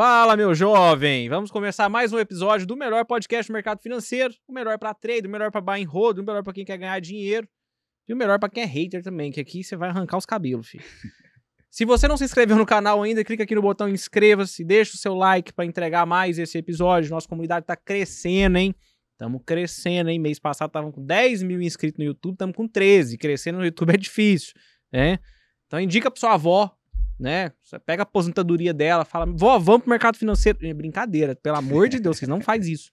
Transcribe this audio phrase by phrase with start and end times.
[0.00, 1.28] Fala, meu jovem!
[1.28, 4.32] Vamos começar mais um episódio do melhor podcast do mercado financeiro.
[4.46, 6.78] O melhor para trade, o melhor para buy and hold, o melhor para quem quer
[6.78, 7.48] ganhar dinheiro
[8.06, 10.68] e o melhor para quem é hater também, que aqui você vai arrancar os cabelos,
[10.68, 10.84] filho.
[11.68, 14.98] Se você não se inscreveu no canal ainda, clica aqui no botão inscreva-se, deixa o
[14.98, 17.10] seu like para entregar mais esse episódio.
[17.10, 18.72] Nossa comunidade tá crescendo, hein?
[19.14, 20.20] Estamos crescendo, hein?
[20.20, 23.18] Mês passado estavam com 10 mil inscritos no YouTube, estamos com 13.
[23.18, 24.52] Crescendo no YouTube é difícil,
[24.92, 25.18] né?
[25.66, 26.77] Então indica pra sua avó,
[27.18, 27.52] né?
[27.62, 30.58] Você pega a aposentadoria dela, fala, vó, vamos pro mercado financeiro.
[30.62, 32.92] É brincadeira, pelo amor de Deus, vocês não faz isso,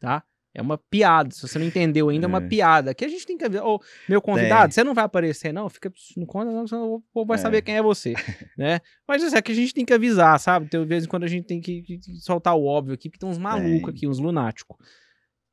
[0.00, 0.22] tá?
[0.54, 1.30] É uma piada.
[1.30, 2.90] Se você não entendeu ainda, é uma piada.
[2.90, 3.62] Aqui a gente tem que ver.
[3.62, 5.68] Ô, meu convidado, você não vai aparecer, não?
[5.70, 7.40] Fica no conta, não, senão o povo vai é.
[7.40, 8.12] saber quem é você.
[8.56, 8.80] né?
[9.08, 10.68] Mas isso é que a gente tem que avisar, sabe?
[10.68, 13.38] Tem vezes quando a gente tem que, que, soltar o óbvio aqui, porque tem uns
[13.38, 14.76] malucos aqui, uns lunáticos.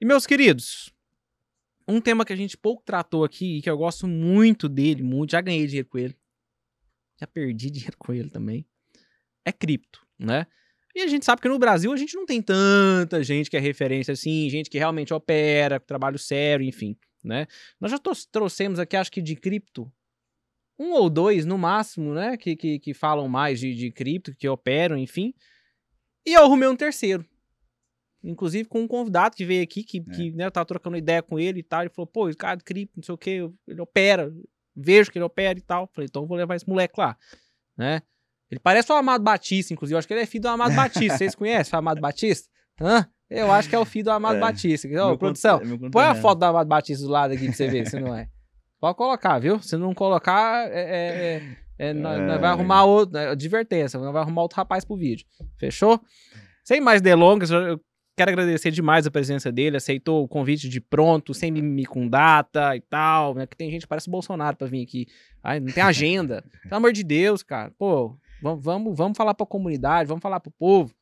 [0.01, 0.93] E, meus queridos,
[1.87, 5.31] um tema que a gente pouco tratou aqui e que eu gosto muito dele, muito,
[5.31, 6.15] já ganhei dinheiro com ele.
[7.19, 8.65] Já perdi dinheiro com ele também.
[9.43, 10.47] É cripto, né?
[10.95, 13.59] E a gente sabe que no Brasil a gente não tem tanta gente que é
[13.59, 17.45] referência assim, gente que realmente opera, trabalho sério, enfim, né?
[17.79, 17.99] Nós já
[18.31, 19.91] trouxemos aqui, acho que de cripto,
[20.79, 22.37] um ou dois no máximo, né?
[22.37, 25.33] Que, que, que falam mais de, de cripto, que operam, enfim.
[26.25, 27.25] E eu arrumei um terceiro.
[28.23, 30.15] Inclusive com um convidado que veio aqui, que, é.
[30.15, 31.81] que né, eu tava trocando ideia com ele e tal.
[31.81, 34.33] Ele falou, pô, esse cara de cripto, não sei o que, ele opera,
[34.75, 35.89] vejo que ele opera e tal.
[35.93, 37.17] Falei, então vou levar esse moleque lá,
[37.77, 38.01] né?
[38.49, 39.95] Ele parece o Amado Batista, inclusive.
[39.95, 41.17] Eu acho que ele é filho do Amado Batista.
[41.17, 42.49] Vocês conhecem o Amado Batista?
[42.81, 43.07] Hã?
[43.29, 44.87] Eu acho que é o filho do Amado é, Batista.
[45.05, 45.61] Ô, produção,
[45.91, 48.27] põe a foto do Amado Batista do lado aqui pra você ver se não é.
[48.81, 49.61] Pode colocar, viu?
[49.61, 51.43] Se não colocar, é, é,
[51.77, 53.13] é, é nós, nós vai arrumar outro.
[53.13, 55.27] Né, advertência, vai arrumar outro rapaz pro vídeo.
[55.59, 55.99] Fechou?
[56.63, 57.79] Sem mais delongas, eu
[58.19, 59.77] quero agradecer demais a presença dele.
[59.77, 63.33] Aceitou o convite de pronto, sem mimimi com data e tal.
[63.33, 63.47] Né?
[63.47, 65.07] Que tem gente que parece Bolsonaro pra vir aqui.
[65.43, 66.43] Ai, não tem agenda.
[66.63, 67.71] Pelo amor de Deus, cara.
[67.77, 70.93] Pô, Vamos, vamos, vamos falar para a comunidade, vamos falar para o povo.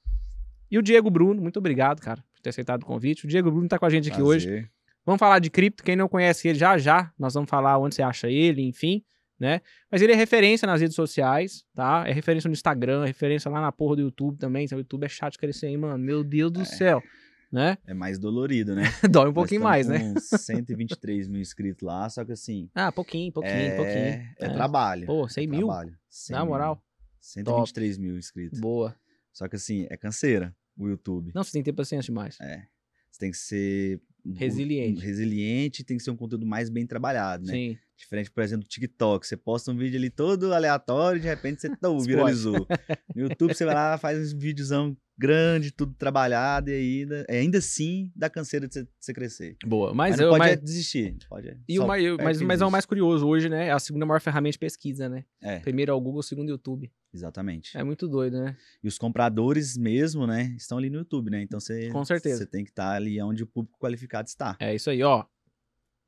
[0.70, 3.26] E o Diego Bruno, muito obrigado, cara, por ter aceitado o convite.
[3.26, 4.36] O Diego Bruno está com a gente aqui Prazer.
[4.36, 4.70] hoje.
[5.06, 5.84] Vamos falar de cripto.
[5.84, 9.04] Quem não conhece ele, já já nós vamos falar onde você acha ele, enfim,
[9.40, 9.62] né?
[9.92, 12.04] Mas ele é referência nas redes sociais, tá?
[12.08, 14.68] É referência no Instagram, é referência lá na porra do YouTube também.
[14.72, 15.98] O YouTube é chato de crescer aí, mano.
[15.98, 16.66] Meu Deus do é.
[16.66, 17.02] céu.
[17.50, 17.78] Né?
[17.88, 18.84] É mais dolorido, né?
[19.10, 20.14] Dói um pouquinho mais, né?
[20.20, 22.70] 123 mil inscritos lá, só que assim.
[22.76, 23.76] Ah, pouquinho, pouquinho, é...
[23.76, 23.96] pouquinho.
[23.96, 25.06] É, é trabalho.
[25.06, 25.68] Pô, 100 é mil?
[25.68, 25.98] Trabalho.
[26.10, 26.84] 100 Na moral.
[27.22, 28.06] 123 Top.
[28.06, 28.60] mil inscritos.
[28.60, 28.94] Boa.
[29.32, 31.32] Só que assim, é canseira o YouTube.
[31.34, 32.38] Não, você tem que ter paciência demais.
[32.42, 32.66] É.
[33.10, 34.02] Você tem que ser
[34.36, 35.00] resiliente.
[35.00, 37.54] Um, resiliente tem que ser um conteúdo mais bem trabalhado, né?
[37.54, 37.78] Sim.
[37.98, 39.26] Diferente, por exemplo, do TikTok.
[39.26, 42.68] Você posta um vídeo ali todo aleatório e de repente você tá, viralizou.
[43.16, 48.12] no YouTube você vai lá, faz um videozão grande, tudo trabalhado, e ainda, ainda assim
[48.16, 49.58] dá canseira de você, crescer.
[49.66, 50.52] Boa, mas, mas eu pode mas...
[50.52, 51.18] É desistir.
[51.28, 53.68] Pode e o mais, mas, mas é o mais curioso hoje, né?
[53.68, 55.26] É a segunda maior ferramenta de pesquisa, né?
[55.42, 55.60] É.
[55.60, 56.92] Primeiro é o Google, segundo é o YouTube.
[57.12, 57.76] Exatamente.
[57.76, 58.56] É muito doido, né?
[58.84, 61.42] E os compradores mesmo, né, estão ali no YouTube, né?
[61.42, 61.90] Então você.
[61.90, 62.38] Com certeza.
[62.38, 64.56] Você tem que estar tá ali onde o público qualificado está.
[64.60, 65.26] É isso aí, ó.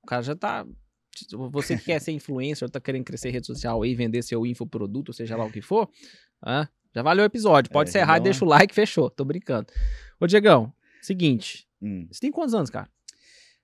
[0.03, 0.67] O cara já tá.
[1.51, 5.35] Você que quer ser influencer, tá querendo crescer rede social e vender seu infoproduto, seja
[5.35, 5.89] lá o que for,
[6.41, 7.71] ah, já valeu o episódio.
[7.71, 9.09] Pode é, encerrar e deixa o like, fechou.
[9.09, 9.67] Tô brincando.
[10.19, 11.67] Ô, Diegão, seguinte.
[11.81, 12.07] Hum.
[12.11, 12.89] Você tem quantos anos, cara?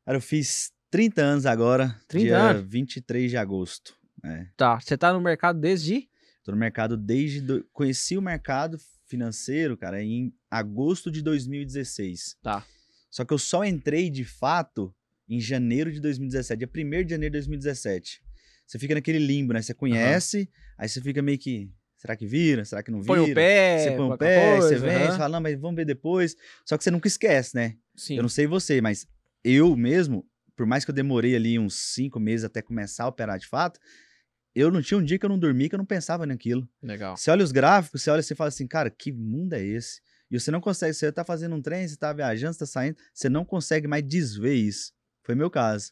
[0.05, 1.99] Cara, eu fiz 30 anos agora.
[2.07, 2.63] 30 dia anos?
[2.69, 3.95] 23 de agosto.
[4.23, 4.47] É.
[4.55, 4.79] Tá.
[4.79, 6.09] Você tá no mercado desde.
[6.43, 7.41] Tô no mercado desde.
[7.41, 7.65] Do...
[7.73, 12.37] Conheci o mercado financeiro, cara, em agosto de 2016.
[12.41, 12.65] Tá.
[13.09, 14.93] Só que eu só entrei de fato
[15.27, 18.21] em janeiro de 2017, dia 1 de janeiro de 2017.
[18.65, 19.61] Você fica naquele limbo, né?
[19.61, 20.47] Você conhece, uhum.
[20.77, 21.69] aí você fica meio que
[22.05, 22.63] Será que vira?
[22.63, 23.15] Será que não vira?
[23.15, 23.79] Põe o pé.
[23.79, 25.05] Você põe o pé, coisa, você vem, uhum.
[25.07, 26.35] você fala, não, mas vamos ver depois.
[26.63, 27.75] Só que você nunca esquece, né?
[27.95, 28.17] Sim.
[28.17, 29.07] Eu não sei você, mas
[29.43, 30.23] eu mesmo,
[30.55, 33.79] por mais que eu demorei ali uns cinco meses até começar a operar de fato,
[34.53, 36.67] eu não tinha um dia que eu não dormi que eu não pensava naquilo.
[36.81, 37.17] Legal.
[37.17, 39.99] Você olha os gráficos, você olha e fala assim, cara, que mundo é esse?
[40.29, 42.97] E você não consegue, você tá fazendo um trem, você tá viajando, você tá saindo,
[43.13, 44.93] você não consegue mais desver isso.
[45.25, 45.91] Foi meu caso.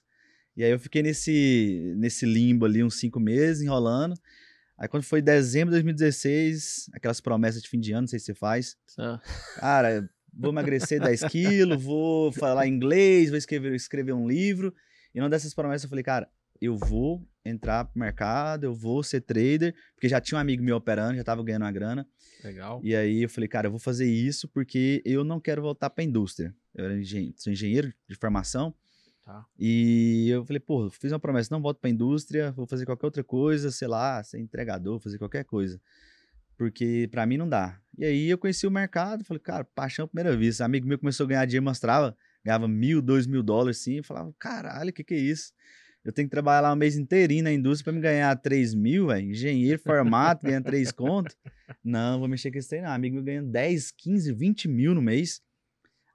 [0.55, 4.13] E aí eu fiquei nesse, nesse limbo ali uns cinco meses, enrolando.
[4.77, 8.25] Aí quando foi dezembro de 2016, aquelas promessas de fim de ano, não sei se
[8.25, 8.77] você faz.
[8.97, 9.19] Ah.
[9.55, 14.73] Cara, vou emagrecer 10 quilos, vou falar inglês, vou escrever, escrever um livro.
[15.15, 16.29] E uma dessas promessas eu falei, cara,
[16.61, 20.77] eu vou entrar pro mercado, eu vou ser trader, porque já tinha um amigo meu
[20.77, 22.07] operando, já tava ganhando uma grana.
[22.43, 22.79] Legal.
[22.83, 26.03] E aí eu falei, cara, eu vou fazer isso porque eu não quero voltar pra
[26.03, 26.55] indústria.
[26.75, 28.73] Eu era engenheiro, sou engenheiro de formação.
[29.25, 29.45] Tá.
[29.57, 33.23] E eu falei, pô, fiz uma promessa, não volto pra indústria, vou fazer qualquer outra
[33.23, 35.79] coisa, sei lá, ser entregador, fazer qualquer coisa.
[36.57, 37.79] Porque para mim não dá.
[37.97, 40.65] E aí eu conheci o mercado, falei, cara, paixão à primeira vista.
[40.65, 44.33] Amigo meu começou a ganhar dinheiro, mostrava, ganhava mil, dois mil dólares assim, eu falava,
[44.37, 45.53] caralho, o que que é isso?
[46.03, 49.07] Eu tenho que trabalhar lá um mês inteirinho na indústria pra me ganhar 3 mil,
[49.07, 49.31] velho.
[49.31, 51.33] Engenheiro formado, ganhando 3 conto.
[51.81, 52.91] Não, vou mexer com esse não.
[52.91, 55.41] Amigo meu ganhando 10, 15, 20 mil no mês.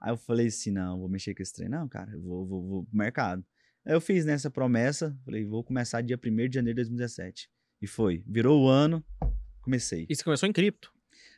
[0.01, 2.13] Aí eu falei assim: não, vou mexer com esse trem, não, cara.
[2.13, 3.45] Eu vou, vou, vou pro mercado.
[3.85, 5.17] Aí eu fiz nessa promessa.
[5.25, 7.49] Falei: vou começar dia 1 de janeiro de 2017.
[7.83, 8.23] E foi.
[8.27, 9.05] Virou o ano,
[9.63, 10.07] comecei.
[10.09, 10.93] E você começou em cripto?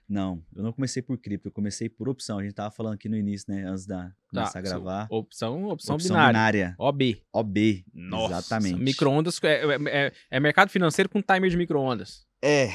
[0.09, 2.41] Não, eu não comecei por cripto, eu comecei por opção.
[2.41, 3.63] A gente tava falando aqui no início, né?
[3.65, 5.07] Antes da começar a seu- gravar.
[5.09, 6.33] Opção, opção, Opção binária.
[6.33, 6.75] binária.
[6.79, 7.23] OB.
[7.33, 7.85] OB.
[7.95, 8.35] Nossa.
[8.35, 8.81] Exatamente.
[8.81, 12.27] Micro-ondas é, é- é- é mercado financeiro com timer de micro-ondas.
[12.43, 12.71] É.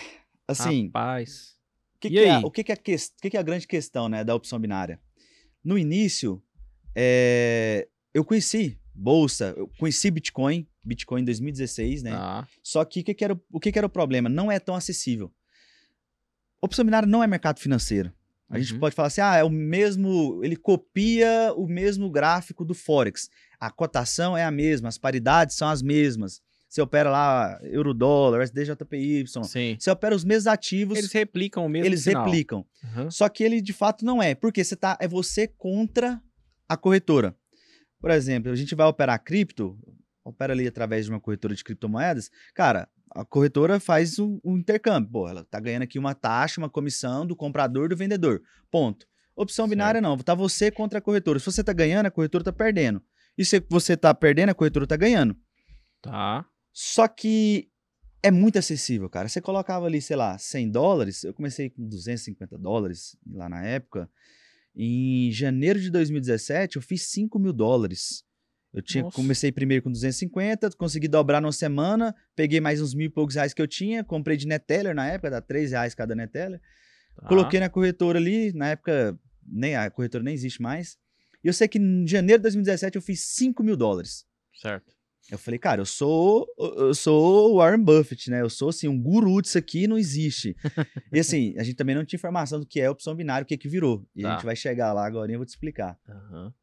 [0.48, 1.58] Assim, Rapaz.
[1.98, 2.44] o que, E que é, aí?
[2.46, 4.98] o que, que é, a que, que é a grande questão né, da opção binária?
[5.66, 6.42] No início,
[6.96, 12.12] é, eu conheci bolsa, eu conheci Bitcoin, Bitcoin em 2016, né?
[12.12, 12.48] Tá.
[12.64, 14.30] Só que o que, que era, o- que, que era o problema?
[14.30, 15.34] Não é tão acessível.
[16.62, 18.14] Opção binária não é mercado financeiro.
[18.50, 18.80] A gente Uhum.
[18.80, 23.30] pode falar assim, ah, é o mesmo, ele copia o mesmo gráfico do Forex.
[23.60, 26.42] A cotação é a mesma, as paridades são as mesmas.
[26.76, 29.24] Você opera lá euro-dólar, SDJPY.
[29.46, 29.78] Sim.
[29.80, 32.26] Você opera os mesmos ativos, Eles eles, replicam o mesmo sinal.
[32.26, 32.66] replicam.
[32.84, 33.10] Uhum.
[33.10, 36.22] Só que ele de fato não é, porque você tá, é você contra
[36.68, 37.34] a corretora.
[37.98, 39.80] Por exemplo, a gente vai operar cripto,
[40.22, 45.10] opera ali através de uma corretora de criptomoedas, cara, a corretora faz um, um intercâmbio.
[45.10, 48.42] Pô, ela tá ganhando aqui uma taxa, uma comissão do comprador e do vendedor.
[48.70, 49.08] Ponto.
[49.34, 51.40] Opção binária não, tá você contra a corretora.
[51.40, 53.02] Se você tá ganhando, a corretora tá perdendo.
[53.38, 55.38] E se você tá perdendo, a corretora tá ganhando.
[56.02, 56.46] Tá.
[56.78, 57.70] Só que
[58.22, 59.30] é muito acessível, cara.
[59.30, 61.24] Você colocava ali, sei lá, 100 dólares.
[61.24, 64.10] Eu comecei com 250 dólares lá na época.
[64.76, 68.26] Em janeiro de 2017, eu fiz 5 mil dólares.
[68.74, 69.16] Eu tinha, Nossa.
[69.16, 73.54] comecei primeiro com 250, consegui dobrar numa semana, peguei mais uns mil e poucos reais
[73.54, 76.60] que eu tinha, comprei de Neteller na época, dá 3 reais cada Neteller.
[77.16, 77.26] tá.
[77.26, 79.18] Coloquei na corretora ali, na época
[79.48, 80.98] nem a corretora nem existe mais.
[81.42, 84.26] E eu sei que em janeiro de 2017 eu fiz 5 mil dólares.
[84.54, 84.95] Certo.
[85.32, 88.42] Eu falei, cara, eu sou eu sou o Warren Buffett, né?
[88.42, 90.56] Eu sou assim um guru disso aqui, não existe.
[91.12, 93.58] e assim, a gente também não tinha informação do que é opção binária, o que
[93.58, 94.06] que virou.
[94.16, 94.36] E a Tá.
[94.36, 95.98] gente vai chegar lá agora e eu vou te explicar.
[96.08, 96.54] Aham.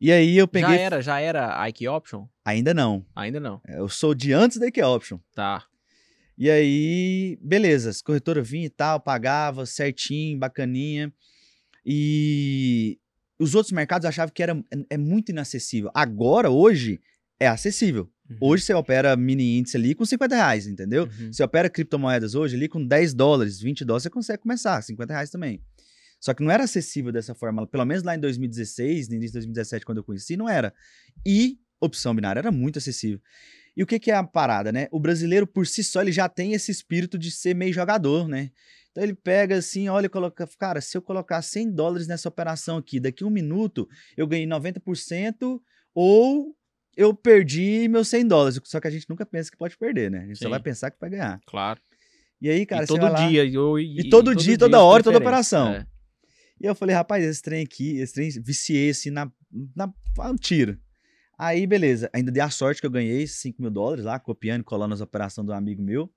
[0.00, 2.26] E aí eu peguei Já era, já era Ike Option?
[2.44, 3.06] ainda não.
[3.14, 3.60] Ainda não.
[3.68, 5.18] Eu sou de antes da Ike Option.
[5.32, 5.64] Tá.
[6.36, 11.12] E aí, beleza, as corretoras vinham e tal, pagava certinho, bacaninha.
[11.86, 12.98] E
[13.38, 15.90] os outros mercados achavam que era é, é muito inacessível.
[15.94, 17.00] Agora, hoje,
[17.42, 18.08] é acessível.
[18.30, 18.36] Uhum.
[18.40, 21.04] Hoje você opera mini índice ali com 50 reais, entendeu?
[21.04, 21.32] Uhum.
[21.32, 25.30] Você opera criptomoedas hoje ali com 10 dólares, 20 dólares, você consegue começar, 50 reais
[25.30, 25.60] também.
[26.20, 29.38] Só que não era acessível dessa forma, pelo menos lá em 2016, no início de
[29.40, 30.72] 2017, quando eu conheci, não era.
[31.26, 33.20] E opção binária era muito acessível.
[33.76, 34.86] E o que, que é a parada, né?
[34.92, 38.50] O brasileiro, por si só, ele já tem esse espírito de ser meio jogador, né?
[38.92, 42.76] Então ele pega assim, olha e coloca, cara, se eu colocar 100 dólares nessa operação
[42.76, 45.60] aqui, daqui a um minuto eu ganhei 90%
[45.94, 46.54] ou
[46.96, 48.60] eu perdi meus 100 dólares.
[48.64, 50.20] Só que a gente nunca pensa que pode perder, né?
[50.20, 50.50] A gente só Sim.
[50.50, 51.40] vai pensar que vai ganhar.
[51.46, 51.80] Claro.
[52.40, 53.44] E aí, cara, e todo lá- dia.
[53.44, 55.68] E, eu- e- E todo dia, toda hora, toda operação.
[55.72, 55.86] É.
[56.60, 59.30] E eu falei, rapaz, esse trem aqui, esse trem, viciei assim na,
[59.74, 59.92] na
[60.30, 60.78] um tiro.
[61.38, 64.64] Aí, beleza, ainda dei a sorte que eu ganhei 5 mil dólares lá, copiando e
[64.64, 66.08] colando as operações do amigo meu,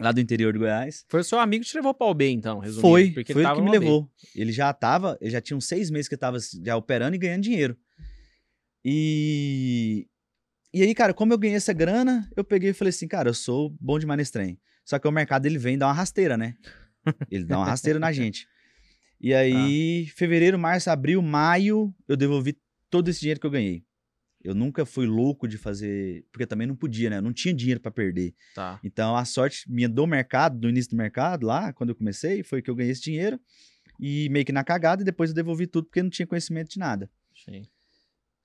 [0.00, 1.04] lá do interior do Goiás.
[1.08, 2.80] Foi o seu amigo que te levou para o B, então, resumindo.
[2.88, 4.10] Foi, porque foi ele tava que me levou.
[4.34, 7.18] Ele já tava, ele já tinha uns seis meses que ele tava já operando e
[7.18, 7.76] ganhando dinheiro.
[8.84, 10.06] E.
[10.74, 13.34] E aí, cara, como eu ganhei essa grana, eu peguei e falei assim, cara, eu
[13.34, 14.58] sou bom demais nesse trem.
[14.84, 16.56] Só que o mercado ele vem dar uma rasteira, né?
[17.30, 18.48] Ele dá uma rasteira na gente.
[19.20, 22.58] E aí, fevereiro, março, abril, maio, eu devolvi
[22.90, 23.84] todo esse dinheiro que eu ganhei.
[24.42, 27.18] Eu nunca fui louco de fazer, porque também não podia, né?
[27.18, 28.34] Eu não tinha dinheiro para perder.
[28.54, 28.80] Tá.
[28.82, 32.60] Então, a sorte minha do mercado, do início do mercado, lá, quando eu comecei, foi
[32.60, 33.38] que eu ganhei esse dinheiro
[34.00, 36.70] e meio que na cagada, e depois eu devolvi tudo porque eu não tinha conhecimento
[36.70, 37.08] de nada.
[37.44, 37.62] Sim.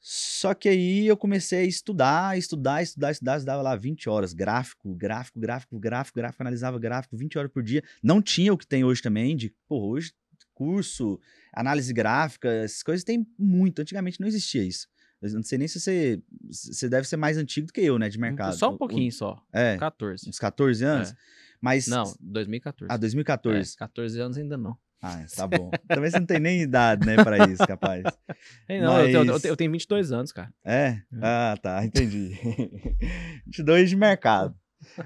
[0.09, 4.95] Só que aí eu comecei a estudar, estudar, estudar, estudar, estudava lá 20 horas, gráfico,
[4.95, 7.83] gráfico, gráfico, gráfico, gráfico, analisava gráfico 20 horas por dia.
[8.01, 10.13] Não tinha o que tem hoje também, de, pô, hoje
[10.53, 11.19] curso,
[11.53, 13.81] análise gráfica, essas coisas tem muito.
[13.81, 14.87] Antigamente não existia isso.
[15.21, 18.07] Eu não sei nem se você, você deve ser mais antigo do que eu, né,
[18.07, 18.53] de mercado.
[18.57, 19.33] Só um pouquinho só.
[19.33, 20.29] o- é, 14.
[20.29, 21.11] uns 14 anos.
[21.11, 21.15] É.
[21.61, 22.93] Mas, Não, 2014.
[22.93, 23.73] ah, 2014.
[23.73, 24.77] É, 14 anos ainda não.
[25.01, 25.69] Ah, tá bom.
[25.87, 28.03] Talvez você não tenha nem idade, né, pra isso, capaz.
[28.67, 30.51] É, não, eu, tenho, eu Mas- tenho- eu tenho 22 anos, cara.
[30.65, 30.99] É?
[31.21, 32.31] Ah, tá, entendi.
[33.45, 34.55] 22 de mercado.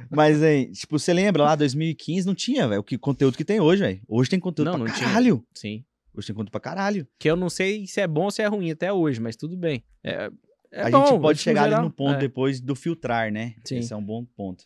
[0.09, 3.59] Mas, hein, tipo, você lembra lá, 2015 não tinha, velho, o que conteúdo que tem
[3.59, 4.01] hoje, velho.
[4.07, 5.07] Hoje tem conteúdo Não, pra não tinha.
[5.07, 5.45] caralho.
[5.53, 5.83] Sim.
[6.13, 7.07] Hoje tem conteúdo pra caralho.
[7.17, 9.55] Que eu não sei se é bom ou se é ruim até hoje, mas tudo
[9.57, 9.83] bem.
[10.03, 10.29] É,
[10.71, 12.19] é a bom, gente pode chegar geral, ali no ponto é.
[12.19, 13.55] depois do filtrar, né?
[13.65, 13.77] Sim.
[13.77, 14.65] Esse é um bom ponto.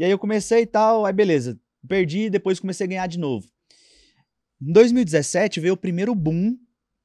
[0.00, 1.60] E aí eu comecei e tal, aí beleza.
[1.86, 3.46] Perdi, depois comecei a ganhar de novo.
[4.58, 6.56] Em 2017 veio o primeiro boom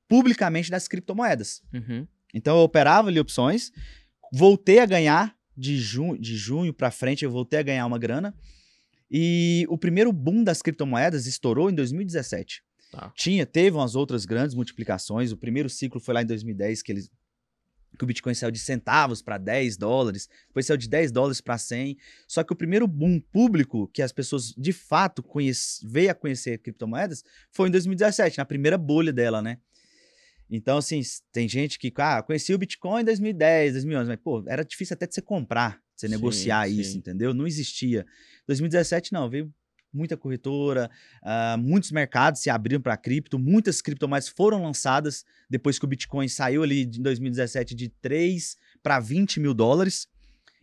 [0.07, 1.61] publicamente das criptomoedas.
[1.73, 2.07] Uhum.
[2.33, 3.69] Então eu operava ali opções,
[4.31, 8.33] voltei a ganhar de, junho de junho para frente, eu voltei a ganhar uma grana.
[9.11, 12.63] E o primeiro boom das criptomoedas estourou em 2017.
[12.93, 13.11] Tá.
[13.13, 15.33] Tinha, teve umas outras grandes multiplicações.
[15.33, 17.11] O primeiro ciclo foi lá em 2010 que eles
[17.95, 21.57] que o Bitcoin saiu de centavos para 10 dólares, depois saiu de 10 dólares para
[21.57, 21.97] 100.
[22.27, 26.57] Só que o primeiro boom público que as pessoas de fato conhece, veio a conhecer
[26.59, 29.57] criptomoedas foi em 2017, na primeira bolha dela, né?
[30.49, 34.63] Então, assim, tem gente que, ah, conheci o Bitcoin em 2010, 2011, mas, pô, era
[34.63, 36.79] difícil até de você comprar, de você negociar sim.
[36.79, 37.33] isso, entendeu?
[37.33, 38.05] Não existia.
[38.47, 39.51] 2017, não, veio
[39.95, 40.89] muita corretora,
[41.23, 46.27] ah, muitos mercados se abriram para cripto, muitas criptomoedas foram lançadas depois que o Bitcoin
[46.27, 50.07] saiu ali em 2017 de 3 para 20 mil dólares,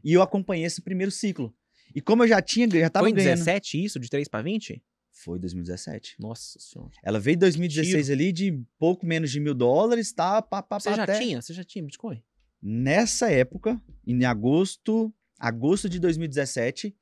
[0.05, 1.55] e eu acompanhei esse primeiro ciclo.
[1.95, 3.39] E como eu já tinha, já tava Foi em ganhando...
[3.39, 4.83] 17 isso, de 3 pra 20?
[5.13, 6.17] Foi 2017.
[6.19, 6.91] Nossa senhora.
[7.03, 10.41] Ela veio em 2016 ali de pouco menos de mil dólares, tá?
[10.41, 11.19] Pá, pá, Você pá, já até...
[11.19, 11.41] tinha?
[11.41, 12.23] Você já tinha Bitcoin?
[12.63, 16.97] Nessa época, em agosto, agosto de 2017,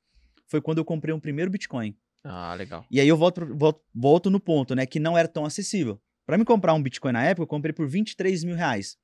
[0.47, 1.95] foi quando eu comprei um primeiro Bitcoin.
[2.23, 2.85] Ah, legal.
[2.91, 4.85] E aí eu volto, volto, volto no ponto, né?
[4.85, 5.99] Que não era tão acessível.
[6.25, 8.97] Para me comprar um Bitcoin na época, eu comprei por 23 mil reais.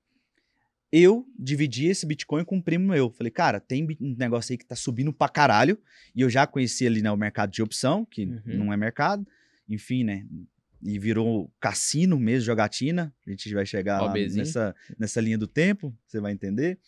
[0.91, 3.09] Eu dividi esse Bitcoin com um primo meu.
[3.11, 5.77] Falei, cara, tem um negócio aí que tá subindo pra caralho.
[6.15, 8.41] E eu já conheci ali né, o mercado de opção, que Uhum.
[8.45, 9.27] não é mercado.
[9.67, 10.25] Enfim, né?
[10.81, 13.13] E virou cassino mesmo, jogatina.
[13.25, 13.99] A gente vai chegar
[14.37, 16.79] nessa, nessa linha do tempo, você vai entender.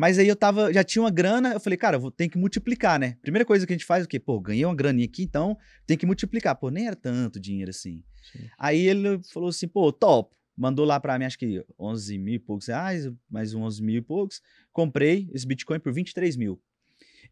[0.00, 2.38] Mas aí eu tava, já tinha uma grana, eu falei, cara, eu vou, tem que
[2.38, 3.18] multiplicar, né?
[3.20, 4.18] Primeira coisa que a gente faz é o quê?
[4.18, 6.56] Pô, ganhei uma graninha aqui, então tem que multiplicar.
[6.56, 8.02] Pô, nem era tanto dinheiro assim.
[8.32, 8.48] Sim.
[8.58, 10.34] Aí ele falou assim, pô, top.
[10.56, 13.96] Mandou lá pra mim, acho que 11 mil e poucos reais, mais uns 11 mil
[13.96, 14.40] e poucos.
[14.72, 16.58] Comprei esse Bitcoin por 23 mil.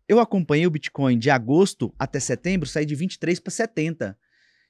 [0.07, 4.19] Eu acompanhei o Bitcoin de agosto até setembro, saí de 23 para 70.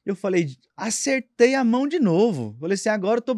[0.07, 2.57] Eu falei, acertei a mão de novo.
[2.61, 3.37] Falei assim, agora eu tô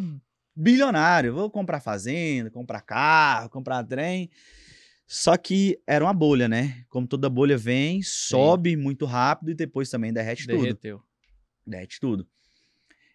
[0.61, 4.31] bilionário, vou comprar fazenda, comprar carro, comprar trem.
[5.07, 6.85] Só que era uma bolha, né?
[6.88, 11.02] Como toda bolha vem, sobe muito rápido e depois também derrete tudo Derreteu.
[11.67, 12.29] derrete tudo.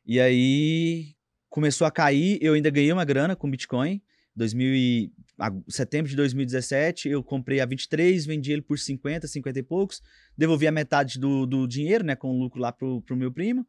[0.05, 1.15] E aí
[1.49, 4.01] começou a cair, eu ainda ganhei uma grana com Bitcoin.
[4.35, 9.59] 2000 e, ag- setembro de 2017, eu comprei a 23, vendi ele por 50, 50
[9.59, 10.01] e poucos,
[10.37, 13.65] devolvi a metade do, do dinheiro, né, com lucro lá pro, pro meu primo.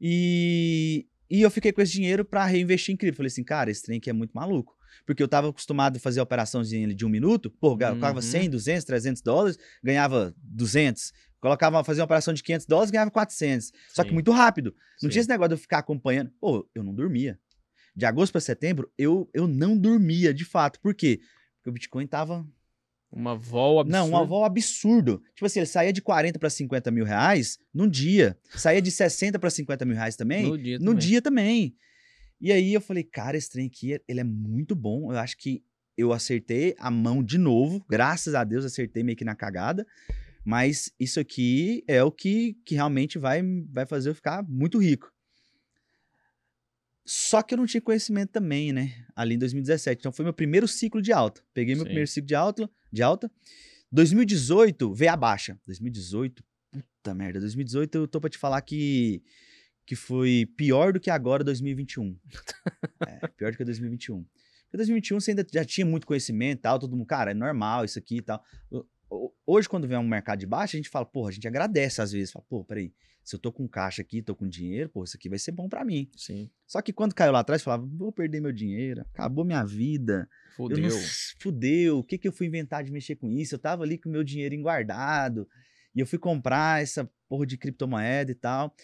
[0.00, 3.18] E, e eu fiquei com esse dinheiro para reinvestir em cripto.
[3.18, 4.76] Falei assim, cara, esse trem aqui é muito maluco.
[5.06, 6.20] Porque eu tava acostumado a fazer
[6.60, 8.22] ali de um minuto, pô, eu colocava Uhum.
[8.22, 11.12] 100, 200, 300 dólares, ganhava 200.
[11.40, 13.72] Colocava, fazia uma operação de 500 dólares, ganhava 400.
[13.94, 14.14] Só que Sim.
[14.14, 14.74] muito rápido.
[15.02, 15.08] Não Sim.
[15.10, 16.30] tinha esse negócio de eu ficar acompanhando.
[16.40, 17.38] Pô, eu não dormia.
[17.96, 20.78] De agosto para setembro, eu, eu não dormia, de fato.
[20.80, 21.20] Por quê?
[21.56, 22.46] Porque o Bitcoin tava.
[23.12, 23.98] Uma vol absurda.
[23.98, 25.20] Não, um avó absurdo.
[25.34, 28.38] Tipo assim, ele saía de 40 para 50 mil reais num dia.
[28.56, 30.98] Saía de 60 para 50 mil reais também No dia no também.
[30.98, 31.74] dia também.
[32.40, 35.12] E aí eu falei, cara, esse trem aqui, ele é muito bom.
[35.12, 35.62] Eu acho que
[35.96, 37.84] eu acertei a mão de novo.
[37.90, 39.84] Graças a Deus acertei meio que na cagada.
[40.44, 45.10] Mas isso aqui é o que, que realmente vai, vai fazer eu ficar muito rico.
[47.04, 49.04] Só que eu não tinha conhecimento também, né?
[49.16, 50.00] Ali em 2017.
[50.00, 51.42] Então foi meu primeiro ciclo de alta.
[51.52, 51.88] Peguei meu Sim.
[51.88, 53.30] primeiro ciclo de alta, de alta.
[53.90, 55.58] 2018 veio a baixa.
[55.66, 57.40] 2018, puta merda.
[57.40, 59.22] 2018 eu tô pra te falar que,
[59.86, 62.16] que foi pior do que agora 2021.
[63.06, 64.24] é, pior do que 2021.
[64.70, 67.84] Porque 2021 você ainda já tinha muito conhecimento e tal, todo mundo, cara, é normal
[67.84, 68.40] isso aqui e tal.
[69.44, 72.12] Hoje, quando vem um mercado de baixa, a gente fala, porra, a gente agradece às
[72.12, 72.30] vezes.
[72.30, 75.28] Fala, pô, peraí, se eu tô com caixa aqui, tô com dinheiro, pô, isso aqui
[75.28, 76.10] vai ser bom pra mim.
[76.16, 76.50] Sim.
[76.66, 80.28] Só que quando caiu lá atrás, falava, vou perder meu dinheiro, acabou minha vida.
[80.50, 80.78] Eu Fudeu.
[80.78, 80.98] não
[81.38, 83.54] fudeu, o que, que eu fui inventar de mexer com isso?
[83.54, 85.48] Eu tava ali com o meu dinheiro guardado
[85.94, 88.74] e eu fui comprar essa porra de criptomoeda e tal.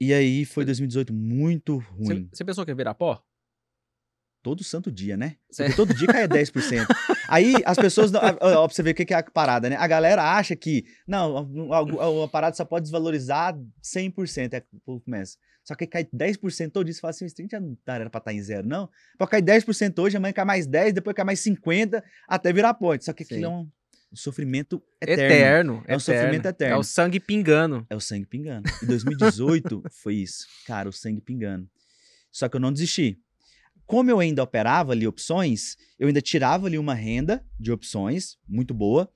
[0.00, 2.28] E aí foi 2018 muito ruim.
[2.32, 3.24] você pensou que ia virar pó?
[4.42, 5.36] Todo santo dia, né?
[5.56, 6.86] Porque todo dia cai 10%.
[7.28, 8.10] Aí as pessoas.
[8.10, 9.76] não- ó, ó, pra você ver o que é a parada, né?
[9.76, 10.84] A galera acha que.
[11.06, 11.38] Não,
[11.72, 14.54] a, a- a parada só pode desvalorizar 100%.
[14.54, 15.36] É o povo começa.
[15.64, 16.92] Só que cai 10% todo.
[16.92, 18.88] Você fala assim: esse trem já não tá- era pra estar em zero, não.
[19.18, 23.04] Pode cair 10% hoje, amanhã cai mais 10%, depois cai mais 50%, até virar ponte.
[23.04, 23.44] Só que aquilo Sim.
[23.46, 23.60] é um,
[24.12, 25.22] um sofrimento eterno.
[25.24, 25.84] Eterno.
[25.86, 26.74] É um sofrimento eterno.
[26.74, 27.86] É o sangue pingando.
[27.88, 28.68] É o sangue pingando.
[28.82, 30.46] Em 2018 foi isso.
[30.66, 31.68] Cara, o sangue pingando.
[32.32, 33.18] Só que eu não desisti.
[33.92, 38.72] Como eu ainda operava ali opções, eu ainda tirava ali uma renda de opções muito
[38.72, 39.12] boa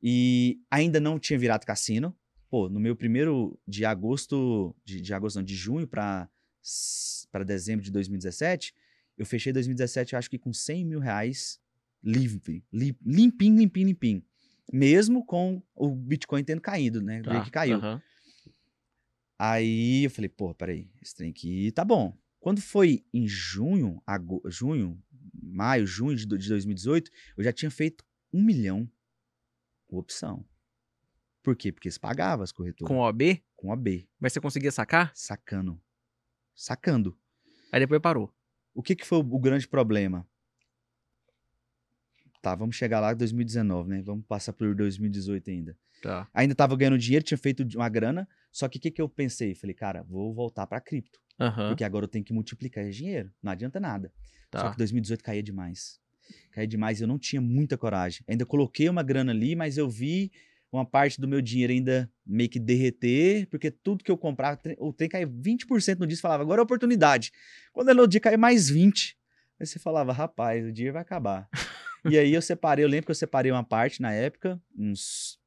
[0.00, 2.16] e ainda não tinha virado cassino.
[2.48, 6.28] Pô, no meu primeiro de agosto, de, de agosto não, de junho para
[7.44, 8.72] dezembro de 2017,
[9.18, 11.58] eu fechei 2017 eu acho que com 100 mil reais
[12.00, 14.22] livre, li- limpinho, limpinho, limpinho.
[14.72, 17.20] Mesmo com o Bitcoin tendo caído, né?
[17.20, 17.78] Tá, que caiu.
[17.78, 18.00] aham.
[19.36, 22.16] Aí eu falei, pô, peraí, esse trem aqui tá bom.
[22.44, 25.02] Quando foi em junho, ago- junho,
[25.42, 28.86] maio, junho de, do- de 2018, eu já tinha feito um milhão
[29.86, 30.44] com opção.
[31.42, 31.72] Por quê?
[31.72, 32.86] Porque eles pagavam as corretoras.
[32.86, 34.06] Com OB, Com a B.
[34.20, 35.10] mas você conseguia sacar?
[35.14, 35.80] Sacando.
[36.54, 37.18] Sacando.
[37.72, 38.30] Aí depois parou.
[38.74, 40.28] O que, que foi o grande problema?
[42.44, 44.02] Tá, vamos chegar lá em 2019, né?
[44.04, 45.74] Vamos passar por 2018 ainda.
[46.02, 46.28] Tá.
[46.34, 49.54] Ainda tava ganhando dinheiro, tinha feito uma grana, só que o que, que eu pensei?
[49.54, 51.68] Falei, cara, vou voltar pra cripto, Aham.
[51.68, 54.12] porque agora eu tenho que multiplicar esse dinheiro, não adianta nada.
[54.54, 54.70] Só Tá.
[54.72, 55.98] que 2018 caía demais.
[56.52, 58.20] Caía demais e eu não tinha muita coragem.
[58.28, 60.30] Ainda coloquei uma grana ali, mas eu vi
[60.70, 64.92] uma parte do meu dinheiro ainda meio que derreter, porque tudo que eu comprava, o
[64.92, 67.32] trem caía 20% no dia, você falava, agora é oportunidade.
[67.72, 69.14] Quando era no dia, caía mais 20%.
[69.58, 71.48] Aí você falava, rapaz, o dinheiro vai acabar.
[72.10, 75.38] e aí eu separei, eu lembro que eu separei uma parte na época, uns,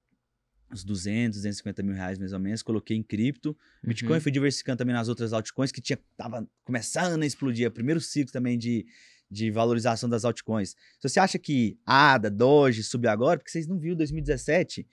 [0.72, 3.56] uns 200, 250 mil reais mais ou menos, coloquei em cripto.
[3.84, 4.22] Bitcoin Uhum.
[4.22, 7.68] fui diversificando também nas outras altcoins que tinha, tava começando a explodir.
[7.68, 8.86] O primeiro ciclo também de,
[9.30, 10.70] de valorização das altcoins.
[11.00, 14.88] Se você acha que ADA, Doge subiu agora, porque vocês não viram 2017,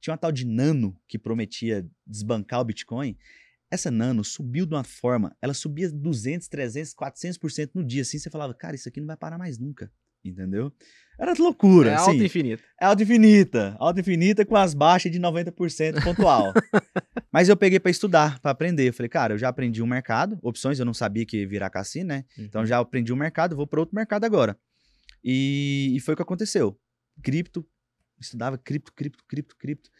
[0.00, 3.16] tinha uma tal de Nano que prometia desbancar o Bitcoin.
[3.70, 8.28] Essa Nano subiu de uma forma, ela subia 200, 300, 400% no dia, assim, você
[8.28, 9.92] falava, cara, isso aqui não vai parar mais nunca,
[10.24, 10.72] entendeu?
[11.18, 12.12] Era loucura, É assim.
[12.12, 12.62] alta infinita.
[12.80, 13.76] É alta infinita.
[13.78, 16.52] Alta infinita com as baixas de 90% pontual.
[17.30, 18.88] Mas eu peguei pra estudar, pra aprender.
[18.88, 21.68] Eu falei, cara, eu já aprendi um mercado, opções, eu não sabia que ia virar
[21.68, 22.24] cassino, né?
[22.38, 24.56] Então já aprendi um mercado, vou para outro mercado agora.
[25.22, 26.78] E, e foi o que aconteceu.
[27.22, 27.66] Cripto,
[28.18, 29.90] estudava cripto, cripto, cripto, cripto.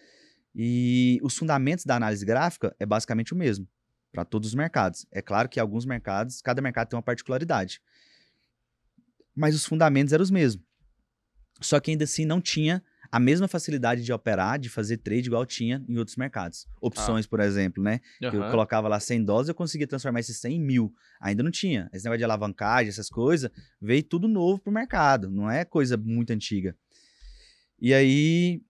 [0.54, 3.68] E os fundamentos da análise gráfica é basicamente o mesmo
[4.10, 5.06] para todos os mercados.
[5.12, 7.80] É claro que alguns mercados, cada mercado tem uma particularidade.
[9.34, 10.64] Mas os fundamentos eram os mesmos.
[11.60, 12.82] Só que ainda assim não tinha
[13.12, 16.66] a mesma facilidade de operar, de fazer trade igual tinha em outros mercados.
[16.80, 18.00] Opções, por exemplo, né?
[18.30, 20.94] que eu colocava lá 100 dólares, eu conseguia transformar esses 100 em mil.
[21.20, 21.90] Ainda não tinha.
[21.92, 25.28] Esse negócio de alavancagem, essas coisas, veio tudo novo pro mercado.
[25.28, 26.76] Não é coisa muito antiga.
[27.80, 28.62] E aí,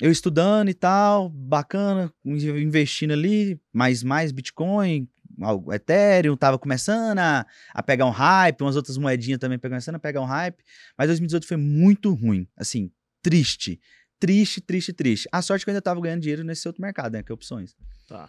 [0.00, 5.08] eu estudando e tal, bacana, investindo ali, mais mais Bitcoin,
[5.40, 9.98] algo- Ethereum, tava começando a, a pegar um hype, umas outras moedinhas também começando a
[9.98, 10.62] pegar um hype.
[10.96, 12.90] Mas 2018 foi muito ruim, assim,
[13.22, 13.80] triste.
[14.20, 15.28] Triste, triste, triste.
[15.30, 17.22] A sorte é que eu ainda tava ganhando dinheiro nesse outro mercado, né?
[17.22, 17.76] Que é opções.
[18.08, 18.28] Tá.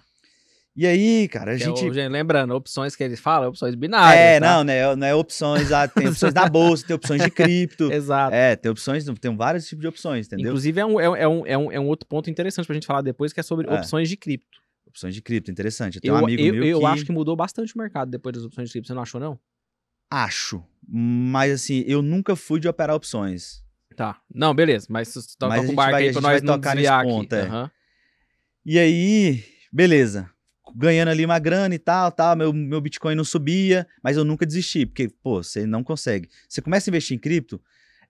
[0.76, 1.84] E aí, cara, a Que é gente.
[1.90, 4.16] o- gente, lembrando, opções que eles falam, opções binárias.
[4.24, 4.46] É, tá?
[4.58, 4.96] não, né?
[4.96, 7.92] Não é opções, ah, tem opções da bolsa, tem opções de cripto.
[7.92, 8.34] Exato.
[8.36, 10.50] É, tem opções, tem vários tipos de opções, entendeu?
[10.50, 12.76] Inclusive, é um, é, um- é um, é, um, é um outro ponto interessante pra
[12.76, 13.74] gente falar depois, que é sobre É.
[13.74, 14.60] opções de cripto.
[15.00, 15.98] Opções de cripto, interessante.
[16.04, 18.44] Eu um amigo eu, meu eu que acho que mudou bastante o mercado depois das
[18.44, 18.88] opções de cripto.
[18.88, 19.40] Você não achou, não?
[20.12, 23.64] acho, mas assim, eu nunca fui de operar opções.
[23.96, 24.20] Tá.
[24.34, 24.88] Não, beleza.
[24.90, 26.82] Mas você toca Mas com o barco vai- aí pra nós vai não tocar nesse
[26.90, 27.44] desviar ponto, aqui.
[27.44, 27.48] é.
[27.48, 27.72] Aham.
[28.66, 30.30] E aí, beleza.
[30.76, 34.46] Ganhando ali uma grana e tal, tal, meu, meu Bitcoin não subia, mas eu nunca
[34.46, 36.28] desisti, porque, pô, você não consegue.
[36.48, 37.62] Você começa a investir em cripto,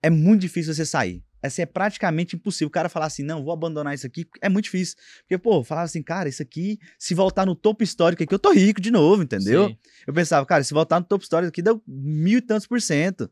[0.02, 1.22] é muito difícil você sair.
[1.42, 2.68] Assim, é praticamente impossível.
[2.68, 4.96] O cara falar assim, não, vou abandonar isso aqui, é muito difícil.
[5.20, 8.52] Porque, pô, falava assim, cara, isso aqui, se voltar no topo histórico aqui, eu tô
[8.52, 9.68] rico de novo, entendeu?
[9.68, 9.78] Sim.
[10.06, 13.30] Eu pensava, cara, se voltar no topo histórico aqui, deu mil e tantos por cento.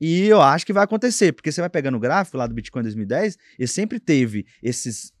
[0.00, 2.82] E eu acho que vai acontecer, porque você vai pegando o gráfico lá do Bitcoin
[2.82, 5.12] 2010, ele sempre teve esses,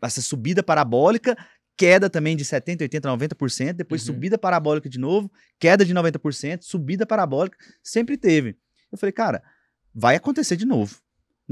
[0.00, 1.36] essa subida parabólica,
[1.76, 4.14] queda também de 70, 80, 90%, depois Uhum.
[4.14, 8.56] subida parabólica de novo, queda de 90%, subida parabólica, sempre teve.
[8.92, 9.42] Eu falei, cara,
[9.92, 10.96] vai acontecer de novo.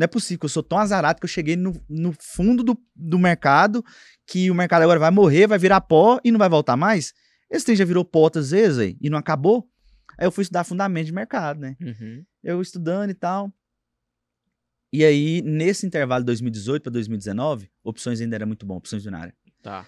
[0.00, 2.74] Não é possível, que eu sou tão azarado que eu cheguei no, no fundo do,
[2.96, 3.84] do mercado,
[4.26, 7.12] que o mercado agora vai morrer, vai virar pó e não vai voltar mais.
[7.50, 9.68] Esse trem já virou pó outras vezes aí, e não acabou.
[10.16, 11.76] Aí eu fui estudar fundamento de mercado, né?
[11.78, 12.24] Uhum.
[12.42, 13.52] Eu estudando e tal.
[14.90, 19.34] E aí, nesse intervalo de 2018 para 2019, opções ainda era muito bom, opções binárias.
[19.60, 19.84] Tá.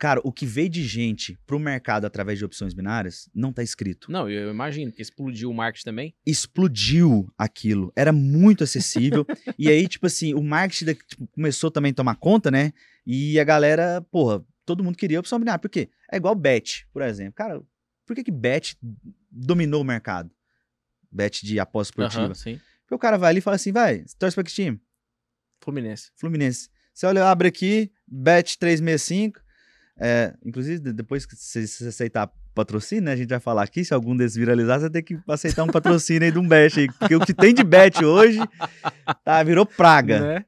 [0.00, 4.10] Cara, o que veio de gente pro mercado através de opções binárias não tá escrito.
[4.10, 6.14] Não, eu imagino que explodiu o marketing também.
[6.24, 7.92] Explodiu aquilo.
[7.94, 9.26] Era muito acessível.
[9.58, 12.72] e aí, tipo assim, o marketing da- tipo, começou também a tomar conta, né?
[13.06, 15.58] E a galera, porra, todo mundo queria opção binária.
[15.58, 15.90] Por quê?
[16.10, 17.34] É igual bet, por exemplo.
[17.34, 17.60] Cara,
[18.06, 18.78] por que que bet
[19.30, 20.30] dominou o mercado?
[21.12, 22.24] Bet de aposta esportiva.
[22.24, 22.58] Aham, sim.
[22.84, 24.80] Porque o cara vai ali e fala assim, vai, torce pra que time?
[25.60, 26.10] Fluminense.
[26.16, 26.70] Fluminense.
[26.94, 29.40] Você olha, abre aqui, bet 365.
[30.00, 33.12] É, inclusive, de- depois que você, aceitar patrocínio, né?
[33.12, 36.24] A gente vai falar aqui, se algum desses viralizar, você tem que aceitar um patrocínio
[36.24, 36.88] aí de um bet aí.
[36.98, 38.38] Porque o que tem de bet hoje,
[39.24, 40.20] tá, virou praga.
[40.20, 40.44] Né?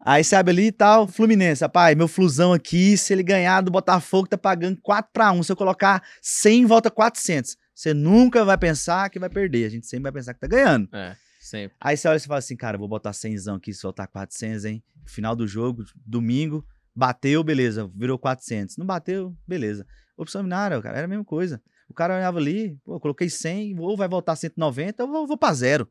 [0.00, 3.72] Aí você abre ali e tal, Fluminense, rapaz, meu flusão aqui, se ele ganhar do
[3.72, 5.42] Botafogo, tá pagando 4 para 1.
[5.42, 7.56] Se eu colocar 100, volta 400.
[7.74, 10.88] Você nunca vai pensar que vai perder, a gente sempre vai pensar que tá ganhando.
[10.94, 11.76] É, sempre.
[11.80, 14.82] Aí você olha e fala assim, cara, vou botar 100 aqui, se soltar 400, hein?
[15.06, 16.64] Final do jogo, domingo,
[16.96, 18.76] bateu, beleza, virou 400.
[18.76, 19.86] Não bateu, beleza.
[20.16, 21.62] Opção binária, cara, era a mesma coisa.
[21.88, 25.52] O cara olhava ali, pô, coloquei 100, ou vai voltar 190, ou vou, vou pra
[25.52, 25.88] zero.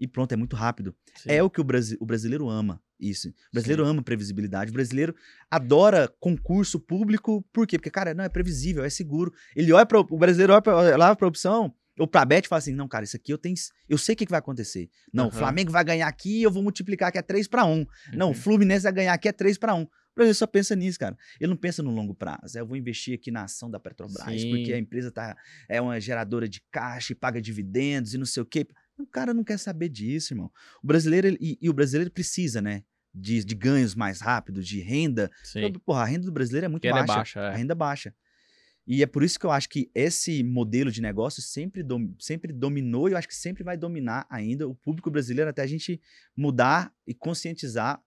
[0.00, 0.94] e pronto, é muito rápido.
[1.16, 1.30] Sim.
[1.30, 3.28] É o que o, brasi- o brasileiro ama, isso.
[3.28, 4.70] O brasileiro ama previsibilidade.
[4.70, 5.14] O brasileiro
[5.50, 7.78] adora concurso público, por quê?
[7.78, 9.32] Porque, cara, não, é previsível, é seguro.
[9.54, 12.24] Ele olha para o brasileiro olha pra, olha lá para a opção, ou para a
[12.24, 13.54] Bet fala assim: não, cara, isso aqui eu tenho.
[13.88, 14.90] Eu sei o que, que vai acontecer.
[15.12, 15.30] Não, o.
[15.30, 17.86] Flamengo vai ganhar aqui eu vou multiplicar que é 3 para 1.
[18.14, 18.34] Não, o Uhum.
[18.34, 19.86] Fluminense vai ganhar aqui é 3 para 1.
[20.14, 21.16] O brasileiro só pensa nisso, cara.
[21.40, 22.56] Ele não pensa no longo prazo.
[22.56, 24.50] É, eu vou investir aqui na ação da Petrobras, Sim.
[24.50, 25.36] porque a empresa tá,
[25.68, 28.66] é uma geradora de caixa e paga dividendos e não sei o quê.
[28.96, 30.52] O cara não quer saber disso, irmão.
[30.82, 32.84] O brasileiro, ele- e, e o brasileiro precisa, né?
[33.12, 35.30] De, de ganhos mais rápidos, de renda.
[35.42, 35.64] Sim.
[35.64, 37.06] Então, Porra, a renda do brasileiro é muito é baixa.
[37.14, 37.48] baixa, é.
[37.48, 38.14] A renda é baixa.
[38.86, 42.52] E é por isso que eu acho que esse modelo de negócio sempre, dom- sempre
[42.52, 46.00] dominou e eu acho que sempre vai dominar ainda o público brasileiro até a gente
[46.36, 48.00] mudar e conscientizar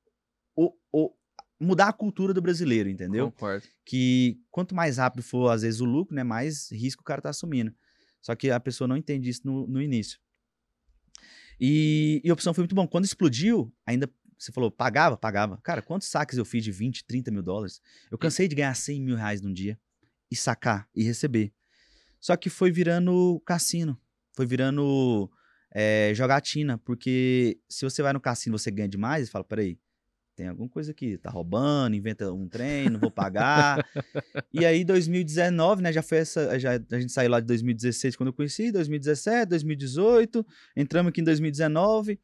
[0.56, 1.14] o, o-
[1.60, 3.32] mudar a cultura do brasileiro, entendeu?
[3.32, 3.66] Concordo.
[3.86, 7.30] Que quanto mais rápido for, às vezes, o lucro, né, mais risco o cara tá
[7.30, 7.74] assumindo.
[8.22, 10.20] Só que a pessoa não entende isso no, no início.
[11.60, 12.88] E, e a opção foi muito bom.
[12.88, 15.18] Quando explodiu, ainda você falou, pagava?
[15.18, 15.58] Pagava.
[15.64, 17.82] Cara, quantos saques eu fiz de 20, 30 mil dólares?
[18.12, 19.80] Eu cansei de ganhar 100 mil reais num dia
[20.30, 21.52] e sacar e receber.
[22.20, 24.00] Só que foi virando cassino.
[24.34, 25.32] Foi virando
[25.74, 26.78] é, jogatina.
[26.78, 29.80] Porque se você vai no cassino e você ganha demais, você fala, peraí,
[30.38, 33.84] tem alguma coisa aqui, tá roubando, inventa um trem, não vou pagar.
[34.54, 38.28] e aí, 2019, né, já foi essa, já, a gente saiu lá de 2016 quando
[38.28, 40.46] eu conheci, 2017, 2018,
[40.76, 42.20] entramos aqui em 2019,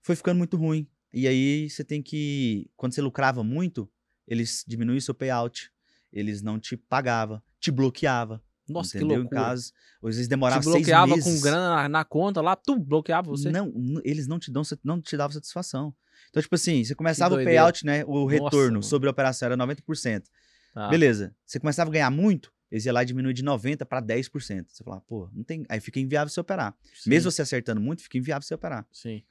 [0.00, 0.86] foi ficando muito ruim.
[1.12, 3.90] E aí, você tem que, quando você lucrava muito,
[4.28, 5.72] eles diminuíam seu payout,
[6.12, 9.08] eles não te pagavam, te bloqueava, Nossa, entendeu?
[9.08, 9.40] que Em loucura.
[9.40, 9.72] caso,
[10.02, 11.24] às vezes Te demorava seis bloqueava meses.
[11.24, 13.50] com grana na, na conta lá, tu bloqueava você.
[13.50, 13.72] Não,
[14.04, 15.94] eles não te dão, não te davam satisfação.
[16.30, 18.04] Então, tipo assim, você começava o payout, né?
[18.06, 18.82] O retorno mano.
[18.82, 20.24] sobre a operação era 90%.
[20.72, 20.88] Tá.
[20.88, 21.34] Beleza.
[21.46, 24.66] Você começava a ganhar muito, eles iam lá e diminuir de 90% para 10%.
[24.68, 25.64] Você falava, pô, não tem.
[25.68, 26.74] Aí fica inviável você operar.
[26.94, 28.86] Sim, Mesmo você acertando muito, fica inviável você operar.
[28.90, 29.22] Sim.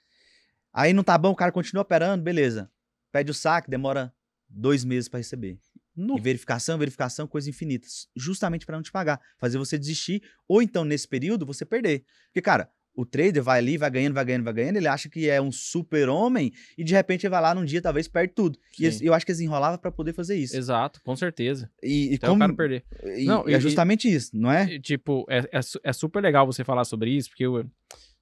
[0.71, 2.69] Aí não tá bom, o cara continua operando, beleza.
[3.11, 4.13] Pede o saque, demora
[4.49, 5.59] dois meses para receber.
[5.95, 7.86] No- E verificação, verificação, coisa infinita.
[7.88, 9.19] s- Justamente para não te pagar.
[9.38, 12.03] Fazer você desistir, ou então, nesse período, você perder.
[12.27, 15.27] Porque, cara, o trader vai ali, vai ganhando, vai ganhando, vai ganhando, ele acha que
[15.27, 18.58] é um super-homem e de repente ele vai lá num dia, talvez perde tudo.
[18.73, 18.84] E Sim.
[18.86, 20.56] eles- eu acho que eles enrolavam para poder fazer isso.
[20.56, 21.71] Exato, com certeza.
[21.82, 22.84] E, e Até como, o cara perder.
[23.17, 24.75] e- Não, e e- é justamente isso, não é?
[24.75, 27.65] E, Tipo, é, é, é super legal você falar sobre isso, porque eu,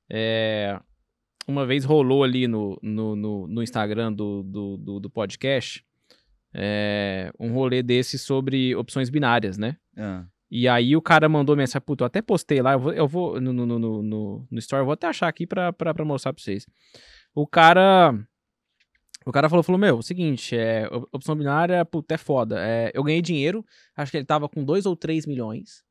[0.10, 0.80] é,
[1.48, 5.84] uma vez rolou ali no, no, no, no Instagram do, do, do, do podcast
[6.54, 9.78] é, um rolê desse sobre opções binárias, né?
[9.98, 13.08] Ah, E aí o cara mandou mensagem, puta, eu até postei lá, eu vou, eu
[13.08, 16.04] vou no, no, no, no, no- story, eu vou até achar aqui pra, pra, pra
[16.06, 16.66] mostrar pra vocês.
[17.34, 18.14] O cara.
[19.26, 22.56] O cara falou, falou, meu, o seguinte, é, op- opção binária, puta, é foda.
[22.60, 23.64] É, eu ganhei dinheiro,
[23.96, 25.84] acho que ele tava com 2 ou 3 milhões,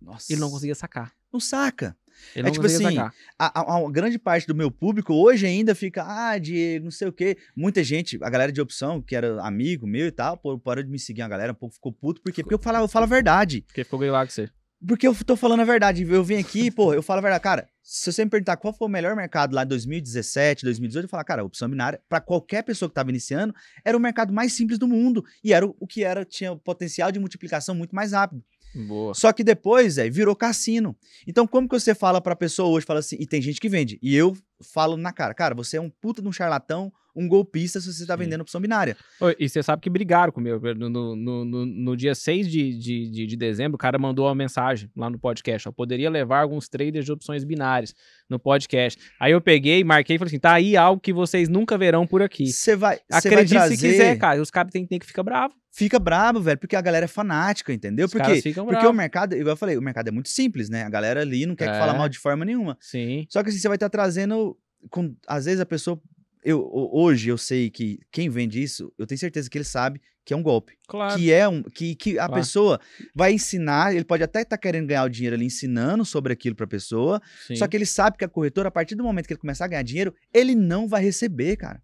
[0.00, 0.30] nossa.
[0.30, 1.12] e ele não conseguia sacar.
[1.32, 1.96] Não saca.
[2.34, 2.96] Ele É tipo assim.
[3.38, 7.08] A, a- a grande parte do meu público hoje ainda fica, ah, Diego, não sei
[7.08, 7.36] o quê.
[7.56, 10.90] Muita gente, a galera de opção, que era amigo meu e tal, pô, parou de
[10.90, 13.08] me seguir uma galera, um pouco ficou puto, porque, porque eu, falo, eu falo a
[13.08, 13.62] verdade.
[13.62, 14.48] Porque ficou lá com você.
[14.86, 16.02] Porque eu tô falando a verdade.
[16.02, 17.42] Eu vim aqui, pô, eu falo a verdade.
[17.42, 21.08] Cara, se você me perguntar qual foi o melhor mercado lá em 2017, 2018, eu
[21.08, 24.52] falo, cara, a opção binária, pra qualquer pessoa que tava iniciando, era o mercado mais
[24.52, 25.24] simples do mundo.
[25.42, 28.44] E era o, o que era, tinha o potencial de multiplicação muito mais rápido.
[28.76, 29.14] Boa.
[29.14, 30.94] Só que depois, é, virou cassino.
[31.26, 33.98] Então, como que você fala pra pessoa hoje, fala assim, e tem gente que vende,
[34.02, 37.80] e eu falo na cara, cara, você é um puta de um charlatão, um golpista
[37.80, 38.24] se você tá Sim.
[38.24, 38.96] vendendo opção binária.
[39.38, 40.60] E você sabe que brigaram comigo.
[40.74, 44.34] No, no, no, no- dia 6 de, de, de, de dezembro, o cara mandou uma
[44.34, 45.70] mensagem lá no podcast.
[45.72, 47.94] Poderia levar alguns traders de opções binárias
[48.28, 49.00] no podcast.
[49.18, 52.20] Aí eu peguei, marquei e falei assim: tá aí algo que vocês nunca verão por
[52.22, 52.46] aqui.
[52.52, 54.42] Você vai, você vai Acredite trazer, se quiser, cara.
[54.42, 55.56] Os caras têm, têm que ficar bravos.
[55.72, 58.06] fica brabo, velho, porque a galera é fanática, entendeu?
[58.06, 60.82] Os Porque Porque o mercado, igual eu falei, o mercado é muito simples, né?
[60.84, 61.78] A galera ali não quer que É.
[61.78, 62.76] fala mal de forma nenhuma.
[62.80, 63.26] Sim.
[63.30, 64.56] Só que assim, você vai estar trazendo.
[64.90, 66.00] Com, às vezes a pessoa.
[66.48, 70.00] Eu, ho- hoje eu sei que quem vende isso, eu tenho certeza que ele sabe
[70.24, 70.76] que é um golpe.
[70.88, 71.16] Claro.
[71.18, 71.62] Que é um.
[71.62, 72.34] Que, que a Claro.
[72.34, 72.80] pessoa
[73.14, 76.66] vai ensinar, ele pode até estar querendo ganhar o dinheiro ali ensinando sobre aquilo pra
[76.66, 77.20] pessoa.
[77.46, 77.56] Sim.
[77.56, 79.68] Só que ele sabe que a corretora, a partir do momento que ele começar a
[79.68, 81.82] ganhar dinheiro, ele não vai receber, cara.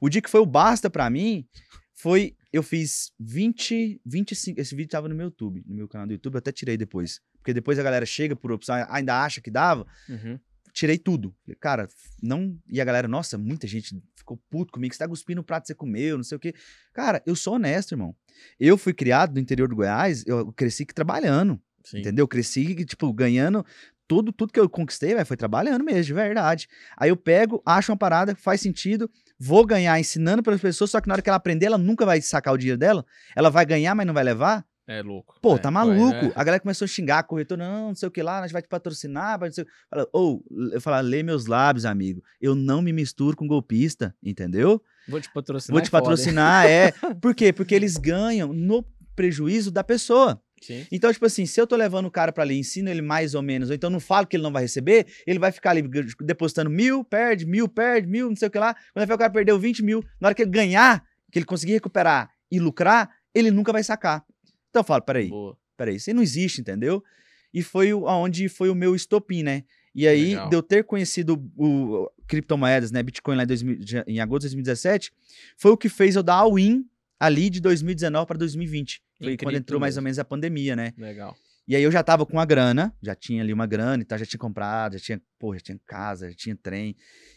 [0.00, 1.46] O dia que foi o basta pra mim,
[1.94, 2.34] foi.
[2.52, 4.60] Eu fiz 20, 25.
[4.60, 7.18] Esse vídeo tava no meu YouTube, no meu canal do YouTube, eu até tirei depois.
[7.38, 9.86] Porque depois a galera chega por opção, ainda acha que dava.
[10.08, 10.38] Uhum.
[10.72, 11.34] Tirei tudo.
[11.60, 11.88] Cara,
[12.22, 12.58] não.
[12.68, 14.94] E a galera, nossa, muita gente ficou puto comigo.
[14.94, 16.54] Você tá cuspindo o prato que você comeu, não sei o quê.
[16.92, 18.14] Cara, eu sou honesto, irmão.
[18.58, 21.60] Eu fui criado no interior do Goiás, eu cresci que trabalhando.
[21.84, 21.98] Sim.
[21.98, 22.26] Entendeu?
[22.28, 23.64] Cresci, tipo, ganhando
[24.12, 26.68] tudo, tudo que eu conquistei, velho, foi trabalhando mesmo, de verdade.
[26.98, 31.00] Aí eu pego, acho uma parada, faz sentido, vou ganhar ensinando para as pessoas, só
[31.00, 33.64] que na hora que ela aprender, ela nunca vai sacar o dinheiro dela, ela vai
[33.64, 34.66] ganhar, mas não vai levar.
[34.86, 35.38] É louco.
[35.40, 36.26] Pô, É, tá foi, maluco?
[36.26, 36.32] é.
[36.34, 38.62] A galera começou a xingar, corretor, não, não sei o que lá, a gente vai
[38.62, 39.64] te patrocinar, vai não sei...
[39.88, 42.22] Fala, Ou, eu falo, lê meus lábios, amigo.
[42.40, 44.82] Eu não me misturo com golpista, entendeu?
[45.08, 45.72] Vou te patrocinar.
[45.72, 45.90] Vou é te hein?
[45.90, 46.92] patrocinar, é.
[47.20, 47.52] Por quê?
[47.52, 50.42] Porque eles ganham no prejuízo da pessoa.
[50.60, 50.86] Sim.
[50.92, 53.42] Então, tipo assim, se eu tô levando o cara pra ali, ensino ele mais ou
[53.42, 55.82] menos, ou então não falo que ele não vai receber, ele vai ficar ali
[56.20, 58.74] depositando mil, perde, mil, perde, mil, não sei o que lá.
[58.94, 62.30] Quando o cara perdeu 20 mil, na hora que ele ganhar, que ele conseguir recuperar
[62.50, 64.24] e lucrar, ele nunca vai sacar.
[64.72, 65.54] Então eu falo, peraí, Boa.
[65.76, 67.04] peraí, isso aí não existe, entendeu?
[67.52, 69.64] E foi aonde foi o meu estopim, né?
[69.94, 70.48] E aí, Legal.
[70.48, 74.40] de eu ter conhecido o, o criptomoedas, né, Bitcoin lá em, 2000 já- em agosto
[74.48, 75.12] de 2017,
[75.58, 76.86] foi o que fez eu dar all-in
[77.20, 79.02] ali de 2019 para 2020.
[79.18, 80.94] Foi Em quando entrou mais ou menos a pandemia, né?
[80.96, 81.36] Legal.
[81.68, 84.18] E aí eu já tava com a grana, já tinha ali uma grana e tal,
[84.18, 86.96] já tinha comprado, já tinha, pô, já tinha casa, já tinha trem.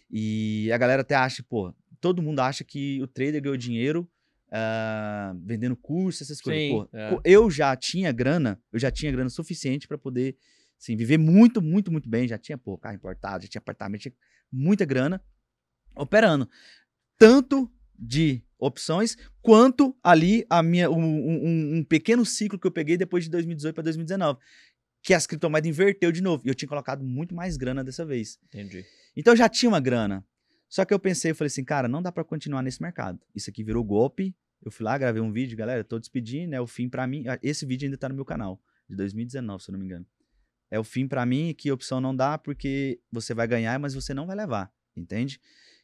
[0.10, 4.10] E a galera até acha, pô, todo mundo acha que o trader ganhou dinheiro
[4.58, 6.62] ah, vendendo curso, essas coisas.
[6.64, 7.20] Sim, Pô, é.
[7.26, 10.38] eu já tinha grana, eu já tinha grana suficiente para poder,
[10.80, 12.26] assim, viver muito, muito, muito bem.
[12.28, 14.14] Já tinha, pô, carro importado, já tinha apartamento, tinha
[14.52, 15.22] muita grana
[15.96, 16.50] operando.
[17.18, 22.98] Tanto de opções, quanto ali a minha, um, um- um pequeno ciclo que eu peguei
[22.98, 24.40] depois de 2018 para 2019.
[25.04, 26.42] Que as criptomoedas inverteu de novo.
[26.46, 28.40] E eu tinha colocado muito mais grana dessa vez.
[28.46, 28.84] Entendi.
[29.16, 30.26] Então eu já tinha uma grana.
[30.68, 33.20] Só que eu pensei, eu falei assim, cara, não dá pra continuar nesse mercado.
[33.36, 34.36] Isso aqui virou golpe.
[34.62, 37.28] Eu fui lá, gravei um vídeo, galera, tô despedindo, é o fim pra mim.
[37.28, 40.06] Ah, Esse vídeo ainda tá no meu canal, de 2019, se eu não me engano.
[40.72, 44.14] É o fim pra mim, que opção não dá, porque você vai ganhar, mas você
[44.14, 45.40] não vai levar, entende?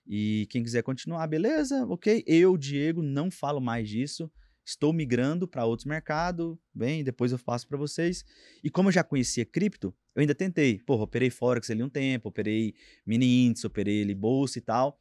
[0.08, 2.24] E quem quiser continuar, beleza, ok.
[2.26, 4.32] Eu, Diego, não falo mais disso.
[4.66, 8.24] Estou migrando para outros mercados, bem, depois eu faço para vocês.
[8.64, 10.80] E como eu já conhecia cripto, eu ainda tentei.
[10.80, 12.74] Porra, operei Forex ali um tempo, operei
[13.06, 15.00] mini índice, operei ali bolsa e tal.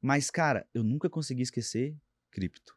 [0.00, 1.96] Mas, cara, eu nunca consegui esquecer
[2.30, 2.75] cripto.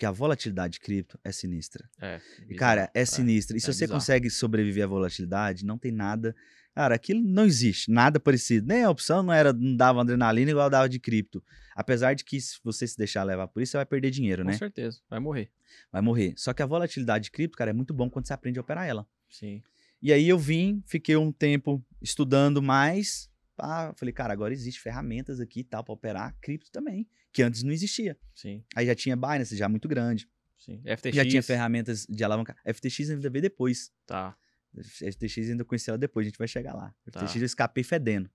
[0.00, 1.86] Porque a volatilidade de cripto é sinistra.
[2.00, 2.18] É.
[2.48, 2.90] E, Cara, bizarro.
[2.94, 3.54] é sinistra.
[3.54, 4.00] E se é você bizarro.
[4.00, 6.34] consegue sobreviver à volatilidade, não tem nada.
[6.74, 8.66] Cara, aquilo não existe, nada parecido.
[8.66, 11.44] Nem a opção não era, não dava adrenalina igual dava de cripto.
[11.76, 14.50] Apesar de que se você se deixar levar por isso, você vai perder dinheiro, Com
[14.50, 14.56] né?
[14.56, 15.00] certeza.
[15.10, 15.50] Vai morrer.
[15.92, 16.32] Vai morrer.
[16.38, 18.88] Só que a volatilidade de cripto, cara, é muito bom quando você aprende a operar
[18.88, 19.06] ela.
[19.28, 19.62] Sim.
[20.00, 23.29] E aí eu vim, fiquei um tempo estudando mais.
[23.60, 27.62] Pá, falei, cara, agora existe ferramentas aqui e tal para operar cripto também, que antes
[27.62, 28.16] não existia.
[28.34, 28.64] Sim.
[28.74, 30.28] Aí já tinha Binance, já muito grande.
[30.58, 30.82] Sim.
[30.84, 31.14] FTX.
[31.16, 32.56] Já tinha ferramentas de alavancar.
[32.66, 33.92] FTX ainda veio depois.
[34.06, 34.36] Tá.
[34.74, 36.94] FTX ainda conheci ela depois, a gente vai chegar lá.
[37.10, 37.20] Tá.
[37.20, 38.30] FTX eu escapei fedendo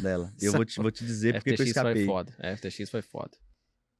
[0.00, 0.32] dela.
[0.40, 2.04] Eu vou te, vou te dizer porque que eu FTX foi escapei.
[2.06, 2.34] foda.
[2.38, 3.36] É, FTX foi foda.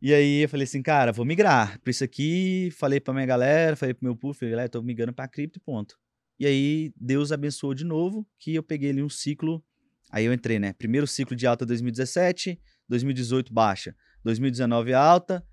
[0.00, 2.70] E aí eu falei assim, cara, vou migrar pra isso aqui.
[2.72, 5.60] Falei pra minha galera, falei pro meu puff, falei, galera, tô migrando pra cripto e
[5.60, 5.98] ponto.
[6.38, 9.64] E aí Deus abençoou de novo, que eu peguei ali um ciclo.
[10.10, 10.72] Aí eu entrei, né?
[10.72, 13.94] Primeiro ciclo de alta 2017, 2018 baixa,
[14.24, 15.44] 2019 alta,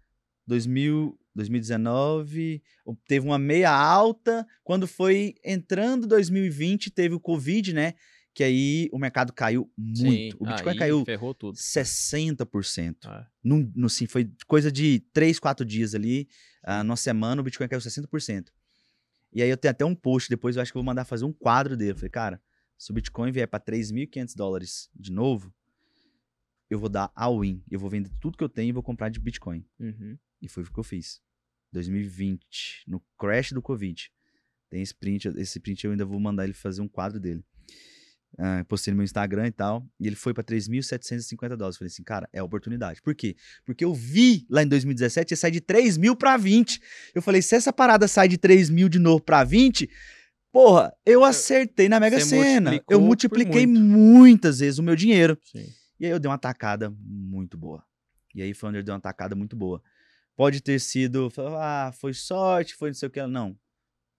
[0.48, 2.64] 2000, 2019
[3.08, 4.46] teve uma meia alta.
[4.64, 7.94] Quando foi entrando 2020, teve o Covid, né?
[8.34, 10.38] Que aí o mercado caiu muito.
[10.38, 10.38] Sim.
[10.40, 11.58] O Bitcoin caiu Ferrou tudo.
[11.58, 12.96] 60%.
[13.06, 13.26] É.
[13.44, 16.28] Num, no, sim, foi coisa de 3, 4 dias ali.
[16.68, 18.48] Uh, numa semana, o Bitcoin caiu 60%.
[19.32, 21.26] E aí eu tenho até um post depois, eu acho que eu vou mandar fazer
[21.26, 21.92] um quadro dele.
[21.92, 22.42] Eu falei, cara,
[22.78, 25.54] se o Bitcoin vier para 3.500 dólares de novo,
[26.70, 27.64] eu vou dar all-in.
[27.70, 29.66] Eu vou vender tudo que eu tenho e vou comprar de Bitcoin.
[29.80, 30.18] Uhum.
[30.42, 31.22] E foi o que eu fiz.
[31.72, 34.12] 2020, no crash do Covid.
[34.70, 37.44] Tem esse print, esse print eu ainda vou mandar ele fazer um quadro dele.
[38.38, 39.88] Ah, postei no meu Instagram e tal.
[40.00, 41.78] E ele foi pra 3.750 dólares.
[41.78, 43.02] Falei assim, cara, é oportunidade.
[43.02, 43.36] Por quê?
[43.64, 46.82] Porque eu vi lá em 2017 ia sair de 3 mil pra 20.
[47.14, 49.90] Eu falei, se essa parada sai de 3 mil de novo pra 20,
[50.56, 52.82] porra, eu acertei na Mega Sena.
[52.90, 55.38] Eu multipliquei muitas vezes o meu dinheiro.
[55.44, 55.68] Sim.
[56.00, 57.86] E aí eu dei uma tacada muito boa.
[58.34, 59.84] E aí foi onde eu dei uma tacada muito boa.
[60.34, 63.22] Pode ter sido, ah, foi sorte, foi não sei o que.
[63.28, 63.60] Não.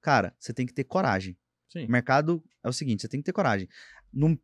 [0.03, 1.39] Cara, você tem que ter coragem.
[1.71, 1.87] Sim.
[1.87, 3.67] O mercado é o seguinte, você tem que ter coragem.
[4.13, 4.39] Num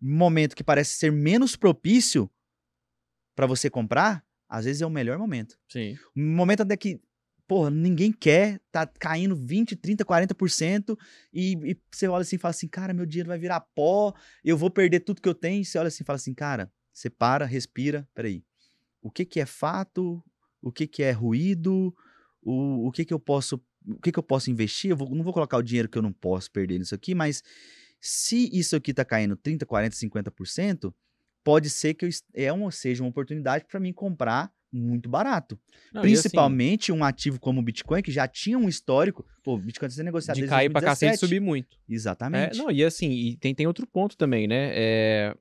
[0.00, 2.28] momento que parece ser menos propício
[3.36, 5.56] para você comprar, às vezes é o melhor momento.
[5.68, 5.96] Sim.
[6.16, 7.00] Um momento até que,
[7.48, 10.96] porra, ninguém quer, tá caindo 20, 30, 40%,
[11.32, 14.12] e, e você olha assim e fala assim, cara, meu dinheiro vai virar pó,
[14.44, 15.62] eu vou perder tudo que eu tenho.
[15.62, 18.44] E você olha assim e fala assim, cara, você para, respira, peraí.
[19.00, 20.22] O que que é fato?
[20.60, 21.94] O que que é ruído?
[22.42, 24.90] O, o que que eu posso o que, que eu posso investir?
[24.90, 27.42] Eu vou- não vou colocar o dinheiro que eu não posso perder nisso aqui, mas
[28.00, 30.94] se isso aqui tá caindo 30, 40, 50%,
[31.42, 35.58] pode ser que eu, é uma, seja uma oportunidade para mim comprar muito barato.
[35.92, 39.24] Não, assim, Principalmente um ativo como o Bitcoin, que já tinha um histórico.
[39.42, 41.26] Pô, o Bitcoin está sendo negociado de desde cair pra cacete e 2017.
[41.26, 41.76] subir muito.
[41.76, 42.58] É, Exatamente.
[42.58, 44.70] não, e assim, e tem, tem outro ponto também, né?
[44.74, 45.34] É,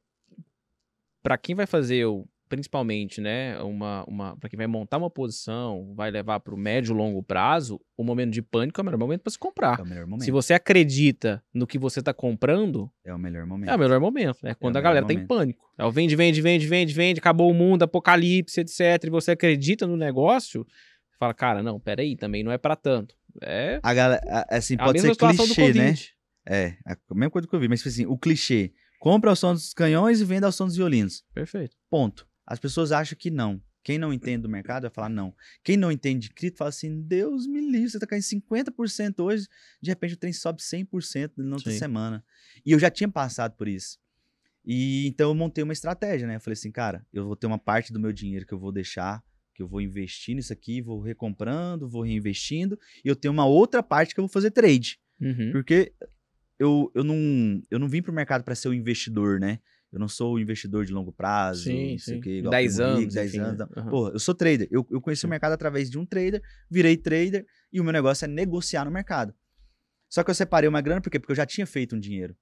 [1.21, 5.93] para quem vai fazer o principalmente, né, uma, uma para quem vai montar uma posição,
[5.95, 8.97] vai levar para o médio e longo prazo, o momento de pânico é o melhor
[8.97, 9.79] momento para se comprar.
[9.79, 10.23] É o melhor momento.
[10.25, 13.69] Se você acredita no que você está comprando, É o melhor momento.
[13.69, 14.53] é o melhor momento, né?
[14.55, 15.27] Quando o a galera melhor tá em momento.
[15.29, 15.67] pânico.
[15.77, 19.03] É o vende, vende, vende, vende, vende, acabou o mundo, apocalipse, etc.
[19.05, 20.65] E você acredita no negócio,
[21.19, 23.15] fala, cara, não, peraí, também não é para tanto.
[23.41, 25.93] É A galera, a- assim, a pode mesma ser clichê, né?
[26.49, 28.71] É, a mesma coisa que eu vi, mas tipo assim, o clichê.
[28.99, 31.23] Compra ao som dos canhões e vende ao som dos violinos.
[31.33, 31.75] Perfeito.
[31.87, 32.27] Ponto.
[32.47, 33.61] As pessoas acham que não.
[33.83, 35.33] Quem não entende do mercado vai falar não.
[35.63, 39.47] Quem não entende de cripto fala assim: Deus me livre, você tá caindo 50% hoje,
[39.81, 41.77] de repente o trem sobe 100% na outra Sim.
[41.77, 42.23] semana.
[42.65, 43.97] E eu já tinha passado por isso.
[44.65, 46.35] E então eu montei uma estratégia, né?
[46.35, 48.73] Eu falei assim, cara, eu vou ter uma parte do meu dinheiro que eu vou
[48.73, 49.23] deixar,
[49.55, 53.81] que eu vou investir nisso aqui, vou recomprando, vou reinvestindo, e eu tenho uma outra
[53.81, 54.99] parte que eu vou fazer trade.
[55.21, 55.51] Uhum.
[55.53, 55.93] Porque
[56.59, 59.59] eu, eu, não, eu não vim pro mercado para ser o investidor, né?
[59.97, 62.19] Eu não sou investidor de longo prazo, Sim, sei sim.
[62.19, 63.57] o quê, igual 10 Primo Rico, anos, 10 enfim, anos.
[63.59, 63.65] né?
[63.77, 63.89] Aham.
[63.89, 64.67] Porra, eu sou trader.
[64.69, 68.25] Eu, eu conheci o mercado através de um trader, virei trader e o meu negócio
[68.25, 69.33] é negociar no mercado.
[70.07, 71.19] Só que eu separei uma grana, por quê?
[71.19, 72.35] Porque eu já tinha feito um dinheiro.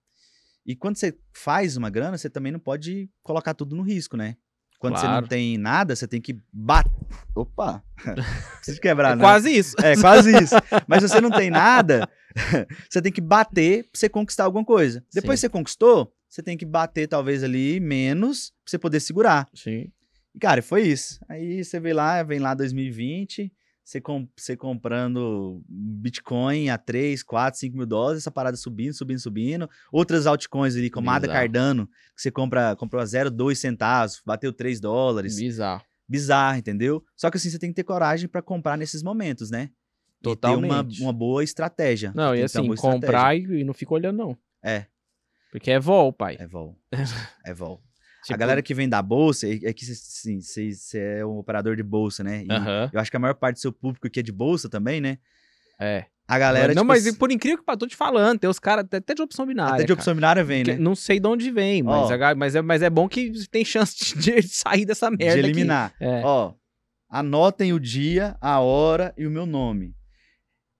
[0.65, 4.35] E quando você faz uma grana, você também não pode colocar tudo no risco, né?
[4.77, 5.21] Quando você Claro.
[5.21, 6.91] não tem nada, você tem que bater.
[7.33, 7.81] Opa!
[8.59, 9.21] Precisa quebrar, É né?
[9.23, 9.75] quase isso.
[9.81, 10.55] É, quase isso.
[10.87, 12.09] Mas se você não tem nada,
[12.89, 15.03] você tem que bater pra você conquistar alguma coisa.
[15.13, 15.47] Depois Sim.
[15.47, 19.47] que você conquistou, você tem que bater talvez ali menos pra você poder segurar.
[19.53, 19.89] Sim.
[20.33, 21.17] E, cara, foi isso.
[21.29, 23.49] Aí você vem lá, vem lá 2020,
[23.81, 29.19] você, com, você comprando Bitcoin a 3, 4, 5 mil dólares, essa parada subindo, subindo,
[29.19, 29.69] subindo.
[29.89, 31.25] Outras altcoins ali, como Ada.
[31.25, 35.85] Cardano, que você compra, comprou a 0,2 centavos, bateu 3 dólares Bizarro.
[36.05, 37.01] bizarro, entendeu?
[37.15, 39.69] Só que assim, você tem que ter coragem pra comprar nesses momentos, né?
[40.19, 41.01] E ter uma, Totalmente.
[41.01, 42.11] uma boa estratégia.
[42.13, 44.37] Não, e assim, comprar e, e não fica olhando, não.
[44.61, 44.87] É.
[45.55, 46.35] Porque é vol, pai.
[46.39, 46.77] É vol.
[47.45, 47.81] É vol.
[48.21, 51.83] a Tipo, galera que vem da bolsa, é é que você é um operador de
[51.83, 52.43] bolsa, né?
[52.49, 52.89] Aham.
[52.91, 55.17] eu acho que a maior parte do seu público aqui é de bolsa também, né?
[55.79, 56.05] É.
[56.27, 58.57] A galera, não, tipo, mas assim, por incrível que eu tô te falando, tem os
[58.57, 59.75] caras até de opção binária.
[59.75, 59.99] até de cara.
[59.99, 60.77] opção binária vem, Que- né?
[60.79, 62.13] Não sei de onde vem, mas, Ó.
[62.13, 65.33] a mas, é, mas é bom que tem chance de, de sair dessa merda.
[65.35, 65.93] De eliminar.
[66.01, 66.21] É.
[66.25, 66.53] Ó,
[67.09, 69.93] anotem o dia, a hora e o meu nome.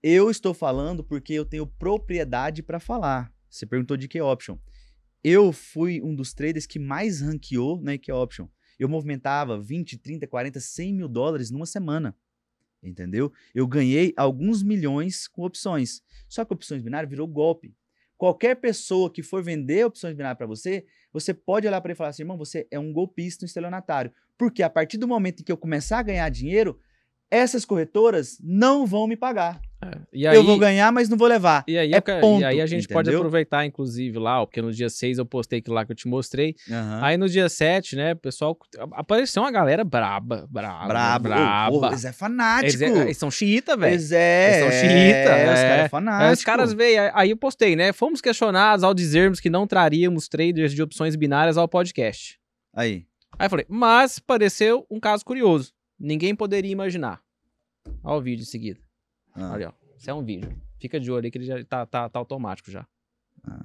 [0.02, 3.30] Eu estou falando porque eu tenho propriedade para falar.
[3.56, 4.58] Você perguntou de que option.
[5.24, 8.48] Eu fui um dos traders que mais ranqueou na que option.
[8.78, 12.14] Eu movimentava 20, 30, 40, 100 mil dólares numa semana.
[12.82, 13.32] Entendeu?
[13.54, 16.02] Eu ganhei alguns milhões com opções.
[16.28, 17.74] Só que opções binárias virou golpe.
[18.16, 21.98] Qualquer pessoa que for vender opções binárias para você, você pode olhar para ele e
[21.98, 24.12] falar assim, irmão, você é um golpista, um estelionatário.
[24.38, 26.78] Porque a partir do momento em que eu começar a ganhar dinheiro,
[27.30, 29.60] essas corretoras não vão me pagar.
[29.82, 29.98] É.
[30.10, 31.62] E aí, eu vou ganhar, mas não vou levar.
[31.68, 33.20] e aí, é eu ponto, e aí a gente pode entendeu?
[33.20, 36.54] aproveitar, inclusive, lá, porque no dia 6 eu postei aquilo lá que eu te mostrei.
[36.70, 37.00] Aham.
[37.02, 38.56] Aí no dia 7, né, o pessoal.
[38.92, 41.22] Apareceu uma galera braba, braba, Brabo.
[41.28, 41.78] braba.
[41.78, 42.82] Pô, eles é fanático.
[42.82, 43.92] Eles, é- eles são xiita, velho.
[43.92, 44.46] Eles é.
[44.48, 44.90] Eles são xiita,
[45.30, 45.62] é, Os é.
[45.62, 46.32] caras é Aí fanático.
[46.32, 47.92] os caras veio, aí- aí eu postei, né?
[47.92, 52.38] Fomos questionados ao dizermos que não traríamos traders de opções binárias ao podcast.
[52.74, 53.04] Aí.
[53.38, 55.72] Aí eu falei, mas pareceu um caso curioso.
[56.00, 57.20] Ninguém poderia imaginar.
[58.02, 58.80] Olha o vídeo em seguida.
[59.36, 59.52] Ah.
[59.52, 59.72] Olha, ó.
[59.96, 60.54] Isso é um vídeo.
[60.80, 62.86] Fica de olho aí que ele já tá, tá, tá automático já.
[63.44, 63.64] Ah.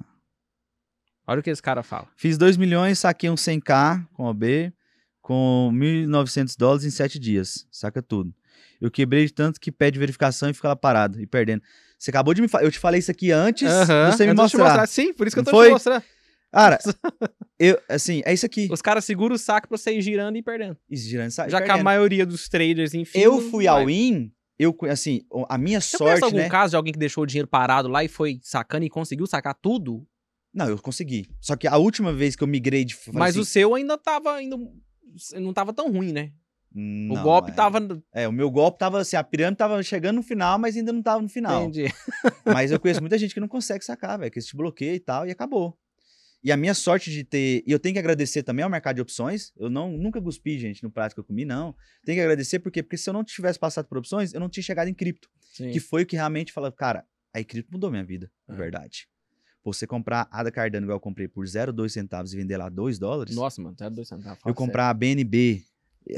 [1.26, 2.08] Olha o que esse cara fala.
[2.16, 4.72] Fiz 2 milhões, saquei um 100k com OB,
[5.20, 7.66] com 1.900 dólares em 7 dias.
[7.70, 8.34] Saca tudo.
[8.80, 11.62] Eu quebrei de tanto que pede verificação e fica lá parado e perdendo.
[11.98, 12.64] Você acabou de me falar.
[12.64, 14.86] Eu te falei isso aqui antes Aham, de você me te mostrar.
[14.88, 15.68] Sim, por isso que eu tô foi?
[15.68, 16.02] te mostrando.
[16.50, 16.78] Cara,
[17.58, 18.68] eu, assim, é isso aqui.
[18.70, 20.76] Os caras seguram o saco pra você ir girando e perdendo.
[20.90, 21.84] Isso, girando, sai Já que a perdendo.
[21.84, 23.20] maioria dos traders, enfim.
[23.20, 26.48] Eu fui ao in, eu, assim, o- a minha Você sorte, algum né?
[26.48, 29.54] caso de alguém que deixou o dinheiro parado lá e foi sacando e conseguiu sacar
[29.54, 30.06] tudo?
[30.52, 31.28] Não, eu consegui.
[31.40, 32.96] Só que a última vez que eu migrei de.
[33.12, 34.56] Mas o assim, seu ainda tava ainda
[35.40, 36.32] não tava tão ruim, né?
[36.74, 37.54] não, o golpe é.
[37.54, 37.78] tava
[38.14, 41.02] É, o meu golpe tava assim, a pirâmide tava chegando no final, mas ainda não
[41.02, 41.62] tava no final.
[41.64, 41.84] entendi.
[42.46, 45.26] Mas eu conheço muita gente que não consegue sacar, velho, que esse bloqueia e tal,
[45.26, 45.76] e acabou.
[46.44, 47.62] E a minha sorte de ter.
[47.66, 49.52] E eu tenho que agradecer também ao mercado de opções.
[49.56, 51.74] Eu não nunca cuspi, gente, no prato que eu comi, não.
[52.04, 54.62] Tenho que agradecer porque, porque se eu não tivesse passado por opções, eu não tinha
[54.62, 55.28] chegado em cripto.
[55.52, 55.70] Sim.
[55.70, 58.58] Que foi o que realmente falou, cara, aí cripto mudou minha vida, na É.
[58.58, 59.08] verdade.
[59.64, 62.98] Você comprar a da Cardano, igual eu comprei por 0,2 centavos e vender lá 2
[62.98, 63.34] dólares.
[63.36, 64.40] Nossa, mano, tá dois centavos.
[64.44, 65.62] eu comprar a BNB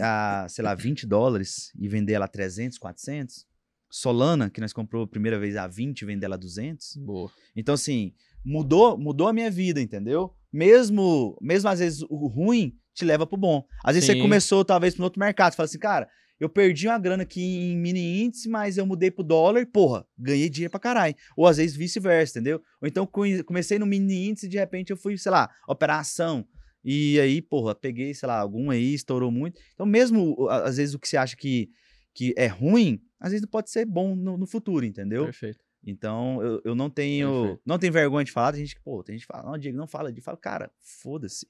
[0.00, 3.46] a, sei lá, 20 dólares e vender ela a 300, 400.
[3.90, 6.96] Solana, que nós comprou a primeira vez a 20 e vender ela a 200.
[6.96, 7.30] Boa.
[7.54, 8.14] Então, assim,
[8.44, 10.32] mudou, mudou a minha vida, entendeu?
[10.52, 13.64] Mesmo, mesmo às vezes o ruim te leva pro bom.
[13.82, 14.20] Às vezes você Sim.
[14.20, 17.76] começou talvez para outro mercado, você fala assim, cara, eu perdi uma grana aqui em
[17.76, 21.14] mini índice, mas eu mudei pro dólar e, porra, ganhei dinheiro pra caralho.
[21.36, 22.60] Ou às vezes vice-versa, entendeu?
[22.82, 23.08] Ou então
[23.46, 26.46] comecei no mini índice e de repente eu fui, sei lá, operar ação
[26.84, 29.60] E aí, porra, peguei, sei lá, algum aí, estourou muito.
[29.72, 31.70] Então, mesmo às vezes o que você acha que,
[32.12, 35.24] que é ruim, às vezes pode ser bom no, no futuro, entendeu?
[35.24, 35.63] Perfeito.
[35.86, 37.62] Então, eu, eu não tenho Perfeito.
[37.66, 38.52] não tenho vergonha de falar.
[38.52, 40.70] Tem gente que, pô, tem gente que fala, não, Diego, não fala de fala, cara,
[40.80, 41.46] foda-se,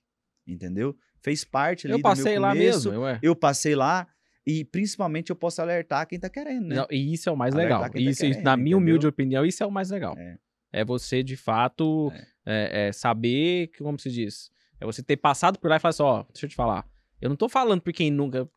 [0.47, 0.97] entendeu?
[1.20, 3.18] Fez parte ali Eu do meu passei lá começo, mesmo, ué.
[3.22, 4.07] Eu passei lá
[4.47, 6.74] e principalmente eu posso alertar quem tá querendo, né?
[6.76, 7.93] Não, e isso é o mais Alertar legal.
[7.93, 9.11] tá Isso, isso, querendo, na minha humilde entendeu?
[9.11, 10.14] opinião, isso é o mais legal.
[10.18, 10.37] É.
[10.72, 12.12] É, você, de fato,
[12.45, 15.91] é, é, saber, que, como se diz, é você ter passado por lá e falar
[15.91, 16.85] assim, ó, deixa eu te falar,
[17.25, 18.49] eu não tô falando por quem nunca...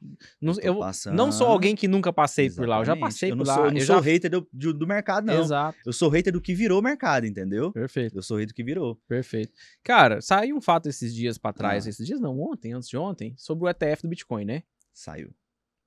[0.42, 3.00] Não, eu, passando- não sou alguém que nunca passei por lá, eu já Exatamente.
[3.14, 3.54] passei eu por lá.
[3.56, 4.02] Sou, eu não eu sou já...
[4.02, 5.42] hater do, do, do mercado, não.
[5.42, 7.72] Exato, Eu sou hater do que virou mercado, entendeu?
[7.72, 8.18] perfeito.
[8.18, 8.96] Eu sou hater do que virou.
[9.08, 9.54] Perfeito.
[9.84, 11.90] Cara, saiu um fato esses dias pra trás, Ah.
[11.90, 14.64] esses dias não, ontem, antes de ontem, sobre o ETF do Bitcoin, né?
[14.94, 15.34] Saiu.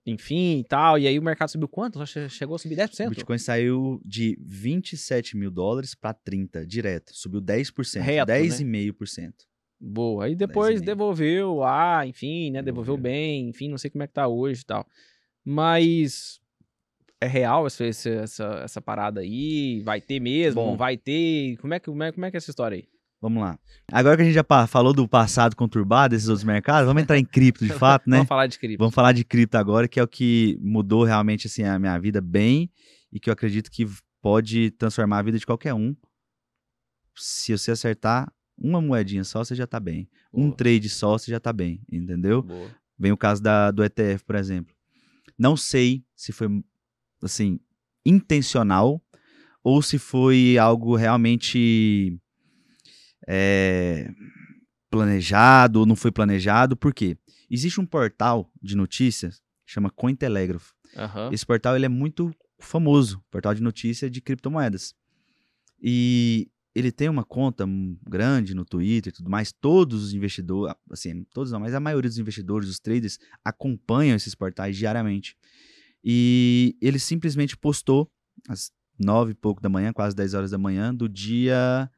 [0.07, 2.03] Enfim e tal, e aí o mercado subiu quanto?
[2.31, 3.09] Chegou a subir 10%?
[3.09, 7.13] O Bitcoin saiu de 27 mil dólares para 30, direto.
[7.15, 8.01] Subiu 10%.
[8.01, 8.41] Reto, né?
[9.83, 9.93] 10,5%.
[9.93, 10.25] Boa.
[10.25, 10.85] Aí depois 10,5.
[10.85, 12.63] devolveu, ah, enfim, né?
[12.63, 14.87] Devolveu bem, enfim, não sei como é que tá hoje e tal.
[15.45, 16.41] Mas
[17.21, 19.83] é real essa, essa, essa, parada aí?
[19.83, 20.61] Vai ter mesmo?
[20.61, 20.71] Bom.
[20.71, 21.57] Não vai ter?
[21.59, 22.89] Como é, que, como, é, como é que é essa história aí?
[23.21, 23.59] Vamos lá.
[23.93, 27.25] Agora que a gente já falou do passado conturbado desses outros mercados, vamos entrar em
[27.25, 28.17] cripto de fato, né?
[28.17, 28.79] Vamos falar de cripto.
[28.79, 32.21] Vamos falar de cripto agora, que é o que mudou realmente assim a minha vida
[32.23, 32.71] bem
[33.13, 33.87] e que eu acredito que
[34.23, 35.95] pode transformar a vida de qualquer um.
[37.15, 40.09] Se você acertar uma moedinha só, você já tá bem.
[40.33, 42.43] Um Boa, trade só, você já tá bem, entendeu?
[42.43, 42.71] boa.
[42.99, 44.75] Vem o caso da, do ETF, por exemplo.
[45.39, 46.63] Não sei se foi,
[47.23, 47.59] assim,
[48.05, 49.03] intencional
[49.65, 52.19] ou se foi algo realmente
[53.27, 54.11] é,
[54.91, 56.77] planejado ou não foi planejado.
[56.77, 57.17] Por quê?
[57.51, 60.73] Existe um portal de notícias chama Cointelegraph.
[60.97, 61.31] Aham.
[61.33, 64.95] Esse portal ele é muito famoso, portal de notícia de criptomoedas.
[65.81, 67.65] E ele tem uma conta
[68.09, 69.53] grande no Twitter e tudo mais.
[69.53, 74.35] Todos os investidores, assim, todos não, mas a maioria dos investidores, os traders, acompanham esses
[74.35, 75.37] portais diariamente.
[76.03, 78.11] E ele simplesmente postou
[78.49, 81.91] às nove e pouco da manhã, quase 10 horas da manhã, do dia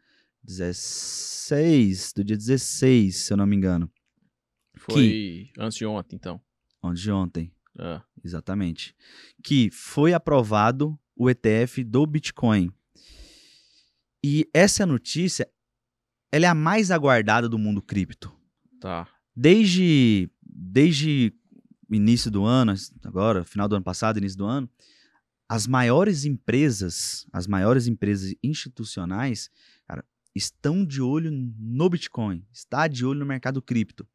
[0.42, 3.90] 16, do dia 16, se eu não me engano,
[4.76, 6.40] Foi antes de ontem, então.
[6.82, 7.52] onde ontem.
[7.78, 8.94] Ah, Exatamente.
[9.42, 12.72] Que foi aprovado o ETF do Bitcoin.
[14.24, 15.48] E essa notícia,
[16.30, 18.34] ela é a mais aguardada do mundo cripto.
[18.80, 19.08] tá.
[19.34, 21.32] Desde, desde
[21.88, 24.68] o início do ano, agora, final do ano passado, início do ano,
[25.48, 29.50] as maiores empresas, as maiores empresas institucionais,
[29.86, 30.04] cara,
[30.34, 34.06] estão de olho no Bitcoin, está de olho no mercado cripto.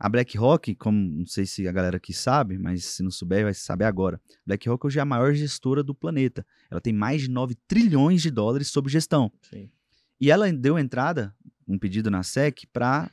[0.00, 3.52] A BlackRock, como não sei se a galera aqui sabe, mas se não souber, vai
[3.52, 4.18] saber agora.
[4.46, 6.46] BlackRock hoje é a maior gestora do planeta.
[6.70, 9.30] Ela tem mais de 9 trilhões de dólares sob gestão.
[9.42, 9.70] Sim.
[10.18, 11.34] E ela deu entrada,
[11.68, 13.10] um pedido na SEC, para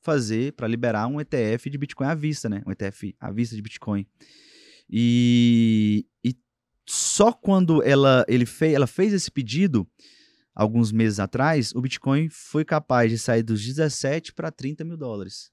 [0.00, 2.62] fazer, para liberar um ETF de Bitcoin à vista, né?
[2.66, 4.06] Um ETF à vista de Bitcoin.
[4.88, 6.34] E, e
[6.86, 9.86] só quando ela, ele fez, ela fez esse pedido,
[10.54, 15.52] alguns meses atrás, o Bitcoin foi capaz de sair dos 17 para 30 mil dólares.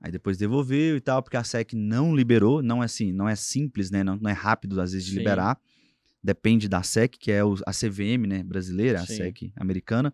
[0.00, 3.34] Aí depois devolveu e tal, porque a SEC não liberou, não é assim, não é
[3.34, 4.04] simples, né?
[4.04, 5.18] Não, não é rápido às vezes de Sim.
[5.18, 5.58] liberar.
[6.22, 9.14] Depende da SEC, que é o- a CVM, né, brasileira, a Sim.
[9.16, 10.12] SEC americana.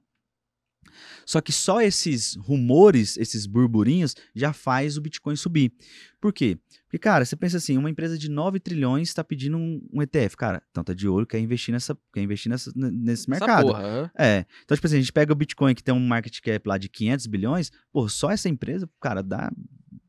[1.24, 5.72] Só que só esses rumores, esses burburinhos, já faz o Bitcoin subir.
[6.20, 6.58] Por quê?
[6.84, 10.36] Porque, cara, você pensa assim, uma empresa de 9 trilhões está pedindo um, um ETF.
[10.36, 13.66] Cara, então tá de olho, quer investir, nessa, quer investir nessa, nesse Essa mercado.
[13.68, 14.10] porra, aham.
[14.18, 14.46] É.
[14.62, 16.88] Então, tipo assim, a gente pega o Bitcoin que tem um market cap lá de
[16.88, 19.50] 500 bilhões, pô, só essa empresa, cara, dá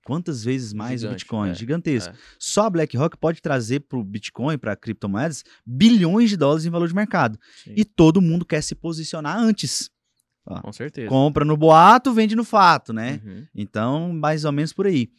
[0.03, 1.49] quantas vezes mais o Gigante, Bitcoin?
[1.49, 2.13] é, Gigantesco.
[2.13, 2.17] é.
[2.37, 6.95] Só a BlackRock pode trazer pro Bitcoin, para criptomoedas, bilhões de dólares em valor de
[6.95, 7.39] mercado.
[7.63, 9.89] Sim, E todo mundo quer se posicionar antes.
[10.61, 11.07] Com certeza.
[11.09, 13.21] Compra no boato, vende no fato, né?
[13.25, 13.45] Uhum.
[13.55, 15.09] Então, mais ou menos por aí.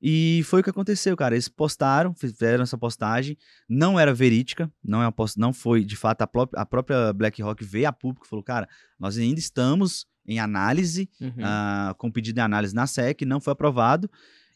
[0.00, 1.34] E foi o que aconteceu, cara.
[1.34, 3.36] Eles postaram, fizeram essa postagem,
[3.68, 5.38] não era verídica, não, é post...
[5.38, 8.68] não foi, de fato, a, pró- a própria BlackRock veio a público e falou, cara,
[8.98, 11.32] nós ainda estamos em análise, Uhum.
[11.42, 14.08] ah, com pedido de análise na SEC, não foi aprovado,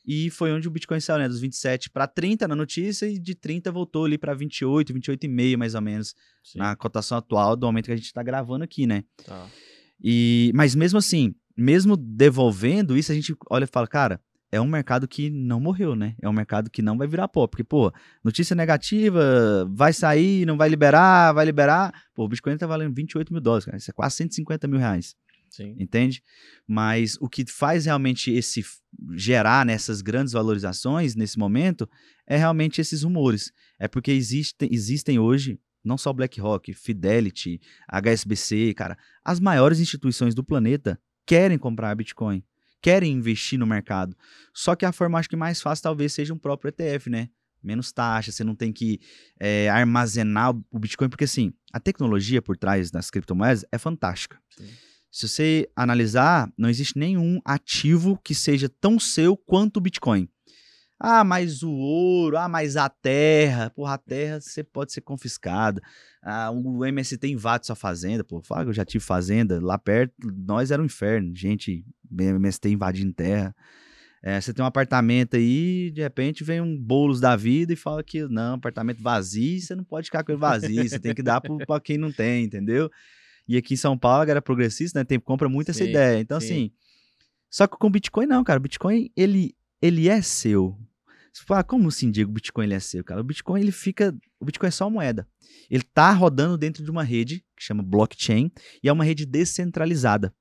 [0.06, 3.34] e foi onde o Bitcoin saiu, né, dos 27 para 30 na notícia, e de
[3.34, 6.14] 30 voltou ali para 28, 28,5 mais ou menos,
[6.44, 9.02] Sim, na cotação atual do momento que a gente está gravando aqui, né.
[9.26, 9.46] tá.
[10.02, 14.20] E, mas mesmo assim, mesmo devolvendo isso, a gente olha e fala, cara,
[14.52, 16.14] é um mercado que não morreu, né?
[16.20, 17.46] É um mercado que não vai virar pó.
[17.46, 17.90] Porque, pô,
[18.22, 21.92] notícia negativa, vai sair, não vai liberar, vai liberar.
[22.14, 23.78] Pô, o Bitcoin tá valendo 28 mil dólares, cara.
[23.78, 25.16] Isso é quase 150 mil reais,
[25.48, 25.74] Sim.
[25.78, 26.22] entende?
[26.66, 28.62] Mas o que faz realmente esse
[29.14, 31.88] gerar nessas grandes valorizações nesse momento
[32.26, 33.50] é realmente esses rumores.
[33.78, 40.44] É porque existem, existem hoje não só BlackRock, Fidelity, HSBC, cara, as maiores instituições do
[40.44, 42.44] planeta querem comprar Bitcoin,
[42.80, 44.16] querem investir no mercado.
[44.52, 47.28] Só que a forma acho que mais fácil talvez seja um próprio ETF, né?
[47.62, 49.00] Menos taxa, você não tem que
[49.38, 54.38] é, armazenar o Bitcoin, porque assim, a tecnologia por trás das criptomoedas é fantástica.
[54.56, 54.68] Sim.
[55.12, 60.26] Se você analisar, não existe nenhum ativo que seja tão seu quanto o Bitcoin.
[61.04, 63.70] Ah, mas o ouro, ah, mas a terra.
[63.70, 65.82] Porra, a terra você pode ser confiscada.
[66.22, 68.22] Ah, o MST invade sua fazenda.
[68.22, 70.14] Pô, fala que eu já tive fazenda lá perto.
[70.46, 71.34] Nós era um inferno.
[71.34, 73.52] Gente, MST invadindo terra.
[74.22, 78.04] É, você tem um apartamento aí, de repente vem um bolos da vida e fala
[78.04, 81.40] que não, apartamento vazio, você não pode ficar com ele vazio, você tem que dar
[81.40, 82.88] para quem não tem, entendeu?
[83.48, 86.20] E aqui em São Paulo, a galera progressista, né, tem, compra muito essa Sim, ideia.
[86.20, 86.46] Então, sim.
[86.46, 86.72] assim,
[87.50, 88.60] só que com Bitcoin não, cara.
[88.60, 90.78] O Bitcoin, ele, ele é seu.
[91.32, 93.20] Você fala, como assim, Diego, o Bitcoin ele é seu, cara?
[93.20, 94.14] O Bitcoin, ele fica...
[94.38, 95.26] O Bitcoin é só moeda.
[95.70, 98.50] Ele tá rodando dentro de uma rede que chama blockchain
[98.82, 100.34] e é uma rede descentralizada.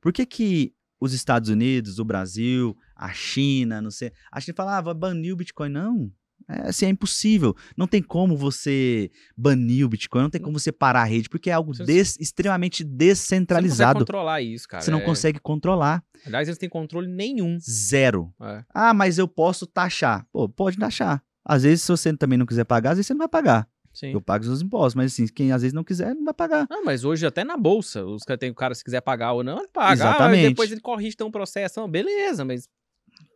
[0.00, 4.10] Por que que os Estados Unidos, o Brasil, a China, não sei...
[4.32, 5.68] A China fala, ah, vai banir o Bitcoin.
[5.68, 6.10] Não,
[6.48, 7.54] é, assim, é impossível.
[7.76, 11.50] Não tem como você banir o Bitcoin, não tem como você parar a rede, porque
[11.50, 13.98] é algo des- extremamente Você não consegue descentralizado.
[14.00, 14.82] controlar isso, cara.
[14.82, 16.02] Você não é- consegue controlar.
[16.26, 17.58] Aliás, eles têm controle nenhum.
[17.60, 18.32] Zero.
[18.40, 18.64] É.
[18.74, 20.26] Ah, mas eu posso taxar.
[20.32, 21.22] Pô, pode taxar.
[21.44, 23.68] Às vezes, se você também não quiser pagar, às vezes você não vai pagar.
[23.94, 24.12] Sim.
[24.12, 26.66] Eu pago os impostos, mas assim, quem às vezes não quiser, não vai pagar.
[26.70, 29.42] Não, mas hoje até na bolsa, os caras tem o cara se quiser pagar ou
[29.42, 29.88] não, ele paga.
[29.88, 30.48] Ah, Exatamente.
[30.50, 31.86] depois ele corrige, tem um processo.
[31.88, 32.68] Beleza, mas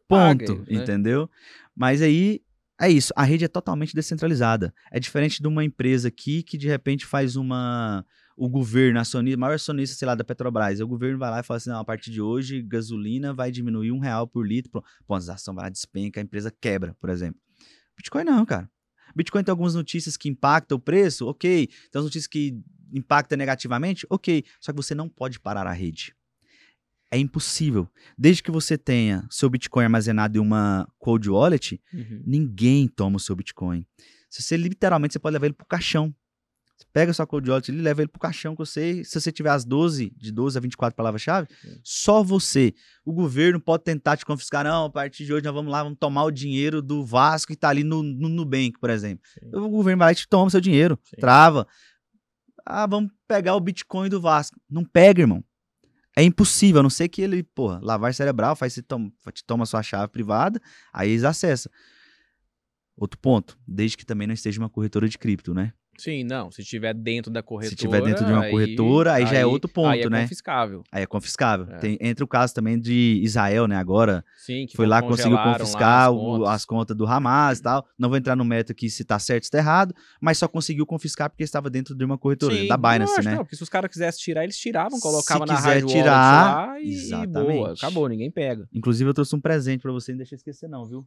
[0.07, 0.83] Paga, Ponto, né?
[0.83, 1.29] entendeu?
[1.75, 2.43] Mas aí
[2.83, 4.74] é isso, a rede é totalmente descentralizada.
[4.91, 8.05] É diferente de uma empresa aqui que de repente faz uma
[8.37, 11.59] o governo, acionista, maior acionista, sei lá, da Petrobras, o governo vai lá e fala
[11.59, 15.16] assim, não, a partir de hoje, gasolina vai diminuir um real por litro, pô, a
[15.16, 17.41] ação vai lá, despenca, a empresa quebra, por exemplo.
[17.97, 18.68] Bitcoin não, cara.
[19.14, 21.68] Bitcoin tem algumas notícias que impactam o preço, ok.
[21.68, 22.59] Tem as notícias que
[22.93, 24.45] impactam negativamente, ok.
[24.61, 26.14] Só que você não pode parar a rede.
[27.13, 27.87] É impossível.
[28.17, 32.23] Desde que você tenha seu Bitcoin armazenado em uma cold wallet, Uhum.
[32.27, 33.87] ninguém toma o seu Bitcoin.
[34.31, 36.15] Se você literalmente você pode levar ele pro caixão.
[36.79, 39.05] Você pega sua cold wallet e leva ele pro caixão com você.
[39.05, 41.79] Se você tiver as 12, de 12 a 24 palavras-chave, Sim.
[41.85, 42.73] só você.
[43.05, 44.65] O governo pode tentar te confiscar.
[44.65, 47.59] Não, a partir de hoje nós vamos lá, vamos tomar o dinheiro do Vasco que
[47.59, 49.23] tá ali no, no Nubank, por exemplo.
[49.39, 49.51] Sim.
[49.55, 50.99] O governo vai lá e te toma seu dinheiro.
[51.05, 51.17] Sim.
[51.21, 51.67] Trava.
[52.65, 54.59] Ah, vamos pegar o Bitcoin do Vasco.
[54.71, 55.45] Não pega, irmão.
[56.17, 59.65] É impossível, a não ser que ele, porra, lavar cerebral, faz você tom, te toma
[59.65, 60.61] sua chave privada,
[60.93, 61.73] aí eles acessam.
[62.95, 65.73] Outro ponto, desde que também não esteja uma corretora de cripto, né?
[65.99, 66.51] Sim, não.
[66.51, 67.70] Se estiver dentro da corretora.
[67.70, 70.22] Se tiver dentro de uma corretora, aí já é outro ponto, aí é né?
[70.22, 70.82] confiscável.
[70.90, 71.66] Aí é confiscável.
[71.74, 71.78] É.
[71.78, 73.76] Tem, entra o caso também de Israel, né?
[73.76, 76.49] Agora Sim, que foi lá, conseguiu congelaram lá confiscar as o- contas.
[76.49, 77.86] as contas do Hamas e tal.
[77.99, 80.49] Não vou entrar no mérito aqui se tá certo ou se tá errado, mas só
[80.49, 83.34] conseguiu confiscar porque estava dentro de uma corretora, Sim, da Binance, lógico, né?
[83.36, 86.80] Não, porque se os caras quisessem tirar, eles tiravam, Se colocavam na rádio tirar, lá
[86.80, 86.95] e, e boa.
[87.03, 87.84] exatamente.
[87.84, 88.66] Acabou, ninguém pega.
[88.72, 91.07] Inclusive, eu trouxe um presente pra você, não deixa eu esquecer, não, viu?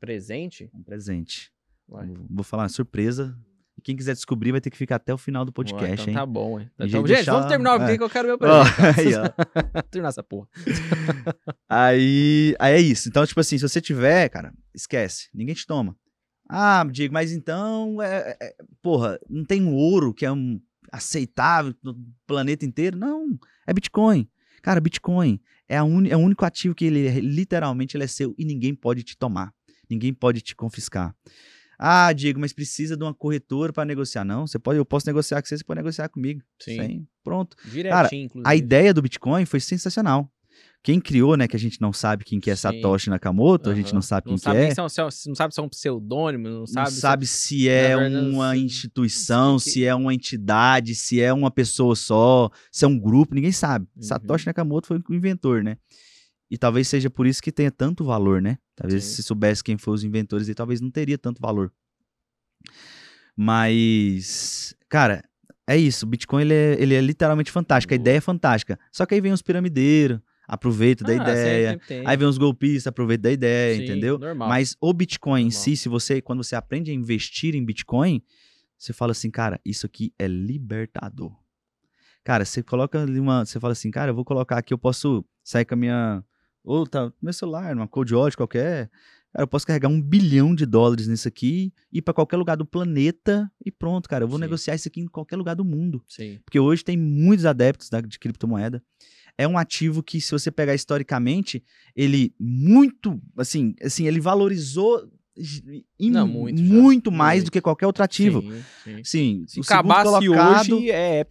[0.00, 0.70] Presente?
[0.74, 1.52] Um presente.
[1.86, 3.36] Vou- Vou falar uma surpresa.
[3.76, 6.06] E quem quiser descobrir vai ter que ficar até o final do Ué, podcast, então
[6.08, 6.14] hein?
[6.14, 6.70] tá bom, hein?
[6.74, 7.86] Então, gente deixar- vamos terminar o é.
[7.86, 9.14] vídeo que eu quero meu presente.
[9.16, 9.82] ó.
[9.90, 10.46] terminar essa porra.
[11.68, 13.08] Aí, aí é isso.
[13.08, 15.28] Então, tipo assim, se você tiver, cara, esquece.
[15.32, 15.96] Ninguém te toma.
[16.48, 20.60] Ah, Diego, mas então, é, é- porra, não tem um ouro que é um
[20.90, 21.96] aceitável no
[22.26, 22.98] planeta inteiro?
[22.98, 23.26] Não,
[23.66, 24.28] é Bitcoin.
[24.62, 28.06] Cara, Bitcoin é, a uni- é o único ativo que ele é- literalmente ele é
[28.06, 29.52] seu e ninguém pode te tomar.
[29.88, 31.14] Ninguém pode te confiscar.
[31.78, 34.24] Ah, Diego, mas precisa de uma corretora para negociar.
[34.24, 36.40] Não, você pode, eu posso negociar com você, você pode negociar comigo.
[36.60, 36.76] Sim.
[36.76, 37.56] Sem- pronto.
[37.64, 38.48] Direitinho, inclusive.
[38.48, 40.30] A ideia do Bitcoin foi sensacional.
[40.84, 42.62] Quem criou, né, que a gente não sabe quem que é Sim.
[42.62, 45.10] Satoshi Nakamoto, a gente não sabe quem não que sabe é, se é se é
[45.12, 46.90] se não sabe se é um pseudônimo, não não sabe.
[46.90, 51.52] sabe, se é verdade, uma instituição, Que- que- se é uma entidade, se é uma
[51.52, 53.86] pessoa só, se é um grupo, ninguém sabe.
[53.96, 54.02] Uhum.
[54.02, 55.76] Satoshi Nakamoto foi o inventor, né?
[56.52, 58.58] E talvez seja por isso que tenha tanto valor, né?
[58.76, 59.14] Talvez Sim.
[59.14, 61.72] se soubesse quem foram os inventores, ele talvez não teria tanto valor.
[63.34, 65.24] Mas, cara,
[65.66, 66.04] é isso.
[66.04, 67.94] O Bitcoin ele é, ele é literalmente fantástico.
[67.94, 68.02] A Boa.
[68.02, 68.78] ideia é fantástica.
[68.92, 71.70] Só que aí vem os piramideiros, aproveita da Ah, ideia.
[71.70, 72.06] sempre tem.
[72.06, 74.18] Aí vem os golpistas, aproveita da ideia, Sim, entendeu?
[74.18, 74.48] Normal.
[74.50, 75.62] Mas o Bitcoin em Normal.
[75.62, 78.22] si, se você, quando você aprende a investir em Bitcoin,
[78.76, 81.34] você fala assim, cara, isso aqui é libertador.
[82.22, 85.24] Cara, você coloca ali uma, você fala assim, cara, eu vou colocar aqui, eu posso
[85.42, 86.24] sair com a minha,
[86.64, 88.88] ou tá, meu celular, numa wallet qualquer,
[89.32, 92.64] cara, eu posso carregar um bilhão de dólares nisso aqui, ir pra qualquer lugar do
[92.66, 94.42] planeta e pronto, cara, eu vou Sim.
[94.44, 96.02] negociar isso aqui em qualquer lugar do mundo.
[96.08, 96.38] Sim.
[96.44, 98.82] Porque hoje tem muitos adeptos da- de criptomoeda.
[99.38, 101.64] É um ativo que, se você pegar historicamente,
[101.96, 105.08] ele muito, assim, assim ele valorizou
[105.98, 107.46] Não, muito muito mais Muito.
[107.46, 108.42] do que qualquer outro ativo.
[108.42, 109.04] Sim, sim.
[109.04, 111.24] Sim, Se o acabasse colocado hoje, é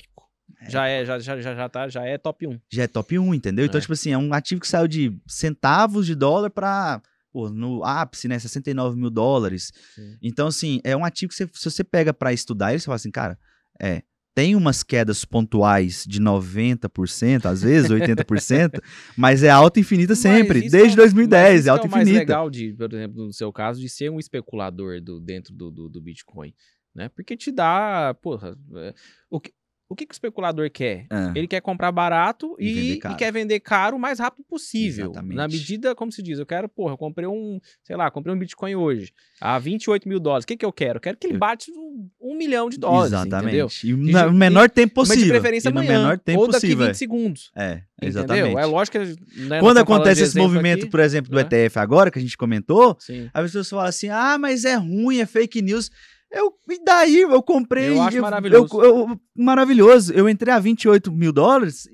[0.62, 0.72] épico.
[0.72, 2.59] Já é, já, já, já, já, tá, já é top 1.
[2.72, 3.66] Já é top 1, entendeu?
[3.66, 3.82] Então, É.
[3.82, 7.01] tipo assim, é um ativo que saiu de centavos de dólar pra,
[7.32, 9.72] pô, no ápice, né, 69 mil dólares.
[9.95, 10.18] Sim.
[10.22, 12.95] Então, assim, é um ativo que você, se você pega pra estudar ele, você fala
[12.95, 13.38] assim, cara,
[13.82, 14.03] é,
[14.34, 18.82] tem umas quedas pontuais de 90%, às vezes 80%,
[19.18, 21.91] mas é alta infinita sempre, isso desde é o- 2010, mas é alta é o
[21.91, 22.22] mais infinita.
[22.22, 25.89] legal de, por exemplo, no seu caso, de ser um especulador do, dentro do, do,
[25.89, 26.53] do Bitcoin,
[26.95, 27.09] né?
[27.09, 28.93] Porque te dá, porra, é,
[29.30, 29.51] o que,
[29.91, 31.05] o que, que o especulador quer?
[31.09, 35.05] Ah, Ele quer comprar barato E e, e quer vender caro o mais rápido possível.
[35.11, 35.35] Exatamente.
[35.35, 38.39] Na medida, como se diz, eu quero, porra, eu comprei um, sei lá, comprei um
[38.39, 39.11] Bitcoin hoje
[39.41, 40.43] a 28 mil dólares.
[40.43, 40.97] O que, que eu quero?
[40.97, 43.65] Eu quero que ele bate um, um milhão de dólares, entendeu?
[43.67, 43.87] Exatamente.
[43.87, 45.25] E E- no menor tempo Mas possível.
[45.25, 46.85] de preferência e no amanhã, menor tempo ou daqui possível.
[46.87, 47.51] 20 segundos.
[47.55, 47.83] É, Entendeu?
[48.01, 48.57] exatamente.
[48.57, 49.41] É lógico que.
[49.41, 51.41] né, Quando acontece esse movimento, aqui, por exemplo, do né?
[51.41, 53.29] ETF agora, que a gente comentou, Sim.
[53.33, 55.91] As pessoas falam assim: ah, mas é ruim, é fake news.
[56.32, 57.19] Eu, e daí?
[57.21, 57.89] Eu comprei.
[57.89, 58.82] Eu acho eu- maravilhoso.
[58.82, 60.13] eu- eu- maravilhoso.
[60.13, 61.89] Eu entrei a 28 mil dólares.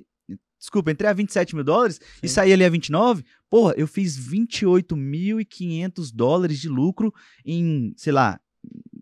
[0.60, 2.34] Desculpa, entrei a 27 mil dólares e Sim.
[2.36, 3.24] saí ali a 29.
[3.50, 7.14] Porra, eu fiz 28.500 dólares de lucro
[7.46, 8.40] em, sei lá,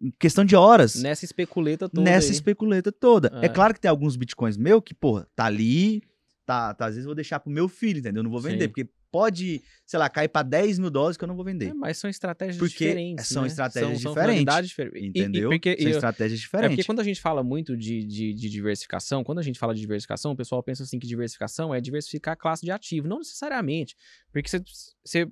[0.01, 0.95] em questão de horas.
[1.01, 2.01] Nessa especuleta toda.
[2.03, 2.33] nessa aí.
[2.33, 3.31] especuleta toda.
[3.41, 3.45] É.
[3.45, 3.49] É.
[3.49, 6.01] claro que tem alguns bitcoins meu que, porra, tá ali,
[6.45, 8.19] tá, tá, às vezes eu vou deixar pro meu filho, entendeu?
[8.19, 8.69] Eu não vou vender, Sim.
[8.69, 11.68] porque pode, sei lá, cair pra 10 mil dólares que eu não vou vender.
[11.70, 13.28] É, mas são estratégias Porque diferentes.
[13.28, 13.47] são né?
[13.47, 15.01] estratégias são, diferentes, finalidades diferentes.
[15.01, 15.49] E- e- Entendeu?
[15.49, 16.76] porque, São estratégias é diferentes.
[16.76, 19.80] porque quando a gente fala muito de, de, de diversificação, quando a gente fala de
[19.80, 23.07] diversificação, o pessoal pensa assim que diversificação é diversificar a classe de ativo.
[23.07, 23.95] Não necessariamente.
[24.34, 24.61] Porque você.
[25.01, 25.28] você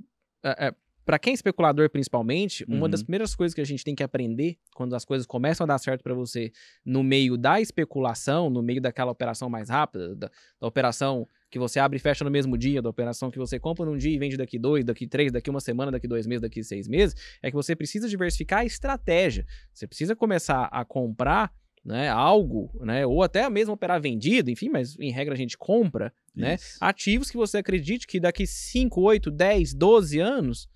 [0.46, 0.76] é, é,
[1.06, 3.08] para quem é especulador, principalmente, uma das Uhum.
[3.08, 6.02] primeiras coisas que a gente tem que aprender quando as coisas começam a dar certo
[6.02, 6.50] para você
[6.86, 10.32] no meio da especulação, no meio daquela operação mais rápida, da,
[10.62, 13.86] da operação que você abre e fecha no mesmo dia, da operação que você compra
[13.86, 16.64] num dia e vende daqui dois, daqui três, daqui uma semana, daqui dois meses, daqui
[16.64, 19.46] seis meses, é que você precisa diversificar a estratégia.
[19.72, 21.54] Você precisa começar a comprar
[21.86, 26.12] né, algo, né, ou até mesmo operar vendido, enfim, mas em regra a gente compra
[26.36, 30.68] né, ativos que você acredite que daqui 5, 8, 10, 12 anos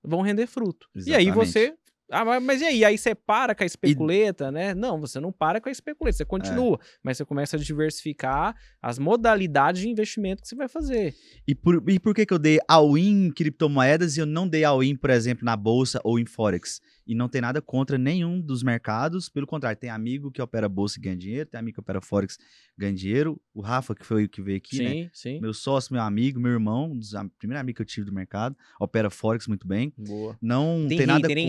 [0.00, 0.88] vão render fruto.
[0.94, 1.34] E aí Exatamente.
[1.34, 1.74] você.
[2.10, 2.84] Ah, mas, mas e aí?
[2.84, 4.74] Aí você para com a especuleta, né?
[4.74, 6.78] Não, você não para com a especuleta, você continua.
[7.02, 11.14] Mas você começa a diversificar as modalidades de investimento que você vai fazer.
[11.46, 14.64] E por, e por que, que eu dei all-in em criptomoedas e eu não dei
[14.64, 16.80] all-in, por exemplo, na bolsa ou em Forex?
[17.06, 20.98] E não tem nada contra nenhum dos mercados, pelo contrário, tem amigo que opera bolsa
[20.98, 23.40] e ganha dinheiro, tem amigo que opera Forex e ganha dinheiro.
[23.52, 25.10] O Rafa, que foi o que veio aqui, sim, né?
[25.12, 25.40] sim.
[25.40, 28.12] Meu sócio, meu amigo, meu irmão, um dos am- primeiro amigo que eu tive do
[28.12, 29.92] mercado, opera Forex muito bem.
[29.98, 30.38] Boa.
[30.40, 31.48] Não Tem tem, nada hater, hein?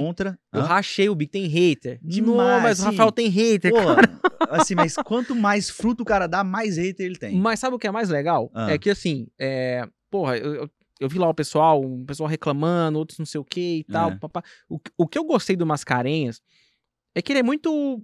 [0.53, 0.65] Eu Hã?
[0.65, 1.97] rachei o bico, tem hater.
[2.03, 2.89] Demais, Não, mas o sim.
[2.89, 3.71] Rafael tem hater.
[3.71, 4.19] Pô, cara.
[4.61, 7.37] assim, mas quanto mais fruto o cara dá, mais hater ele tem.
[7.37, 8.51] Mas sabe o que é mais legal?
[8.53, 8.71] Ah.
[8.71, 9.87] É que assim, é...
[10.09, 13.77] porra, eu, eu- vi lá o pessoal, um pessoal reclamando, outros não sei o que
[13.79, 14.11] e tal.
[14.11, 14.15] É.
[14.17, 14.43] papá.
[14.69, 16.41] O, que- o que eu gostei do Mascarenhas
[17.15, 18.03] é que ele é muito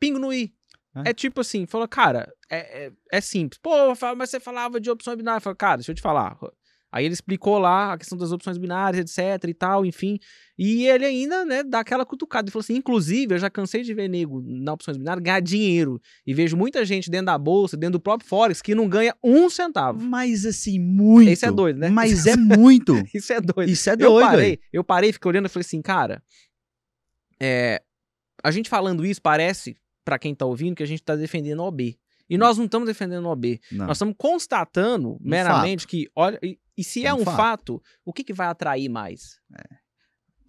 [0.00, 0.52] pingo no i.
[1.04, 1.10] É.
[1.10, 3.58] É tipo assim, falou, cara, é, é, é simples.
[3.62, 3.70] Pô,
[4.16, 5.40] mas você falava de opções binárias.
[5.40, 6.36] Eu falei, cara, deixa eu te falar.
[6.90, 10.18] Aí ele explicou lá a questão das opções binárias, etc e tal, enfim.
[10.56, 12.46] E ele ainda, né, dá aquela cutucada.
[12.46, 16.00] Ele falou assim, inclusive, eu já cansei de ver nego na opções binárias ganhar dinheiro.
[16.26, 19.50] E vejo muita gente dentro da bolsa, dentro do próprio Forex, que não ganha um
[19.50, 20.00] centavo.
[20.00, 21.28] Mas assim, muito.
[21.28, 21.90] Esse é doido, né?
[21.90, 23.02] Mas é muito.
[23.12, 23.70] Isso é doido.
[23.70, 24.26] Isso é eu doido.
[24.26, 24.58] parei, ué.
[24.72, 26.22] eu parei, fiquei olhando e falei assim, cara,
[27.40, 27.82] é,
[28.42, 31.64] a gente falando isso parece, pra quem tá ouvindo, que a gente tá defendendo o
[31.64, 31.98] OB.
[32.28, 33.60] E nós não estamos defendendo o OB.
[33.70, 33.86] Não.
[33.86, 36.38] Nós estamos constatando meramente que, olha,
[36.76, 37.36] e, se É é um um fato.
[37.36, 39.40] fato, o que, que vai atrair mais?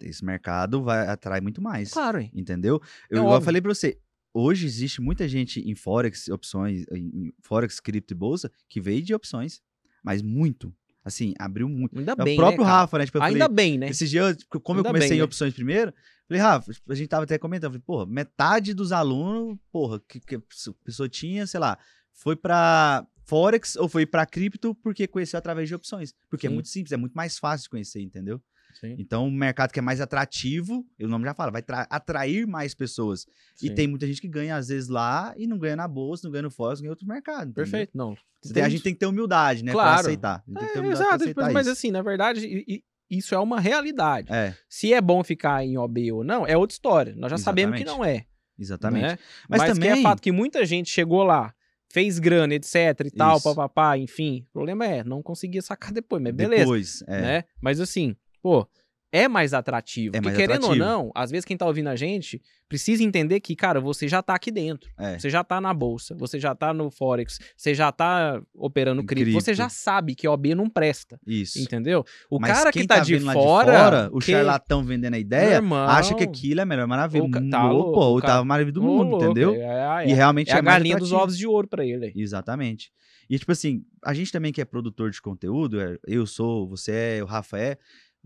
[0.00, 1.90] Esse mercado vai atrai muito mais.
[1.92, 2.30] Claro, hein?
[2.34, 2.80] Entendeu?
[3.10, 3.44] Eu, É eu óbvio.
[3.46, 3.98] falei pra você,
[4.32, 9.12] hoje existe muita gente em Forex, opções, em Forex, cripto e bolsa, que veio de
[9.14, 9.60] opções.
[10.02, 10.72] Mas muito.
[11.04, 11.98] Assim, abriu muito.
[11.98, 12.70] Ainda É bem, o próprio né?
[12.70, 13.06] Rafa, né?
[13.06, 13.88] Tipo, eu Ainda falei, bem, né?
[13.88, 15.24] Esses dias, eu- como Ainda eu comecei bem, em né?
[15.24, 15.92] opções primeiro,
[16.28, 20.36] falei, Rafa, a gente tava até comentando, falei, porra, metade dos alunos, porra, que, que
[20.36, 20.42] a
[20.84, 21.78] pessoa tinha, sei lá,
[22.12, 26.14] foi pra Forex ou foi pra cripto porque conheceu através de opções.
[26.30, 26.54] Porque é Sim.
[26.54, 28.40] muito simples, é muito mais fácil de conhecer, entendeu?
[28.80, 32.46] Sim, Então, um mercado que é mais atrativo, o nome já fala, vai tra- atrair
[32.46, 33.26] mais pessoas.
[33.62, 33.74] E sim.
[33.74, 36.42] tem muita gente que ganha, às vezes, lá e não ganha na bolsa, não ganha
[36.42, 37.50] no Forex, ganha em outro mercado.
[37.50, 37.54] entendeu?
[37.54, 38.16] Perfeito, não.
[38.52, 39.72] Tem- a gente tem que ter humildade, né?
[39.72, 39.90] Claro.
[39.90, 40.44] Pra aceitar.
[40.46, 41.72] A gente tem que ter É, humildade exato, aceitar mas isso.
[41.72, 44.32] assim, na verdade, isso é uma realidade.
[44.32, 47.14] É, Se é bom ficar em OB ou não, é outra história.
[47.16, 47.98] Nós já sabemos que Exatamente.
[47.98, 48.26] não é.
[48.58, 49.02] exatamente.
[49.06, 49.18] né?
[49.48, 51.52] Mas Mas, é também- fato que muita gente chegou lá,
[51.88, 52.74] fez grana, etc
[53.04, 53.44] e tal, Isso.
[53.44, 54.44] papapá, enfim.
[54.50, 57.20] O problema é, não conseguia sacar depois, mas beleza, Depois, é.
[57.20, 57.44] né?
[57.60, 58.66] Mas assim, pô,
[59.10, 60.14] é mais atrativo.
[60.16, 60.84] É Porque, mais querendo atrativo.
[60.84, 64.20] ou não, às vezes quem tá ouvindo a gente precisa entender que, cara, você já
[64.22, 64.90] tá aqui dentro.
[64.98, 65.18] É.
[65.18, 69.06] Você já tá na bolsa, você já tá no Forex, você já tá operando Em
[69.06, 69.56] cripto, você cripto.
[69.56, 71.18] já sabe que OB não presta.
[71.26, 71.58] Isso.
[71.58, 72.04] Entendeu?
[72.30, 75.54] O Mas cara que tá, de, vendo lá fora, o que- charlatão vendendo a ideia,
[75.54, 77.24] irmão, acha que aquilo é a melhor maravilha.
[77.24, 79.54] o ca- tá Opa, louco, o o tava maravilha do Ô, mundo, louco, entendeu?
[79.54, 80.14] É, é, E é.
[80.14, 82.12] realmente É a mais galinha dos ovos de ouro pra ele.
[82.14, 82.92] Exatamente.
[83.30, 86.92] E, tipo assim, a gente também que é produtor de conteúdo, é, eu sou, você
[87.18, 87.76] é, o Rafa é.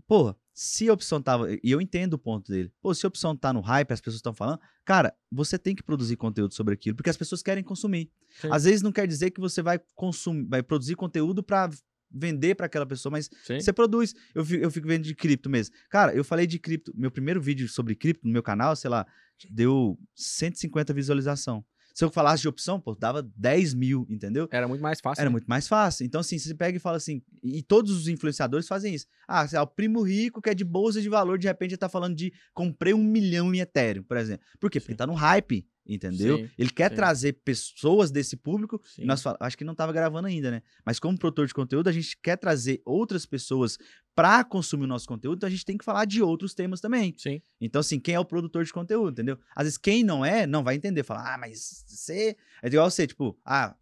[0.07, 1.51] Porra, se a opção tava.
[1.51, 2.71] E eu entendo o ponto dele.
[2.81, 5.83] Pô, se a opção tá no hype, as pessoas estão falando, cara, você tem que
[5.83, 8.11] produzir conteúdo sobre aquilo, porque as pessoas querem consumir.
[8.41, 8.49] Sim.
[8.51, 11.69] Às vezes não quer dizer que você vai consumir, vai produzir conteúdo pra
[12.13, 13.59] vender pra aquela pessoa, mas Sim.
[13.59, 14.13] você produz.
[14.35, 15.75] Eu fico, eu fico vendo de cripto mesmo.
[15.89, 16.93] Cara, eu falei de cripto.
[16.95, 19.07] Meu primeiro vídeo sobre cripto no meu canal, sei lá,
[19.49, 21.65] deu 150 visualização.
[21.93, 24.47] Se eu falasse de opção, pô, dava 10 mil, entendeu?
[24.51, 25.21] Era muito mais fácil.
[25.21, 25.31] Era né?
[25.31, 26.05] muito mais fácil.
[26.05, 29.05] Então, assim, você pega e fala assim, e todos os influenciadores fazem isso.
[29.27, 31.77] Ah, sei lá, o primo rico que é de bolsa de valor, de repente ele
[31.77, 34.45] tá falando de comprei um milhão em Ethereum, por exemplo.
[34.59, 34.79] Por quê?
[34.79, 34.97] Porque Sim.
[34.97, 36.37] tá no hype, entendeu?
[36.37, 36.95] Sim, ele quer sim.
[36.95, 40.61] trazer pessoas desse público e nós fala- acho que não tava gravando ainda, né?
[40.85, 43.77] Mas como produtor de conteúdo, a gente quer trazer outras pessoas
[44.15, 47.13] para consumir o nosso conteúdo, então a gente tem que falar de outros temas também.
[47.17, 47.41] Sim.
[47.59, 49.39] Então, assim, quem é o produtor de conteúdo, entendeu?
[49.55, 51.03] Às vezes, quem não é, não vai entender.
[51.03, 52.35] Fala, ah, mas você.
[52.61, 53.75] É igual você, tipo, ah,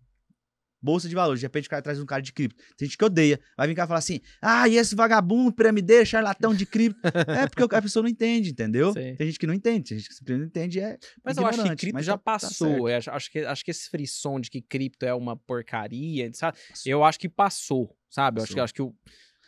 [0.82, 1.39] bolsa de valores.
[1.39, 2.61] De repente, o cara traz um cara de cripto.
[2.75, 3.39] Tem gente que odeia.
[3.55, 6.99] Vai vir cá e falar assim, ah, e esse vagabundo, piramideiro, charlatão de cripto.
[7.27, 8.93] é porque a pessoa não entende, entendeu?
[8.93, 9.15] Sim.
[9.15, 9.89] Tem gente que não entende.
[9.89, 10.97] Tem gente que simplesmente não entende é.
[11.23, 12.89] Mas eu acho que cripto já tá- tá passou.
[12.89, 16.57] Eu acho, acho que, acho que esse frisson de que cripto é uma porcaria, sabe?
[16.86, 18.39] Eu acho que passou, sabe?
[18.39, 18.63] Eu acho que, Passou.
[18.63, 18.95] acho que o,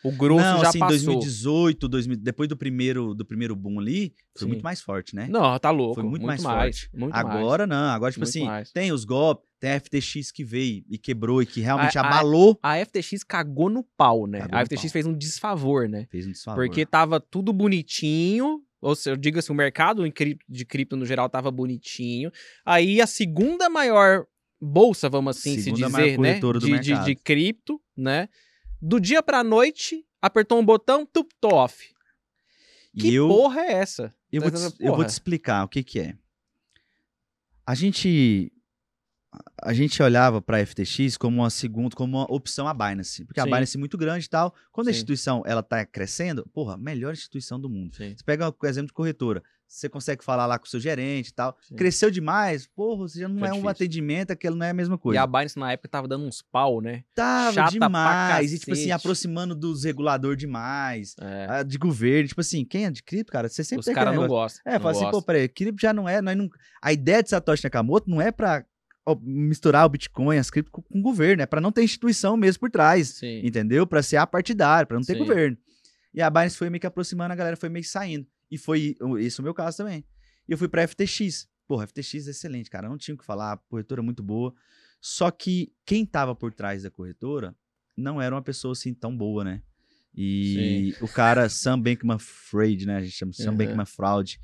[0.04, 0.98] o grosso não, já assim, passou.
[0.98, 4.48] 2018, 2000, depois do primeiro, do primeiro boom ali, foi Sim.
[4.48, 5.26] muito mais forte, né?
[5.30, 5.94] Não, tá louco.
[5.94, 6.90] Foi muito mais mais forte.
[6.96, 7.26] Muito mais.
[7.26, 8.70] Agora não, agora, tipo Muito assim, mais.
[8.70, 12.06] tem os golpes, tem a FTX que veio e quebrou e que realmente A- a-
[12.06, 12.58] abalou.
[12.62, 14.40] A FTX cagou no pau, né?
[14.40, 16.06] Cagou a FTX fez um desfavor, né?
[16.10, 16.62] Fez um desfavor.
[16.62, 18.60] Porque tava tudo bonitinho.
[18.82, 20.04] Ou seja, diga-se, o mercado
[20.46, 22.30] de cripto no geral tava bonitinho.
[22.66, 24.26] Aí a segunda maior
[24.60, 26.38] bolsa, vamos assim Segunda se dizer, né?
[26.40, 28.28] De, de, de cripto, né?
[28.86, 31.90] Do dia pra noite, apertou um botão, tup, tô off.
[32.98, 34.14] Que eu, porra é essa?
[34.30, 36.18] eu, vou te, Essa eu vou te explicar o que que é.
[37.66, 38.52] A gente
[39.62, 43.40] a gente olhava para a FTX como uma segunda, como uma opção à Binance, porque
[43.40, 43.50] a Sim.
[43.50, 44.54] Binance é muito grande e tal.
[44.70, 44.98] Quando a Sim.
[44.98, 47.96] instituição ela tá crescendo, porra, melhor instituição do mundo.
[47.96, 48.14] Sim.
[48.14, 51.32] Você pega o exemplo de corretora, você consegue falar lá com o seu gerente e
[51.34, 51.56] tal.
[51.62, 51.74] Sim.
[51.74, 53.70] Cresceu demais, porra, você já não Fica é um difícil.
[53.70, 55.22] atendimento, aquilo não é a mesma E coisa.
[55.22, 57.02] a Binance na época tava dando uns pau, né?
[57.14, 61.46] Tava chata demais, e tipo assim, aproximando dos reguladores demais, É.
[61.48, 64.10] ah, de governo, tipo assim, quem é de cripto, cara, você sempre Os tem caras
[64.10, 64.62] aquele não gostam.
[64.64, 66.48] É, não fala assim, pô, peraí, cripto já não é, nós não...
[66.80, 68.64] a ideia de Satoshi Nakamoto não é pra
[69.22, 72.70] misturar o Bitcoin, as cripto com, o governo, é pra não ter instituição mesmo por
[72.70, 73.40] trás, Sim.
[73.44, 73.86] entendeu?
[73.86, 75.18] Pra ser apartidário, pra não ter Sim.
[75.18, 75.58] governo.
[76.14, 78.26] E a Binance foi meio que aproximando, a galera foi meio que saindo.
[78.50, 80.04] E foi esse o meu caso também.
[80.48, 81.48] E eu fui pra FTX.
[81.66, 84.54] Porra, FTX é excelente, cara, não tinha o que falar, a corretora é muito boa.
[85.00, 87.54] Só que quem tava por trás da corretora
[87.96, 89.62] não era uma pessoa assim tão boa, né?
[90.16, 92.96] E o cara, Sam Bankman-Fried, né?
[92.98, 93.56] A gente chama Sam Uhum.
[93.56, 94.38] Bankman-Fraud.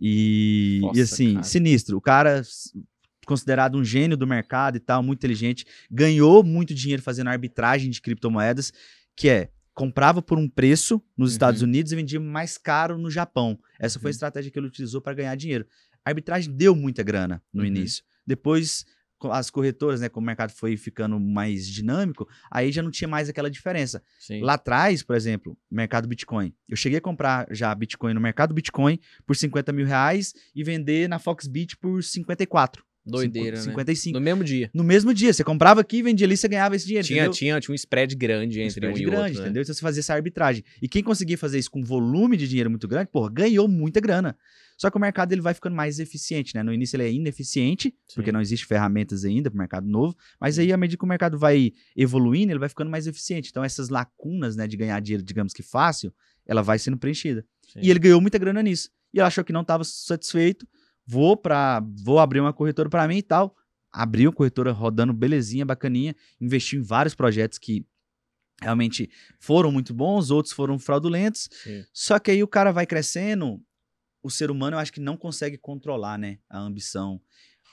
[0.00, 1.44] E, e Nossa, assim, cara.
[1.44, 1.96] sinistro.
[1.96, 2.42] O cara,
[3.26, 8.00] considerado um gênio do mercado e tal, muito inteligente, ganhou muito dinheiro fazendo arbitragem de
[8.00, 8.72] criptomoedas,
[9.16, 11.34] que é comprava por um preço nos Uhum.
[11.34, 13.58] Estados Unidos e vendia mais caro no Japão.
[13.78, 14.14] Essa foi a Uhum.
[14.14, 15.66] estratégia que ele utilizou para ganhar dinheiro.
[16.04, 17.66] A arbitragem deu muita grana no Uhum.
[17.68, 18.02] início.
[18.26, 18.84] Depois,
[19.30, 23.28] as corretoras, né, como o mercado foi ficando mais dinâmico, aí já não tinha mais
[23.28, 24.02] aquela diferença.
[24.18, 24.40] Sim.
[24.40, 26.54] Lá atrás, por exemplo, mercado Bitcoin.
[26.68, 31.06] Eu cheguei a comprar já Bitcoin no mercado Bitcoin por 50 mil reais e vender
[31.08, 32.82] na Foxbit por 54.
[33.04, 33.72] Doideira, cinco- né?
[33.84, 34.18] 55.
[34.18, 34.70] No mesmo dia.
[34.74, 37.32] No mesmo dia, você comprava aqui, vendia ali, você ganhava esse dinheiro, Tinha, entendeu?
[37.32, 39.40] tinha, tinha um spread grande Um entre um spread e grande, outro, né?
[39.46, 39.62] entendeu?
[39.62, 40.62] Então você fazia essa arbitragem.
[40.82, 44.36] E quem conseguia fazer isso com volume de dinheiro muito grande, porra, ganhou muita grana.
[44.76, 46.62] Só que o mercado ele vai ficando mais eficiente, né?
[46.62, 48.32] No início ele é ineficiente, porque Sim.
[48.32, 51.38] não existe ferramentas ainda para o mercado novo, mas aí à medida que o mercado
[51.38, 53.48] vai evoluindo, ele vai ficando mais eficiente.
[53.50, 56.12] Então essas lacunas, né, de ganhar dinheiro, digamos que fácil,
[56.46, 57.44] ela vai sendo preenchida.
[57.72, 57.80] Sim.
[57.82, 58.88] E ele ganhou muita grana nisso.
[59.12, 60.66] E ele achou que não estava satisfeito,
[61.10, 63.56] vou para vou abrir uma corretora para mim e tal.
[63.92, 67.84] Abriu a corretora rodando belezinha, bacaninha, investiu em vários projetos que
[68.62, 71.48] realmente foram muito bons, outros foram fraudulentos.
[71.50, 71.84] Sim.
[71.92, 73.60] Só que aí o cara vai crescendo,
[74.22, 77.20] o ser humano eu acho que não consegue controlar, né, a ambição.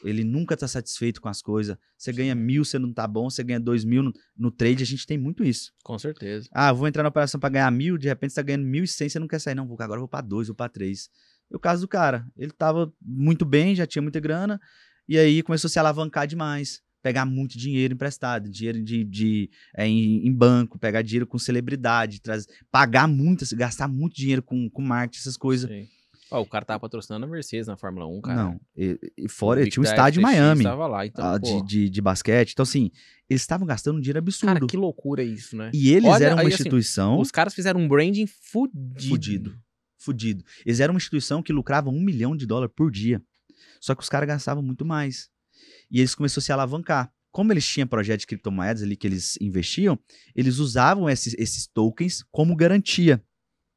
[0.04, 1.76] Ele nunca tá satisfeito com as coisas.
[1.98, 4.86] Você ganha mil, você não tá bom, você ganha dois mil no, no trade, a
[4.86, 5.72] gente tem muito isso.
[5.84, 6.48] Com certeza.
[6.52, 8.88] Ah, vou entrar na operação para ganhar mil, de repente você tá ganhando mil e
[8.88, 11.10] cem, você não quer sair, não, vou, agora eu vou para dois, vou para três.
[11.52, 14.60] E o caso do cara, ele tava muito bem, já tinha muita grana,
[15.08, 16.82] e aí começou a se alavancar demais.
[17.02, 22.22] pegar muito dinheiro emprestado, dinheiro de, de é, em, em, banco, pegar dinheiro com celebridade,
[22.22, 25.70] trazer, pagar muito, assim, gastar muito dinheiro com, com marketing, essas coisas.
[25.70, 25.88] Sim.
[26.30, 28.44] Oh, o cara tava patrocinando a Mercedes na Fórmula 1, cara.
[28.44, 32.02] Não, e, e fora, tinha um estádio em Miami lá, então, ah, de, de, de,
[32.02, 32.52] basquete.
[32.52, 32.92] Então, assim,
[33.30, 34.54] eles estavam gastando um dinheiro absurdo.
[34.54, 35.72] Cara, que loucura isso, né?
[35.74, 37.14] E eles Olha, eram uma aí, assim, instituição...
[37.14, 39.08] Assim, os caras fizeram um branding fudido.
[39.08, 39.58] Fudido.
[39.98, 40.44] Fudido.
[40.66, 43.22] Eles eram uma instituição que lucrava um milhão de dólares por dia.
[43.80, 45.30] Só que os caras gastavam muito mais.
[45.90, 47.12] E eles começaram a se alavancar.
[47.32, 50.00] Como eles tinham projetos de criptomoedas ali que eles investiam,
[50.36, 53.24] eles usavam esses, esses tokens como garantia,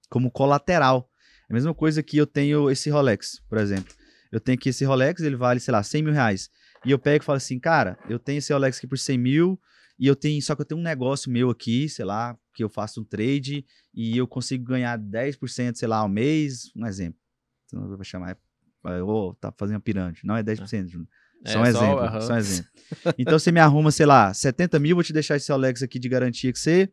[0.08, 1.10] como colateral.
[1.48, 3.94] É a mesma coisa que eu tenho esse Rolex, por exemplo.
[4.32, 6.48] Eu tenho aqui esse Rolex, ele vale, sei lá, 100 mil reais.
[6.84, 9.60] E eu pego e falo assim, cara, eu tenho esse Rolex aqui por 100 mil,
[9.98, 12.68] e eu tenho, só que eu tenho um negócio meu aqui, sei lá, que eu
[12.68, 17.20] faço um trade e eu consigo ganhar 10%, sei lá, ao mês, um exemplo.
[17.66, 18.36] Então eu vou chamar,
[18.84, 20.20] eu vou tá fazendo uma pirâmide.
[20.24, 21.08] Não é 10%, Júnior.
[21.44, 22.20] É, só um exemplo, uh -huh.
[22.20, 22.70] só um exemplo.
[23.18, 26.08] Então você me arruma, sei lá, 70 mil, vou te deixar esse Rolex aqui de
[26.08, 26.90] garantia que você,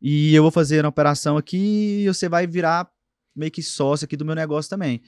[0.00, 2.88] e eu vou fazer uma operação aqui e você vai virar
[3.34, 5.02] meio que sócio aqui do meu negócio também.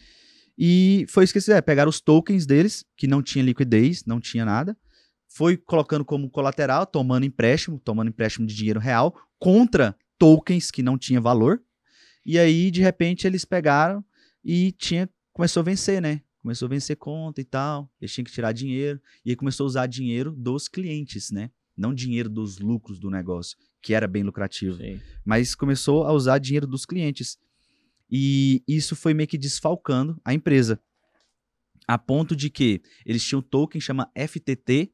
[0.58, 4.20] E foi isso que eles fizeram, pegaram os tokens deles, que não tinha liquidez, não
[4.20, 4.76] tinha nada,
[5.36, 10.96] foi colocando como colateral, tomando empréstimo, tomando empréstimo de dinheiro real, contra tokens que não
[10.96, 11.62] tinha valor.
[12.24, 14.02] E aí, de repente, eles pegaram
[14.42, 16.22] e tinha, começou a vencer, né?
[16.38, 17.92] Começou a vencer conta e tal.
[18.00, 18.98] Eles tinham que tirar dinheiro.
[19.26, 21.50] E aí começou a usar dinheiro dos clientes, né?
[21.76, 24.78] Não dinheiro dos lucros do negócio, que era bem lucrativo.
[24.78, 24.98] Sim.
[25.22, 27.36] Mas começou a usar dinheiro dos clientes.
[28.10, 30.80] E isso foi meio que desfalcando a empresa.
[31.86, 34.90] A ponto de que eles tinham um token chama FTT.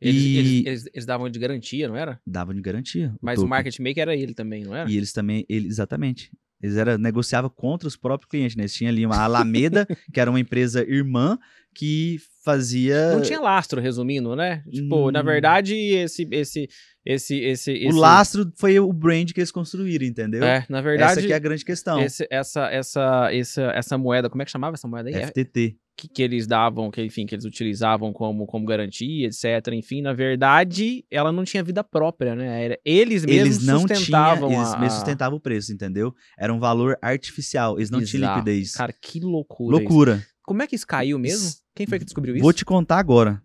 [0.00, 0.36] Eles, e...
[0.36, 2.20] eles, eles, eles davam de garantia, não era?
[2.26, 3.14] Davam de garantia.
[3.14, 3.46] O Mas token.
[3.46, 4.90] o market maker era ele também, não era?
[4.90, 6.30] E eles também, ele, exatamente.
[6.62, 8.62] Eles era, negociavam contra os próprios clientes, né?
[8.62, 11.38] Eles tinham ali uma Alameda, que era uma empresa irmã,
[11.74, 13.14] que fazia.
[13.14, 14.62] Não tinha lastro, resumindo, né?
[14.70, 15.10] Tipo, hum...
[15.10, 16.68] na verdade, esse, esse,
[17.04, 20.44] esse, esse, esse, O lastro foi o brand que eles construíram, entendeu?
[20.44, 21.20] É, na verdade.
[21.20, 22.00] Essa é a grande questão.
[22.00, 25.26] Esse, essa, essa, essa, essa moeda, como é que chamava essa moeda aí?
[25.26, 25.76] FTT.
[25.96, 29.72] Que, que eles davam, que enfim, que eles utilizavam como, como garantia, etc.
[29.72, 32.64] Enfim, na verdade, ela não tinha vida própria, né?
[32.64, 34.78] Era, eles mesmos eles não sustentavam tinha, Eles a...
[34.78, 36.12] mesmos sustentavam o preço, entendeu?
[36.36, 38.16] Era um valor artificial, eles não Exato.
[38.16, 38.72] tinham liquidez.
[38.72, 39.76] Cara, que loucura.
[39.76, 40.16] Loucura.
[40.16, 40.34] Isso.
[40.42, 41.63] Como é que isso caiu mesmo?
[41.74, 42.42] Quem foi que descobriu isso?
[42.42, 43.42] Vou te contar agora.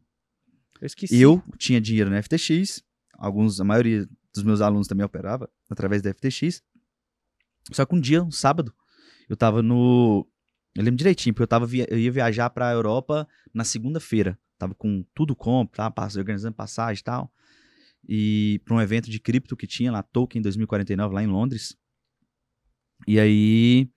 [0.79, 1.19] Eu esqueci.
[1.19, 6.13] Eu tinha dinheiro na FTX, alguns, a maioria dos meus alunos também operava através da
[6.13, 6.63] FTX.
[7.71, 8.73] Só que um dia, um sábado,
[9.27, 10.27] eu tava no.
[10.75, 11.87] Eu lembro direitinho, porque eu, tava via...
[11.89, 14.39] eu ia viajar pra Europa na segunda-feira.
[14.57, 15.91] Tava com tudo compro, tá?
[16.17, 17.33] organizando passagem e tal.
[18.07, 21.75] E pra um evento de cripto que tinha lá, Token 2049, lá em Londres.
[23.07, 23.89] E aí.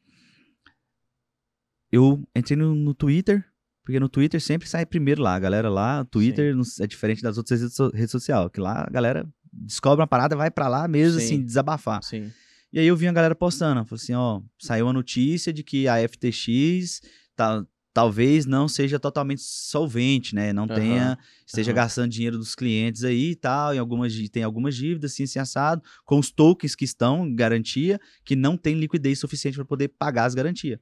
[1.90, 3.46] Eu entrei no, no Twitter,
[3.84, 5.34] porque no Twitter sempre sai primeiro lá.
[5.34, 7.60] A galera lá, Twitter não, é diferente das outras
[7.92, 11.26] redes sociais, que lá a galera descobre uma parada, vai para lá mesmo, Sim.
[11.26, 12.02] assim, desabafar.
[12.02, 12.30] Sim.
[12.72, 15.86] E aí eu vi a galera postando, falou assim, ó, saiu a notícia de que
[15.86, 17.02] a FTX
[17.36, 20.52] tá, talvez não seja totalmente solvente, né?
[20.54, 20.74] Não uhum.
[20.74, 21.76] tenha, esteja uhum.
[21.76, 25.82] gastando dinheiro dos clientes aí e tal, em algumas, tem algumas dívidas, assim, assim, assado,
[26.04, 30.24] com os tokens que estão em garantia, que não tem liquidez suficiente para poder pagar
[30.24, 30.80] as garantias.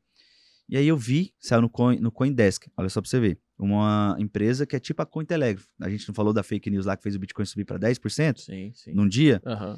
[0.70, 4.14] E aí eu vi, saiu no, Coin, no Coindesk, olha só pra você ver, uma
[4.20, 5.66] empresa que é tipo a Cointelegraph.
[5.80, 8.38] A gente não falou da fake news lá que fez o Bitcoin subir para 10%
[8.38, 8.94] sim, sim.
[8.94, 9.42] num dia?
[9.44, 9.76] Uhum.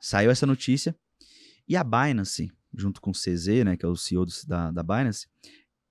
[0.00, 0.96] Saiu essa notícia.
[1.68, 4.82] E a Binance, junto com o CZ, né, que é o CEO do, da, da
[4.82, 5.26] Binance,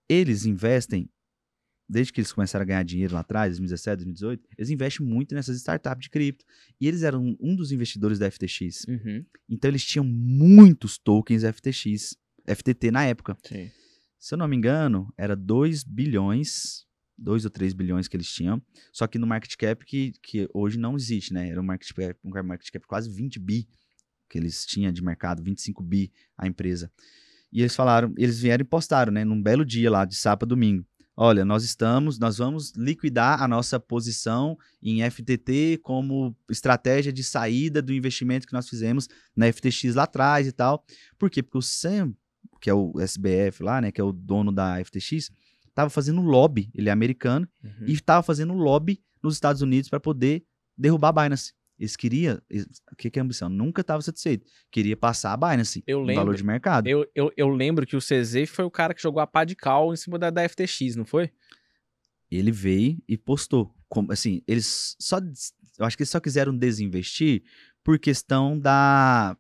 [0.10, 1.08] eles investem,
[1.88, 5.56] desde que eles começaram a ganhar dinheiro lá atrás, 2017, 2018, eles investem muito nessas
[5.58, 6.44] startups de cripto.
[6.82, 8.86] E eles eram um dos investidores da FTX.
[8.88, 9.24] Uhum.
[9.48, 12.18] Então eles tinham muitos tokens FTX,
[12.48, 13.38] FTT na época.
[13.44, 13.70] Sim.
[14.26, 16.84] Se eu não me engano, era 2 bilhões,
[17.16, 18.60] 2 ou 3 bilhões que eles tinham,
[18.92, 21.48] só que no market cap que, que hoje não existe, né?
[21.48, 23.68] Era um market cap, um market cap quase 20 bi
[24.28, 26.92] que eles tinham de mercado, 25 bi a empresa.
[27.54, 30.84] E eles falaram, eles vieram e postaram, né, num belo dia lá, de sábado domingo.
[31.16, 37.80] Olha, nós estamos, nós vamos liquidar a nossa posição em FTT como estratégia de saída
[37.80, 40.84] do investimento que nós fizemos na FTX lá atrás e tal.
[41.16, 41.44] Por quê?
[41.44, 42.16] Porque o Sam
[42.60, 45.32] que é o SBF lá, né, que é o dono da FTX,
[45.68, 47.86] estava fazendo lobby, ele é americano, uhum.
[47.88, 50.46] e estava fazendo lobby nos Estados Unidos para poder
[50.78, 51.54] derrubar a Binance.
[51.78, 52.42] Eles queriam,
[52.92, 53.50] o que, que é a ambição?
[53.50, 54.46] Nunca estava satisfeito.
[54.72, 56.88] Queria passar a Binance, eu lembro, valor de mercado.
[56.88, 59.56] Eu, eu, eu lembro que o CZ foi o cara que jogou a pá de
[59.56, 61.32] cal em cima da, da FTX, não foi?
[62.32, 63.76] Ele veio e postou.
[63.90, 65.20] Como, assim, eles só.
[65.78, 67.44] Eu acho que eles só quiseram desinvestir
[67.84, 69.38] por questão da.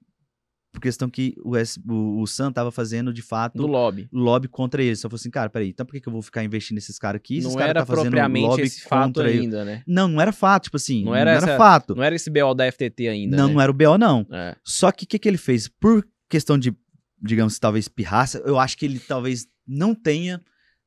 [0.75, 4.09] Por questão que o, S, o, o Sam tava fazendo, de fato, Do lobby.
[4.11, 4.99] lobby contra eles.
[4.99, 7.19] Só falou assim, cara, peraí, então por que, que eu vou ficar investindo nesses caras
[7.19, 7.37] aqui?
[7.37, 9.39] Esses Não caras era tá fazendo propriamente lobby esse fato ele.
[9.39, 9.81] ainda, né?
[9.87, 11.95] Não, não era fato, tipo assim, Não não era era, essa- fato.
[11.95, 13.53] Não era esse BO da FTT ainda, não, né?
[13.53, 14.27] não era o BO, não.
[14.31, 14.55] É.
[14.63, 15.67] Só que o que, que ele fez?
[15.69, 16.75] Por questão de,
[17.21, 20.41] digamos, talvez pirraça, eu acho que ele talvez não tenha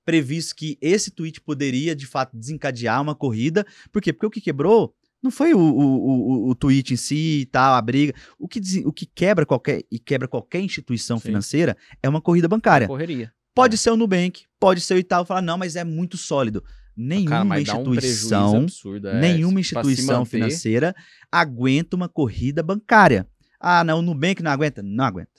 [0.05, 3.66] previsto que esse tweet poderia, de fato, desencadear uma corrida.
[3.93, 4.12] Por quê?
[4.12, 7.75] Porque o que quebrou não foi o, o, o, o tweet em si e tal,
[7.75, 8.12] a briga.
[8.39, 11.25] O que, desen- o que quebra qualquer e quebra qualquer instituição Sim.
[11.25, 12.87] financeira é uma corrida bancária.
[12.87, 13.33] Correria.
[13.55, 16.62] Pode ser o Nubank, pode ser o Itaú, falar, não, mas é muito sólido.
[16.97, 19.09] Nenhuma Cara, dá um instituição absurdo.
[19.09, 20.31] é, nenhuma instituição manter.
[20.31, 20.95] financeira
[21.31, 23.27] aguenta uma corrida bancária.
[23.61, 24.83] Ah, não, o Nubank não aguenta?
[24.83, 25.31] Não aguenta.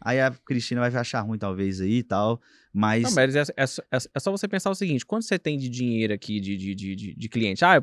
[0.00, 2.40] Aí a Cristina vai achar ruim, talvez, aí e tal.
[2.76, 3.04] Mas.
[3.04, 5.56] Não, mas é, é só- é- é só você pensar o seguinte: quanto você tem
[5.56, 7.64] de dinheiro aqui de, de, de, de, cliente?
[7.64, 7.80] Ah,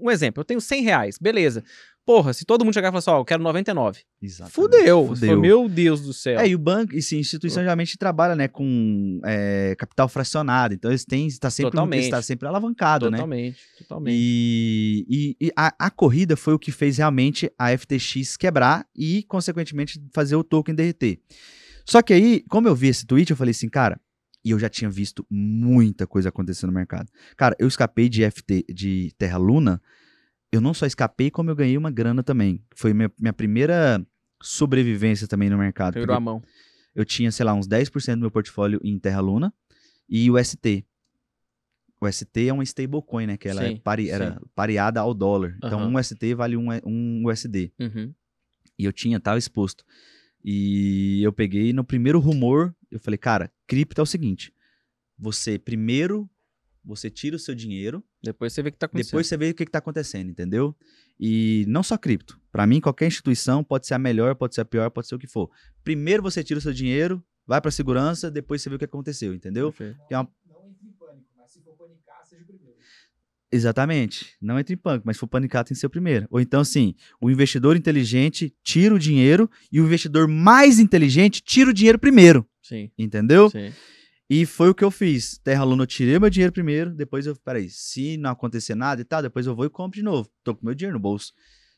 [0.00, 1.62] um exemplo, eu tenho 100 reais, beleza.
[2.06, 4.00] Porra, se todo mundo chegar e falar assim, ó, eu quero 99.
[4.20, 5.06] Exatamente, Fudeu.
[5.08, 5.28] Fudeu.
[5.28, 6.40] fala, Meu Deus do céu.
[6.40, 10.72] É, e o banco, e sim, a instituição geralmente trabalha, né, com é, capital fracionado.
[10.74, 12.04] Então eles têm, está sempre, Totalmente.
[12.04, 13.18] está sempre alavancado, né?
[13.18, 14.16] totalmente, totalmente.
[14.18, 19.22] E, e- e a, a corrida foi o que fez realmente a FTX quebrar e,
[19.24, 21.20] consequentemente, fazer o token derreter.
[21.84, 24.00] Só que aí, como eu vi esse tweet, eu falei assim, cara,
[24.44, 27.10] e eu já tinha visto muita coisa acontecer no mercado.
[27.36, 29.80] Cara, eu escapei de FT, de Terra Luna,
[30.52, 32.64] eu não só escapei, como eu ganhei uma grana também.
[32.74, 34.04] Foi minha, minha primeira
[34.42, 35.94] sobrevivência também no mercado.
[35.94, 36.42] Virou a mão.
[36.94, 39.52] eu tinha, sei lá, uns 10% do meu portfólio em Terra Luna
[40.08, 40.84] e o ST.
[42.00, 43.36] O ST é uma stablecoin, né?
[43.36, 44.46] Que ela é Sim, pari- era sim.
[44.54, 45.54] pareada ao dólar.
[45.58, 45.88] Então, Aham.
[45.94, 47.70] um ST vale um, um USD.
[47.78, 48.14] Uhum.
[48.78, 49.84] E eu tinha, tava exposto.
[50.42, 54.52] E eu peguei no primeiro rumor, eu falei, cara, cripto é o seguinte:
[55.18, 56.28] você primeiro
[56.82, 59.10] você tira o seu dinheiro, Depois você vê o que tá acontecendo.
[59.10, 60.74] depois você vê o que, que tá acontecendo, entendeu?
[61.18, 62.40] E não só cripto.
[62.50, 65.18] Pra mim, qualquer instituição pode ser a melhor, pode ser a pior, pode ser o
[65.18, 65.50] que for.
[65.84, 69.34] Primeiro você tira o seu dinheiro, vai pra segurança, depois você vê o que aconteceu,
[69.34, 69.74] entendeu?
[70.08, 72.78] É uma- Não entre em pânico, mas se for panicar, seja o primeiro.
[73.52, 74.36] Exatamente.
[74.40, 76.26] Não entre em pânico, mas se for panicar, tem que ser o primeiro.
[76.30, 81.70] Ou então, assim, o investidor inteligente tira o dinheiro e o investidor mais inteligente tira
[81.70, 83.50] o dinheiro primeiro, Sim, entendeu?
[83.50, 83.72] sim.
[84.32, 85.38] E foi o que eu fiz.
[85.38, 89.04] Terra Luna, eu tirei meu dinheiro primeiro, depois eu, peraí, se não acontecer nada e
[89.04, 90.30] tal, depois eu vou e compro de novo.
[90.44, 91.32] Tô com meu dinheiro no bolso.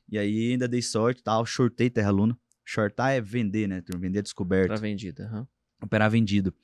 [0.07, 2.39] E aí ainda dei sorte e tal, shortei Terra Luna.
[2.63, 3.81] Shortar é vender, né?
[3.81, 4.03] turma?
[4.03, 5.25] Vender descoberto vendida.
[5.25, 5.49] aham.
[5.83, 6.55] operar vendido.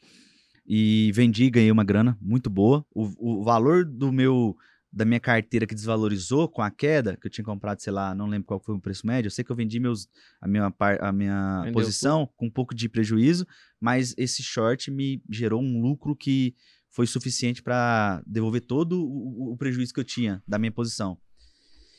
[0.66, 2.84] E vendi, ganhei uma grana muito boa.
[2.94, 4.54] O, o valor do meu
[4.90, 8.26] da minha carteira que desvalorizou com a queda, que eu tinha comprado, sei lá, não
[8.26, 9.26] lembro qual foi o preço médio.
[9.28, 10.08] Eu sei que eu vendi meus,
[10.40, 13.46] a minha, par- a minha Vendeu posição com um pouco de prejuízo,
[13.80, 16.54] mas esse short me gerou um lucro que
[16.90, 21.18] foi suficiente para devolver todo o, o prejuízo que eu tinha da minha posição.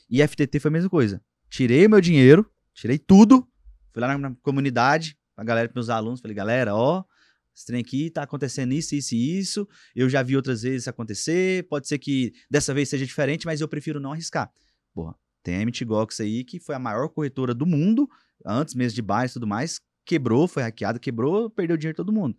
[0.10, 1.22] E FTT foi a mesma coisa.
[1.50, 3.48] Tirei o meu dinheiro, tirei tudo,
[3.94, 7.04] fui lá na, na comunidade, a galera, meus alunos, falei, galera, ó,
[7.60, 9.68] esse trem aqui tá acontecendo isso, isso e isso.
[9.94, 11.68] Eu já vi outras vezes acontecer.
[11.68, 14.50] Pode ser que dessa vez seja diferente, mas eu prefiro não arriscar.
[14.94, 18.10] Porra, tem a MTGOX aí, que foi a maior corretora do mundo,
[18.46, 22.38] antes mesmo de Binance e tudo mais, quebrou, foi hackeada, quebrou, perdeu dinheiro todo mundo.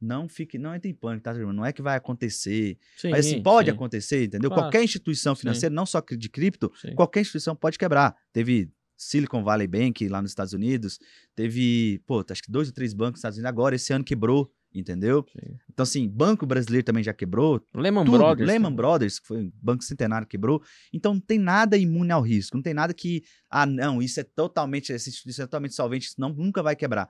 [0.00, 1.52] Não fique, não entre em pânico, tá, turma?
[1.52, 2.78] Não é que vai acontecer.
[2.96, 4.50] Sim, mas assim, pode sim, acontecer, entendeu?
[4.50, 4.64] Claro.
[4.64, 5.40] Qualquer instituição Sim.
[5.40, 6.94] financeira, não só de cripto, sim.
[6.94, 8.16] qualquer instituição pode quebrar.
[8.32, 8.70] Teve
[9.02, 10.98] Silicon Valley Bank lá nos Estados Unidos,
[11.34, 14.50] teve, pô, acho que dois ou três bancos nos Estados Unidos agora, esse ano quebrou,
[14.74, 15.24] entendeu?
[15.30, 15.56] Sim.
[15.70, 18.18] Então, assim, banco brasileiro também já quebrou, Lehman tudo.
[18.18, 18.46] Brothers.
[18.46, 18.76] Lehman também.
[18.76, 20.62] Brothers, que foi um banco centenário, quebrou.
[20.92, 24.24] Então, não tem nada imune ao risco, não tem nada que, ah, não, isso é
[24.24, 27.08] totalmente, essa instituição é totalmente solvente, isso não, nunca vai quebrar.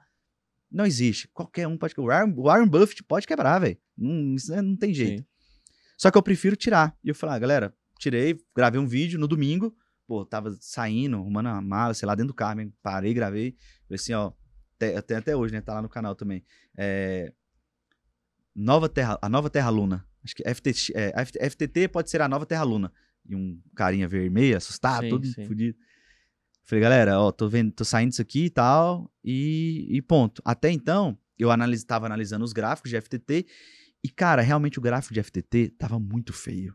[0.70, 1.28] Não existe.
[1.34, 2.26] Qualquer um pode quebrar.
[2.26, 3.76] O Warren, Buffett pode quebrar, velho.
[3.96, 5.20] Não, isso não tem jeito.
[5.20, 5.26] Sim.
[5.98, 6.96] Só que eu prefiro tirar.
[7.04, 9.76] E eu falei, ah, galera, tirei, gravei um vídeo no domingo.
[10.06, 12.72] Pô, tava saindo, arrumando a mala, sei lá, dentro do carro, hein?
[12.82, 13.56] parei, gravei.
[13.86, 14.32] Falei assim, ó,
[14.76, 15.60] até, até, até hoje, né?
[15.60, 16.44] Tá lá no canal também.
[16.76, 17.32] É,
[18.54, 20.06] nova Terra, a nova Terra Luna.
[20.24, 22.92] Acho que FTT, é, FTT pode ser a nova Terra Luna.
[23.28, 25.46] E um carinha vermelho, assustado, Sim, todo sim.
[25.46, 25.78] fudido.
[26.64, 30.40] Falei, galera, ó, tô vendo, tô saindo disso aqui e tal, e, e ponto.
[30.44, 33.46] Até então, eu analis, tava analisando os gráficos de FTT,
[34.04, 36.74] e, cara, realmente o gráfico de FTT tava muito feio.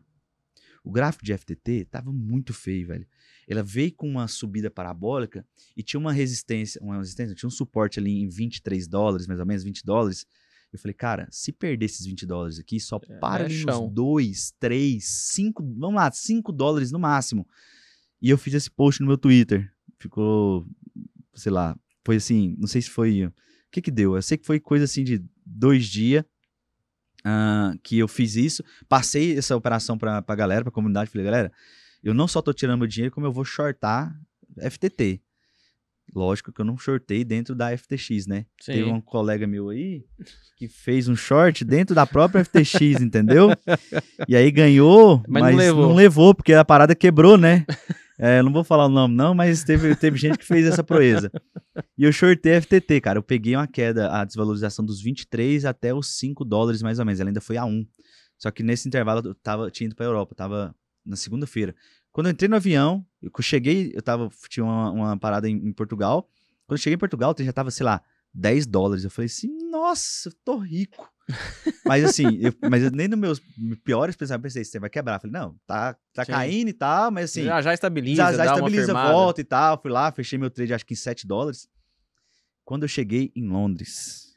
[0.82, 3.06] O gráfico de FTT tava muito feio, velho.
[3.48, 5.44] Ela veio com uma subida parabólica
[5.76, 9.46] e tinha uma resistência, uma resistência, tinha um suporte ali em 23 dólares, mais ou
[9.46, 10.26] menos, 20 dólares.
[10.70, 14.54] Eu falei, cara, se perder esses 20 dólares aqui, só É, para é nos 2,
[14.60, 17.48] 3, 5, vamos lá, 5 dólares no máximo.
[18.20, 19.72] E eu fiz esse post no meu Twitter.
[19.98, 20.66] Ficou,
[21.34, 21.74] sei lá,
[22.04, 23.24] foi assim, não sei se foi.
[23.26, 23.32] O
[23.70, 24.14] que que deu?
[24.14, 26.24] Eu sei que foi coisa assim de dois dias
[27.24, 28.62] ah, que eu fiz isso.
[28.88, 31.10] Passei essa operação pra, pra galera, pra comunidade.
[31.10, 31.52] Falei, galera,
[32.02, 34.14] eu não só tô tirando meu dinheiro, como eu vou shortar
[34.70, 35.20] FTT.
[36.14, 38.46] Lógico que eu não shortei dentro da FTX, né?
[38.60, 38.72] Sim.
[38.72, 40.04] Teve um colega meu aí
[40.56, 43.50] que fez um short dentro da própria FTX, entendeu?
[44.26, 45.88] E aí ganhou, Mas mas, não levou.
[45.88, 47.64] não levou, porque a parada quebrou, né?
[48.20, 51.30] É, não vou falar o nome não, mas teve, teve gente que fez essa proeza.
[51.96, 53.16] E eu shortei a FTT, cara.
[53.20, 57.20] Eu peguei uma queda, a desvalorização dos 23 até os 5 dólares mais ou menos.
[57.20, 57.86] Ela ainda foi a 1.
[58.36, 60.74] Só que nesse intervalo eu tava, tinha ido pra Europa, tava
[61.08, 61.74] na segunda-feira.
[62.12, 65.72] Quando eu entrei no avião, eu cheguei, eu tava, tinha uma, uma parada em, em
[65.72, 66.28] Portugal.
[66.66, 68.02] Quando eu cheguei em Portugal, já tava, sei lá,
[68.34, 69.04] 10 dólares.
[69.04, 71.08] Eu falei assim, nossa, eu tô rico.
[71.84, 73.40] mas assim, eu, mas eu, nem nos meus
[73.84, 75.16] piores pensamentos eu pensei, você vai quebrar.
[75.16, 76.32] Eu falei, não, tá, tá Sim.
[76.32, 79.80] caindo e tal, mas assim, já, já estabiliza, já, já estabiliza, volta e tal.
[79.80, 81.68] Fui lá, fechei meu trade, acho que em 7 dólares.
[82.64, 84.34] Quando eu cheguei em Londres,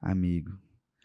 [0.00, 0.58] amigo,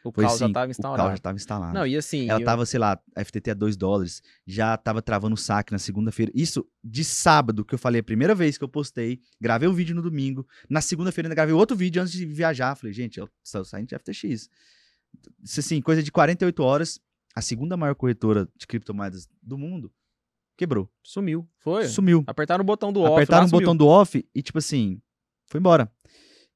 [0.10, 1.04] O foi caos assim, já tava o instaurado.
[1.04, 1.74] carro já tava instalado.
[1.74, 2.30] Não, e assim...
[2.30, 5.72] Ela eu- tava, sei lá, a FTT a 2 dólares, já tava travando o saque
[5.72, 6.32] na segunda-feira.
[6.36, 9.96] Isso de sábado, que eu falei a primeira vez que eu postei, gravei o vídeo
[9.96, 10.48] no domingo.
[10.70, 12.76] Na segunda-feira ainda gravei outro vídeo antes de viajar.
[12.76, 14.50] Falei, gente, eu estou saindo de FTX.
[15.44, 17.00] Isso assim, coisa de 48 horas,
[17.36, 19.92] a segunda maior corretora de criptomoedas do mundo
[20.58, 20.90] quebrou.
[21.04, 21.48] Sumiu.
[21.60, 21.88] Foi.
[21.88, 22.24] Sumiu.
[22.28, 23.14] Apertaram o botão do off.
[23.14, 23.62] Apertaram o sumiu.
[23.62, 25.00] botão do off e, tipo assim,
[25.46, 25.92] foi embora.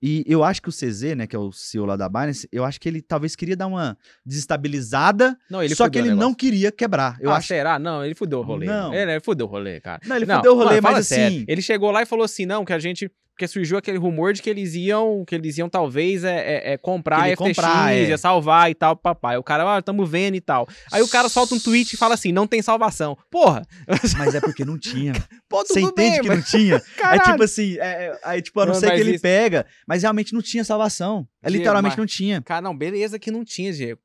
[0.02, 2.66] E eu acho que o CZ, né, que é o CEO lá da Binance, eu
[2.66, 3.96] acho que ele talvez queria dar uma
[4.26, 7.18] desestabilizada, Não, ele só que ele não queria quebrar.
[7.22, 7.78] Eu ah, acho será?
[7.78, 8.66] Não, ele fudeu o rolê.
[8.66, 8.92] Não.
[8.94, 10.02] Ele, ele fudeu o rolê, cara.
[10.06, 11.28] Não, ele fudeu o rolê, mano, mas sério.
[11.28, 11.46] assim.
[11.48, 13.12] Ele chegou lá e falou assim, não, que a gente...
[13.42, 16.78] Porque surgiu aquele rumor de que eles iam, que eles iam talvez é, é- é
[16.78, 18.10] comprar FTX, comprar, é.
[18.10, 19.36] ia salvar e tal, papai.
[19.38, 20.68] O cara, ah, tamo vendo e tal.
[20.92, 23.18] Aí o cara solta um tweet e fala assim, não tem salvação.
[23.32, 23.64] Porra,
[24.20, 25.14] Mas é porque não tinha.
[25.50, 26.38] pô, Você entende bem, que mas...
[26.38, 26.76] não tinha?
[26.96, 27.32] É Caralho.
[27.32, 30.04] tipo assim, é, é- aí, tipo, a não Não, ser que ele isso- pega, mas
[30.04, 31.28] realmente não tinha salvação.
[31.42, 32.44] É literalmente mas- não tinha.
[32.44, 34.00] Cara, não, beleza que não tinha, Diego.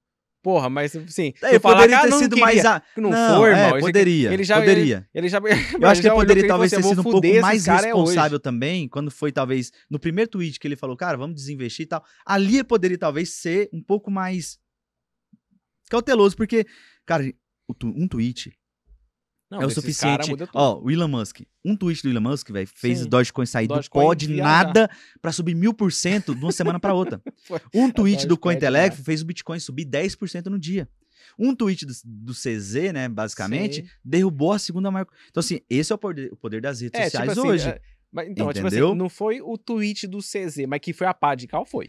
[0.46, 2.64] Porra, mas assim, É, eu poderia cara, ter sido mais.
[2.64, 2.80] A...
[2.96, 3.70] não, Não, foi, é, irmão.
[3.70, 4.32] Aqui- poderia.
[4.32, 5.08] Ele já, poderia.
[5.12, 5.38] Ele já,
[5.82, 8.42] Eu acho que ele poderia talvez ter sido um pouco mais responsável Hoje.
[8.44, 12.04] também, quando foi talvez no primeiro tweet que ele falou, cara, vamos desinvestir e tal.
[12.24, 14.56] Ali ele poderia talvez ser um pouco mais
[15.90, 16.64] cauteloso, porque,
[17.04, 17.24] cara,
[17.82, 18.56] um tweet
[19.50, 20.32] Não, é o suficiente.
[20.52, 23.04] Ó, o Elon Musk, um tweet do Elon Musk, velho, fez Sim.
[23.04, 24.90] o Dogecoin sair do Dogecoin pó de nada
[25.22, 27.22] pra subir mil por cento de uma semana pra outra.
[27.72, 30.88] Um tweet do é Cointelegraph fez o Bitcoin subir 10% no dia.
[31.38, 33.88] Um tweet do, do CZ, né, basicamente, Sim.
[34.04, 35.06] derrubou a segunda maior.
[35.30, 37.68] Então, assim, esse é o poder, o poder das redes É, sociais tipo assim, hoje.
[37.68, 37.80] é,
[38.12, 38.94] mas, então, tipo assim, Entendeu?
[38.94, 41.88] não foi o tweet do CZ, mas que foi a pá de cal foi.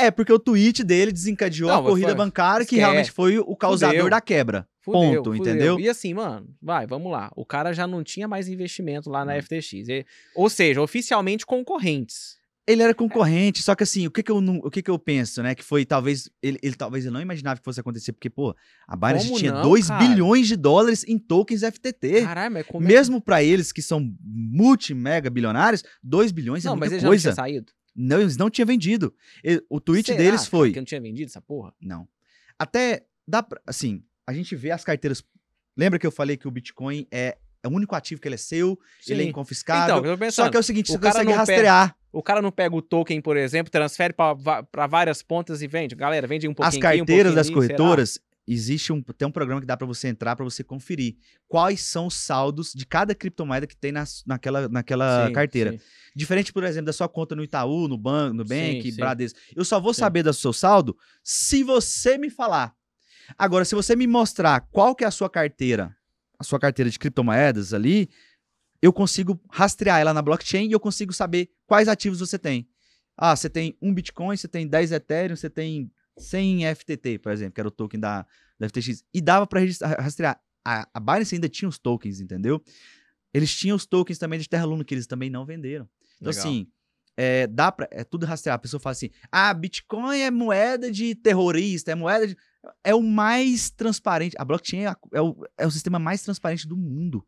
[0.00, 2.80] É, porque o tweet dele desencadeou Não, a corrida foi- bancária, que esquece.
[2.80, 4.10] realmente foi o causador Fudeu.
[4.10, 4.66] da quebra.
[4.92, 5.52] Fudeu, Ponto, fudeu.
[5.54, 5.80] entendeu?
[5.80, 7.30] E assim, mano, vai, vamos lá.
[7.36, 9.42] O cara já não tinha mais investimento lá na Hum.
[9.42, 9.88] FTX.
[9.88, 12.36] E- ou seja, oficialmente concorrentes.
[12.66, 14.98] Ele era concorrente, só que assim, o que que eu, não- o que que eu
[14.98, 15.54] penso, né?
[15.54, 16.28] Que foi talvez.
[16.42, 18.54] Ele, ele talvez ele não imaginava que fosse acontecer, porque, pô,
[18.86, 20.06] a Binance tinha não, 2 cara?
[20.06, 22.22] bilhões de dólares em tokens FTT.
[22.24, 26.76] Caralho, mas como é- Mesmo pra eles que são multi-mega bilionários, 2 bilhões é Não,
[26.76, 27.22] mas muita ele já não coisa.
[27.22, 27.72] tinha saído.
[27.96, 29.14] Não, eles não tinham vendido.
[29.42, 30.72] Ele- o tweet Será, deles cara, foi.
[30.72, 31.72] Que não tinha vendido essa porra?
[31.80, 32.06] Não.
[32.58, 35.24] Até dá pra, assim, a gente vê as carteiras.
[35.76, 38.38] Lembra que eu falei que o Bitcoin é, é o único ativo que ele é
[38.38, 39.30] seu, ele é Sim.
[39.30, 39.98] inconfiscável.
[39.98, 41.96] Então, pensando, só que é o seguinte, o você cara consegue não rastrear.
[42.12, 45.94] O cara não pega o token, por exemplo, transfere pra várias pontas e vende.
[45.94, 49.30] Galera, vende um pouquinho As aqui, um carteiras pouquinho das corretoras, existe um, tem um
[49.30, 51.16] programa que dá pra você entrar pra você conferir
[51.46, 55.72] quais são os saldos de cada criptomoeda que tem nas- naquela, naquela Sim, carteira.
[55.72, 55.80] sim.
[56.16, 58.96] Diferente, por exemplo, da sua conta no Itaú, no banco, no Bank, Sim, sim.
[58.96, 59.38] Bradesco.
[59.54, 60.00] Eu só vou Sim.
[60.00, 62.74] saber do seu saldo se você me falar.
[63.36, 65.94] Agora, se você me mostrar qual que é a sua carteira,
[66.38, 68.08] a sua carteira de criptomoedas ali,
[68.80, 72.68] eu consigo rastrear ela na blockchain e eu consigo saber quais ativos você tem.
[73.16, 77.54] Ah, você tem um Bitcoin, você tem 10 Ethereum, você tem 100 FTT, por exemplo,
[77.54, 78.24] que era o token da,
[78.58, 79.02] da FTX.
[79.12, 80.40] E dava pra registrar- rastrear.
[80.64, 82.62] A, a Binance ainda tinha os tokens, entendeu?
[83.32, 85.88] Eles tinham os tokens também de Terra Luna, que eles também não venderam.
[86.20, 86.44] Então, Legal.
[86.44, 86.68] assim,
[87.20, 87.88] é, dá pra.
[87.90, 88.54] É tudo rastrear.
[88.54, 92.36] A pessoa fala assim: ah, Bitcoin é moeda de terrorista, é moeda de.
[92.84, 94.36] É o mais transparente.
[94.38, 97.26] A blockchain é, a- é o, é o sistema mais transparente do mundo.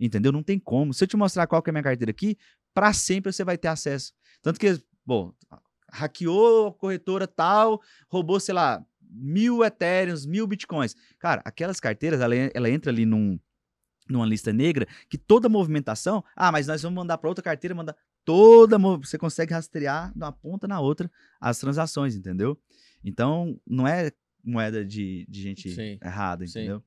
[0.00, 0.32] Entendeu?
[0.32, 0.94] Não tem como.
[0.94, 2.38] Se eu te mostrar qual que é a minha carteira aqui,
[2.72, 4.12] pra sempre você vai ter acesso.
[4.42, 5.32] Tanto que, bom,
[5.92, 10.94] hackeou a corretora tal, roubou, sei lá, mil Ethereums, mil Bitcoins.
[11.18, 13.38] Cara, aquelas carteiras, ela, ela entra ali num,
[14.08, 17.96] numa lista negra que toda movimentação, ah, mas nós vamos mandar para outra carteira, mandar
[18.26, 21.10] toda, você consegue rastrear de uma ponta na outra
[21.40, 22.58] as transações, entendeu?
[23.02, 24.10] Então, não é
[24.44, 26.58] moeda de, de gente Sim, errada, sim.
[26.58, 26.82] entendeu?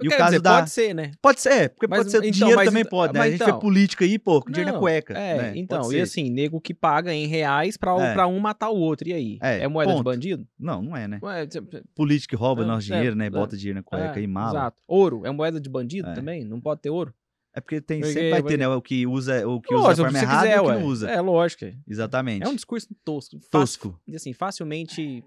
[0.00, 1.12] Eu E o caso dizer, da pode ser, né?
[1.22, 3.18] pode ser, é, porque Mas, pode ser então, dinheiro mas também então- pode, né?
[3.20, 5.52] mas a gente então- vê política aí, pô, com dinheiro na Não, cueca, É, né?
[5.54, 8.12] então, e assim, nego que paga em reais pra, É.
[8.12, 9.06] pra um matar o outro.
[9.08, 9.38] E aí?
[9.40, 10.04] É, É, moeda de ponto.
[10.04, 10.48] bandido?
[10.58, 11.20] Não, não é, né?
[11.22, 11.62] Ué, cê-
[11.94, 13.26] Político que rouba É, nosso é, dinheiro, né?
[13.26, 14.50] é, Bota dinheiro na cueca é, e mala.
[14.58, 14.82] Exato.
[14.88, 16.14] Ouro é moeda de bandido É.
[16.14, 16.44] também?
[16.44, 17.14] Não pode ter ouro?
[17.54, 18.66] É porque tem, sempre vai ter, né?
[18.68, 20.68] O que usa, o que usa Lógico, da forma se errada quiser, e o que
[20.70, 20.78] ué.
[20.80, 21.10] não usa.
[21.10, 21.64] É, lógico.
[21.86, 22.44] Exatamente.
[22.44, 23.36] É um discurso tosco.
[23.38, 24.00] fácil- tosco.
[24.14, 25.22] Assim, facilmente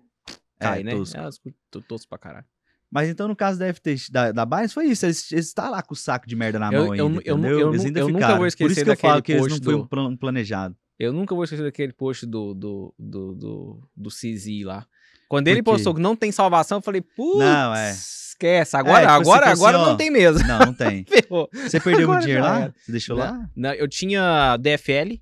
[0.60, 0.91] É, cai, né?
[0.91, 1.18] tosco.
[1.18, 2.45] É um discurso to- tosco pra caralho.
[2.91, 5.06] Mas então, no caso da FT, da, da Binance, foi isso.
[5.06, 7.35] Eles, eles tá lá com o saco de merda na Eu- mão eu- ainda, eu
[7.38, 7.60] entendeu?
[7.60, 8.35] eu eles ainda eu nunca ficaram.
[8.35, 10.76] vou Por esquecer isso que eu falo que eles não foi do- um plan- planejado.
[10.97, 14.88] Eu nunca vou esquecer daquele post do, do, do, do, do CZ lá.
[15.36, 17.91] Quando ele postou que não tem salvação, eu falei, putz, Não, é.
[17.91, 18.78] esquece.
[18.78, 19.86] Agora, tipo assim, agora, assim, agora ó.
[19.88, 20.48] não tem mesmo.
[20.48, 21.06] Não, não tem.
[21.52, 22.62] Você perdeu Agora muito dinheiro lá?
[22.62, 22.76] era.
[22.78, 23.49] Você deixou lá?
[23.53, 25.20] Não, eu tinha DFL,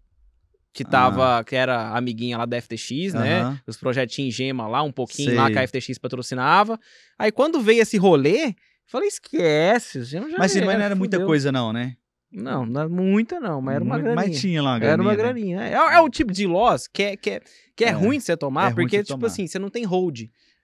[0.72, 3.42] que tava, que era amiguinha lá da FTX, né?
[3.42, 3.60] Aham.
[3.66, 5.54] Os projetinhos Gema lá, um pouquinho lá Sei.
[5.54, 6.80] que a FTX patrocinava.
[7.18, 11.52] Aí quando veio esse rolê, falei, esquece, o Gema já Mas não era muita coisa,
[11.52, 11.96] não, né?
[12.34, 14.28] Não, não era muita não, mas era uma Muito- graninha.
[14.30, 14.94] Mas tinha lá uma graninha.
[14.94, 15.18] Era uma né?
[15.18, 15.62] graninha.
[15.62, 17.42] É, é o tipo de loss que é, que é,
[17.76, 17.92] que é, É.
[17.92, 19.28] ruim de você tomar, É porque, tipo tomar.
[19.28, 20.22] assim, você não tem hold.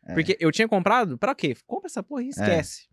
[0.07, 0.13] É.
[0.13, 1.55] Porque eu tinha comprado, pra quê?
[1.67, 2.87] Compra essa porra e esquece.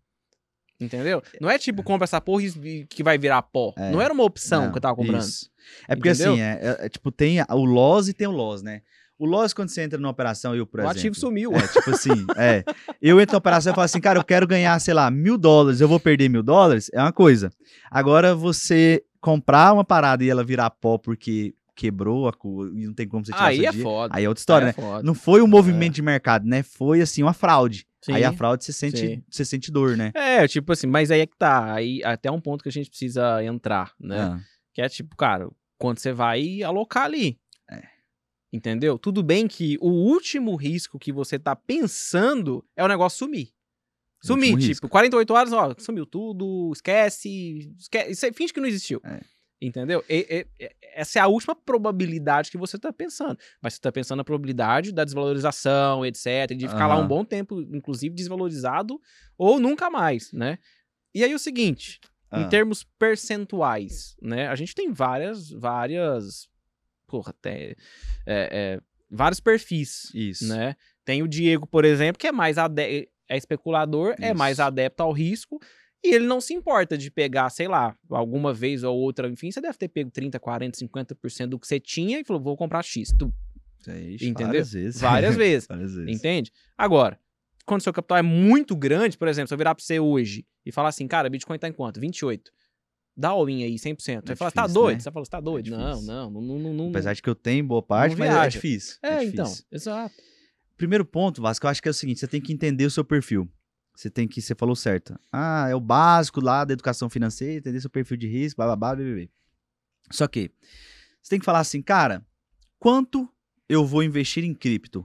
[0.79, 1.23] Entendeu?
[1.41, 3.73] Não é tipo, compra essa porra e que vai virar pó.
[3.75, 3.89] É.
[3.89, 5.21] Não era uma opção Não, que eu tava comprando.
[5.21, 5.49] isso.
[5.87, 6.33] É porque Entendeu?
[6.33, 8.81] assim, é, é- é tipo, tem o loss e tem o loss, né?
[9.19, 10.99] O loss, quando você entra numa operação, eu, por o exemplo...
[10.99, 11.51] ativo sumiu.
[11.53, 12.63] É, tipo assim, é.
[13.01, 15.81] Eu entro na operação e falo assim, cara, eu quero ganhar, sei lá, mil dólares,
[15.81, 17.51] eu vou perder mil dólares, é uma coisa.
[17.89, 22.93] Agora, você comprar uma parada e ela virar pó porque quebrou a cu e não
[22.93, 24.15] tem como você tirar Aí é dinheiro, foda.
[24.15, 24.75] Aí é outra história, Aí né?
[24.77, 25.03] é foda.
[25.03, 26.63] Não foi um movimento de mercado, né?
[26.63, 27.85] Foi, assim, uma fraude.
[28.01, 28.13] Sim.
[28.13, 29.23] Aí a fraude você sente, Sim.
[29.29, 30.11] você sente dor, né?
[30.15, 31.73] É, tipo assim, mas aí é que tá.
[31.73, 34.19] Aí até um ponto que a gente precisa entrar, né?
[34.19, 34.39] Ah,
[34.73, 37.37] Que é tipo, cara, quando você vai alocar ali.
[38.57, 38.97] Entendeu?
[38.97, 43.49] Tudo bem que o último risco que você tá pensando é o negócio sumir.
[44.19, 48.99] Sumir, tipo, 48 horas, ó, sumiu tudo, esquece, esquece isso aí, finge que não existiu.
[49.05, 49.19] É.
[49.61, 50.03] Entendeu?
[50.09, 53.37] E- e- essa é a última probabilidade que você tá pensando.
[53.61, 57.05] Mas você tá pensando na probabilidade da desvalorização, etc, de ficar lá Aham.
[57.05, 58.99] um bom tempo, inclusive desvalorizado,
[59.37, 60.57] ou nunca mais, né?
[61.13, 61.99] E aí o seguinte,
[62.31, 62.41] ah.
[62.41, 64.47] em termos percentuais, né?
[64.47, 66.49] A gente tem várias, várias,
[67.07, 67.71] porra, até,
[68.25, 68.79] é, é,
[69.09, 70.47] vários perfis, Isso.
[70.47, 70.75] né?
[71.05, 74.37] Tem o Diego, por exemplo, que é mais ade é especulador, é Isso.
[74.37, 75.59] mais adepto ao risco,
[76.03, 79.59] e ele não se importa de pegar, sei lá, alguma vez ou outra, enfim, você
[79.59, 83.11] deve ter pego 30, 40, 50% do que você tinha e falou, vou comprar X,
[83.17, 83.33] tu,
[83.87, 84.47] Ixi, Entendeu?
[84.47, 85.01] Várias vezes.
[85.01, 85.67] várias vezes.
[85.67, 86.15] várias vezes.
[86.15, 86.51] Entende?
[86.77, 87.19] Agora,
[87.65, 90.71] quando seu capital é muito grande, por exemplo, se eu virar pra você hoje e
[90.71, 91.99] falar assim, cara, Bitcoin tá em quanto?
[91.99, 92.51] 28.
[93.19, 93.99] Dá all-in aí, 100%.
[93.99, 94.95] Você É fala, tá difícil, doido?
[94.97, 94.99] né?
[95.01, 95.71] Você fala, você tá doido?
[95.71, 96.07] não, difícil.
[96.13, 96.89] não, não, não, não, não.
[96.89, 98.97] Apesar de que eu tenho boa parte, mas é difícil.
[99.01, 99.33] É, difícil.
[99.33, 100.13] então, exato.
[100.77, 103.03] Primeiro ponto, Vasco, eu acho que é o seguinte: você tem que entender o seu
[103.03, 103.49] perfil.
[103.95, 105.19] Você tem que, você falou certo.
[105.31, 108.75] Ah, é o básico lá da educação financeira, entender seu perfil de risco, blá blá
[108.75, 109.27] blá, blá, blá, blá.
[110.11, 110.51] Só que
[111.19, 112.23] você tem que falar assim, cara,
[112.77, 113.27] quanto
[113.67, 115.03] eu vou investir em cripto?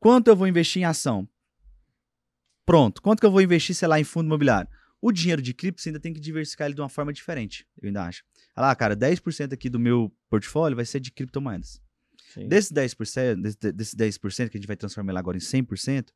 [0.00, 1.28] Quanto eu vou investir em ação?
[2.64, 3.02] Pronto.
[3.02, 4.70] Quanto que eu vou investir, sei lá, em fundo imobiliário?
[5.00, 7.86] O dinheiro de cripto você ainda tem que diversificar ele de uma forma diferente, eu
[7.86, 8.24] ainda acho.
[8.56, 11.80] Olha lá, cara, 10% aqui do meu portfólio vai ser de criptomoedas.
[12.34, 12.48] Sim.
[12.48, 16.08] Desses 10%, desse, desse 10% que a gente vai transformar ele agora em 100%,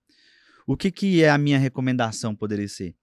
[0.66, 2.94] o que, que é a minha recomendação poderia ser?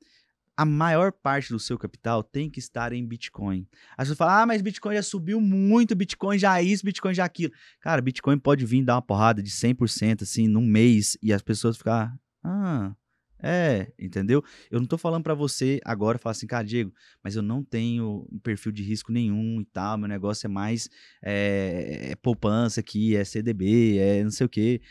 [0.55, 3.65] A maior parte do seu capital tem que estar em Bitcoin.
[3.97, 7.53] As pessoas falam, ah, mas Bitcoin já subiu muito, Bitcoin já isso, Bitcoin já aquilo.
[7.79, 11.77] Cara, Bitcoin pode vir dar uma porrada de 100% assim, num mês, e as pessoas
[11.77, 12.93] ficar, ah,
[13.41, 14.43] é, entendeu?
[14.69, 16.93] Eu não tô falando pra você agora, falar assim, cara, Diego,
[17.23, 20.89] mas eu não tenho perfil de risco nenhum e tal, meu negócio é mais
[21.23, 24.81] é, é poupança aqui, é CDB, é não sei o quê.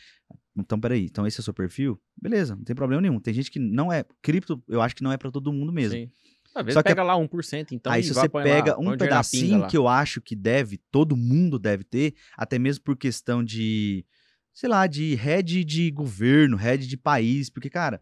[0.57, 2.01] Então, peraí, então esse é o seu perfil?
[2.21, 3.21] Beleza, não tem problema nenhum.
[3.21, 5.97] Tem gente que não é, cripto, eu acho que não é pra todo mundo mesmo.
[5.97, 6.11] Sim.
[6.55, 7.93] Às vezes Só que pega lá 1%, então.
[7.93, 9.67] Aí se você lá, pega põe um o dinheiro na pinga pedacinho lá.
[9.69, 14.05] que eu acho que deve, todo mundo deve ter, até mesmo por questão de,
[14.53, 18.01] sei lá, de head de governo, head de país, porque, cara,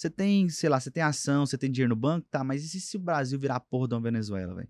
[0.00, 2.80] você tem, sei lá, você tem ação, você tem dinheiro no banco, tá, mas e
[2.80, 4.68] se o Brasil virar porra de uma Venezuela, velho?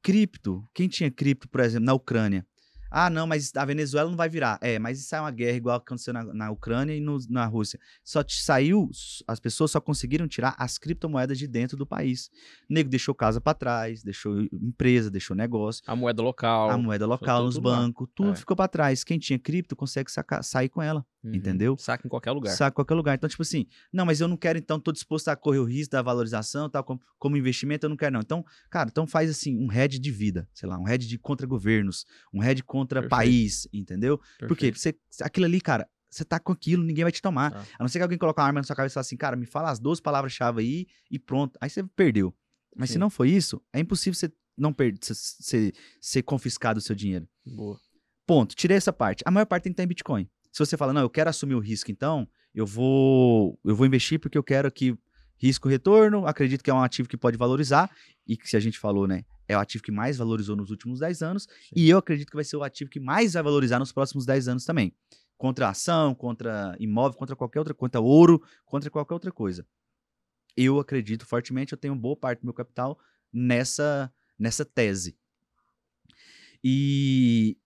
[0.00, 2.46] Cripto, quem tinha cripto, por exemplo, na Ucrânia?
[2.90, 4.58] Ah, não, mas a Venezuela não vai virar.
[4.60, 7.78] É, mas isso é uma guerra igual aconteceu na, na Ucrânia e no- na Rússia.
[8.04, 8.90] Só te saiu,
[9.28, 12.30] as pessoas só conseguiram tirar as criptomoedas de dentro do país.
[12.68, 16.70] O nego deixou casa pra trás, deixou empresa, deixou negócio, A moeda local.
[16.70, 17.76] a moeda local tudo- nos tudo lá.
[17.76, 18.34] bancos, tudo É.
[18.34, 19.04] ficou pra trás.
[19.04, 21.34] Quem tinha cripto consegue sacar- sair com ela, Uhum.
[21.34, 21.76] entendeu?
[21.78, 22.50] Saca em qualquer lugar.
[22.56, 23.14] saca em qualquer lugar.
[23.14, 25.92] Então, tipo assim, não, mas eu não quero, então, tô disposto a correr o risco
[25.92, 28.20] da valorização, tal, como, como investimento, eu não quero, não.
[28.20, 31.46] Então, cara, então faz assim, um hedge de vida, sei lá, um hedge de contra
[31.46, 33.10] governos, um hedge contra Perfeito.
[33.10, 34.18] país, entendeu?
[34.46, 34.98] Porque Perfeito.
[35.10, 37.52] você, aquilo ali, cara, você tá com aquilo, ninguém vai te tomar.
[37.52, 37.64] Tá.
[37.78, 39.36] A não ser que alguém coloque uma arma na sua cabeça e fale assim, cara,
[39.36, 41.56] me fala as 12 palavras-chave aí e pronto.
[41.60, 42.34] Aí você perdeu.
[42.76, 42.98] Mas se Sim.
[43.00, 47.28] não for isso, é impossível você não perder, você- você ser confiscado o seu dinheiro.
[47.46, 47.78] Boa.
[48.26, 48.54] Ponto.
[48.54, 49.22] Tirei essa parte.
[49.26, 50.28] A maior parte tem que estar em Bitcoin.
[50.52, 54.18] Se você fala, não, eu quero assumir o risco, então, eu vou eu vou investir
[54.18, 54.96] porque eu quero que,
[55.40, 57.90] Risco-retorno, acredito que é um ativo que pode valorizar
[58.26, 61.00] e que, se a gente falou, né, é o ativo que mais valorizou nos últimos
[61.00, 63.90] 10 anos e eu acredito que vai ser o ativo que mais vai valorizar nos
[63.90, 64.94] próximos 10 anos também.
[65.38, 69.66] Contra ação, contra imóvel, contra qualquer outra, contra ouro, contra qualquer outra coisa.
[70.54, 72.98] Eu acredito fortemente, eu tenho boa parte do meu capital
[73.32, 75.16] nessa, nessa tese.
[76.62, 77.56] E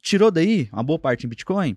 [0.00, 1.76] tirou daí uma boa parte em Bitcoin,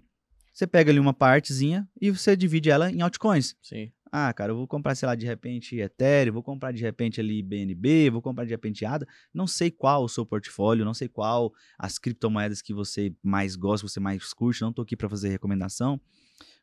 [0.51, 3.55] você pega ali uma partezinha e você divide ela em altcoins.
[3.61, 3.91] Sim.
[4.15, 7.41] Ah, cara, eu vou comprar, sei lá, de repente Ethereum, vou comprar de repente ali
[7.41, 9.07] BNB, vou comprar de repente ADA.
[9.33, 13.87] Não sei qual o seu portfólio, não sei qual as criptomoedas que você mais gosta,
[13.87, 15.99] você mais curte, não tô aqui para fazer recomendação,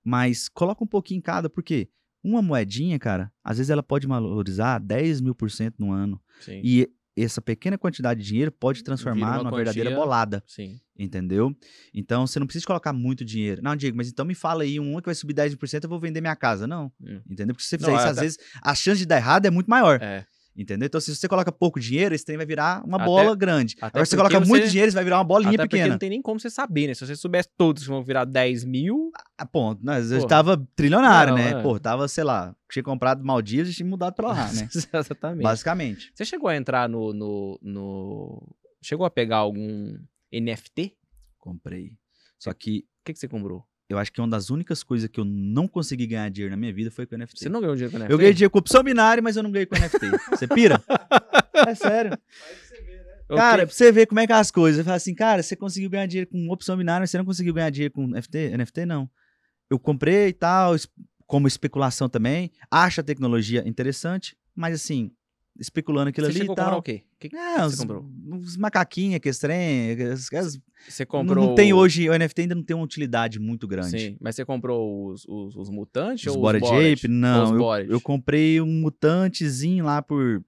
[0.05, 1.89] mas coloca um pouquinho em cada, porque
[2.23, 6.23] uma moedinha, cara, às vezes ela pode valorizar 10 mil por cento no ano.
[6.39, 6.61] Sim.
[6.63, 10.43] E essa pequena quantidade de dinheiro pode transformar uma numa verdadeira bolada.
[10.47, 10.79] Sim.
[10.99, 11.51] Entendeu?
[11.95, 13.63] Então você não precisa colocar muito dinheiro.
[13.63, 16.21] Não, Diego, mas então me fala aí, um que vai subir 10%, eu vou vender
[16.21, 16.67] minha casa.
[16.67, 16.93] Não.
[17.01, 17.21] Hum.
[17.29, 17.55] Entendeu?
[17.55, 19.47] Porque se você Não, fizer isso, é às até- vezes a chance de dar errado
[19.47, 19.99] é muito maior.
[20.03, 20.25] É.
[20.57, 20.87] Entendeu?
[20.87, 23.77] Então, se você coloca pouco dinheiro, esse trem vai virar uma Até- bola grande.
[23.79, 25.59] até Agora, se você porque coloca muito você- dinheiro, isso vai virar uma bolinha Até
[25.65, 25.91] porque pequena.
[25.95, 26.95] não tem nem como você saber, né?
[26.95, 29.85] Se você soubesse todos que vão virar 10 mil, Ah, ponto.
[29.85, 30.01] Né?
[30.01, 31.51] Eu tava trilionário, Não, né?
[31.53, 31.63] é.
[31.63, 34.69] Pô, tava, sei lá, tinha comprado Maldivas e tinha mudado pra lá, né?
[34.93, 35.43] Exatamente.
[35.45, 36.11] Basicamente.
[36.15, 39.95] Você chegou a entrar no, no, no- Chegou a pegar algum
[40.33, 40.95] NFT?
[41.39, 41.93] Comprei.
[42.39, 43.65] Só que O que, que você comprou?
[43.91, 46.73] Eu acho que uma das únicas coisas que eu não consegui ganhar dinheiro na minha
[46.73, 47.41] vida foi com NFT.
[47.41, 48.13] Você não ganhou dinheiro com NFT?
[48.13, 50.11] Eu ganhei dinheiro com opção binária, mas eu não ganhei com NFT.
[50.31, 50.81] Você pira?
[51.53, 52.17] É sério.
[53.29, 54.79] Cara, pra você ver como é que é as coisas.
[54.79, 57.53] Eu falo assim, cara, você conseguiu ganhar dinheiro com opção binária, mas você não conseguiu
[57.53, 58.57] ganhar dinheiro com NFT?
[58.57, 59.11] NFT não.
[59.69, 60.75] Eu comprei e tal,
[61.27, 62.51] como especulação também.
[62.71, 65.13] Acho a tecnologia interessante, mas assim,
[65.59, 66.79] especulando aquilo você ali chegou e tal.
[66.79, 67.03] o quê?
[67.15, 68.11] O que que É, você uns, comprou?
[68.29, 71.47] uns macaquinhos que as- Você Não, comprou...
[71.49, 73.91] não tem hoje, o NFT ainda não tem uma utilidade muito grande.
[73.99, 76.93] Sim, mas você comprou os, os, os mutantes Os ou Bored os Bored?
[76.93, 77.09] Ape?
[77.09, 77.51] Não, Os
[77.87, 80.43] eu, eu comprei um mutantezinho lá por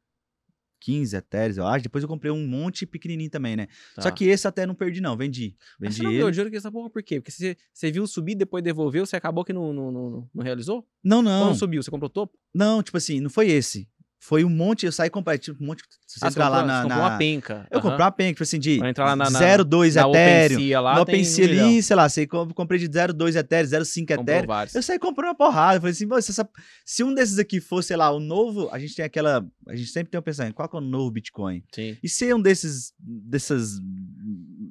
[0.81, 1.85] 15 etéreos, eu acho.
[1.85, 3.69] Depois eu comprei um monte pequenininho também, né?
[3.95, 4.03] Tá.
[4.03, 5.17] Só que esse até não perdi, não.
[5.17, 5.55] Vendi.
[5.79, 7.21] Mas Vendi você não ganhou dinheiro com essa porra por quê?
[7.21, 10.85] Porque você, você viu subir, depois devolveu, você acabou que não, não, não, não realizou?
[11.05, 11.47] Não, Ou não.
[11.47, 11.83] não subiu?
[11.83, 12.37] Você comprou topo?
[12.53, 13.89] Não, tipo assim, não foi esse.
[14.25, 15.83] Foi um monte, eu saí comprei, tipo, um monte.
[16.07, 16.77] Se você Ah, entrar lá na.
[16.77, 17.67] você comprou na- uma penca.
[17.69, 17.83] Eu Aham.
[17.91, 20.81] comprei uma penca, tipo assim, de Pra entrar lá na- na- 0,2 Na Ethereum.
[20.81, 21.67] Lá tem OpenSea milhão.
[21.67, 24.47] ali, sei lá, comp- comprei de 0,2 Ethereum, 0,5 Comprou Ethereum.
[24.47, 24.75] vários.
[24.77, 25.81] Eu saí comprando uma porrada.
[25.81, 26.49] Falei assim, "Pô, se, essa-
[26.85, 28.69] se um desses aqui fosse, sei lá, o novo.
[28.71, 29.45] A gente tem aquela.
[29.67, 31.65] A gente sempre tem um pensamento, qual é o novo Bitcoin?
[31.75, 31.97] Sim.
[32.01, 32.93] E se um desses.
[33.01, 33.81] dessas.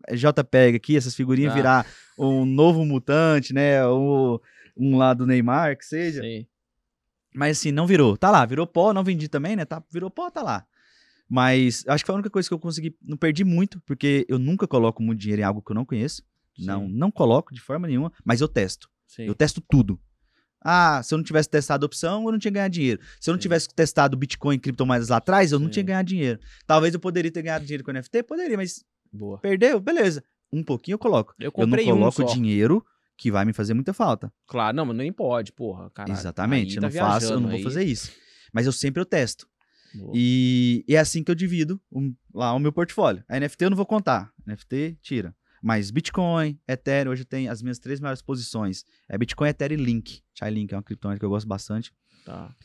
[0.08, 1.56] eh, JPEG aqui, essas figurinhas, Ah.
[1.56, 1.86] virar
[2.18, 3.86] um novo mutante, né?
[3.86, 4.42] Ou
[4.78, 6.22] um lá do Neymar, que seja.
[6.22, 6.46] Sim.
[7.34, 8.18] Mas assim, não virou.
[8.18, 9.66] Tá lá, virou pó, não vendi também, né?
[9.66, 10.66] Tá, virou pó, tá lá.
[11.30, 12.96] Mas acho que foi a única coisa que eu consegui.
[13.02, 16.24] Não perdi muito, porque eu nunca coloco muito dinheiro em algo que eu não conheço.
[16.60, 16.94] Não, Sim.
[16.94, 18.90] não coloco de forma nenhuma, mas eu testo.
[19.08, 19.24] Sim.
[19.24, 20.00] Eu testo tudo.
[20.64, 23.02] Ah, se eu não tivesse testado a opção, eu não tinha ganhado dinheiro.
[23.20, 23.44] Se eu não Sim.
[23.44, 26.40] tivesse testado Bitcoin e criptomoedas lá atrás, eu não tinha ganhado dinheiro.
[26.68, 29.40] Talvez eu poderia ter ganhado dinheiro com NFT, poderia, mas Boa.
[29.40, 30.24] perdeu, beleza.
[30.54, 31.34] Um pouquinho eu coloco.
[31.40, 32.34] Eu Eu não comprei um coloco só.
[32.34, 32.86] dinheiro
[33.22, 34.34] que vai me fazer muita falta.
[34.48, 35.92] Claro, não, mas nem pode, porra.
[35.92, 36.12] Caralho.
[36.18, 37.64] Exatamente, eu tá não faço, eu não vou aí.
[37.64, 38.12] fazer isso.
[38.52, 39.48] Mas eu sempre eu testo.
[39.94, 40.12] Boa.
[40.16, 43.24] E, é assim que eu divido o- lá o meu portfólio.
[43.30, 44.34] A NFT eu não vou contar.
[44.48, 45.36] NFT, tira.
[45.62, 48.84] Mas Bitcoin, Ethereum, hoje tem as minhas três maiores posições.
[49.08, 50.24] É Bitcoin, Ethereum e Link.
[50.34, 51.94] Chainlink é uma criptomoeda que eu gosto bastante.
[52.26, 52.56] Tá.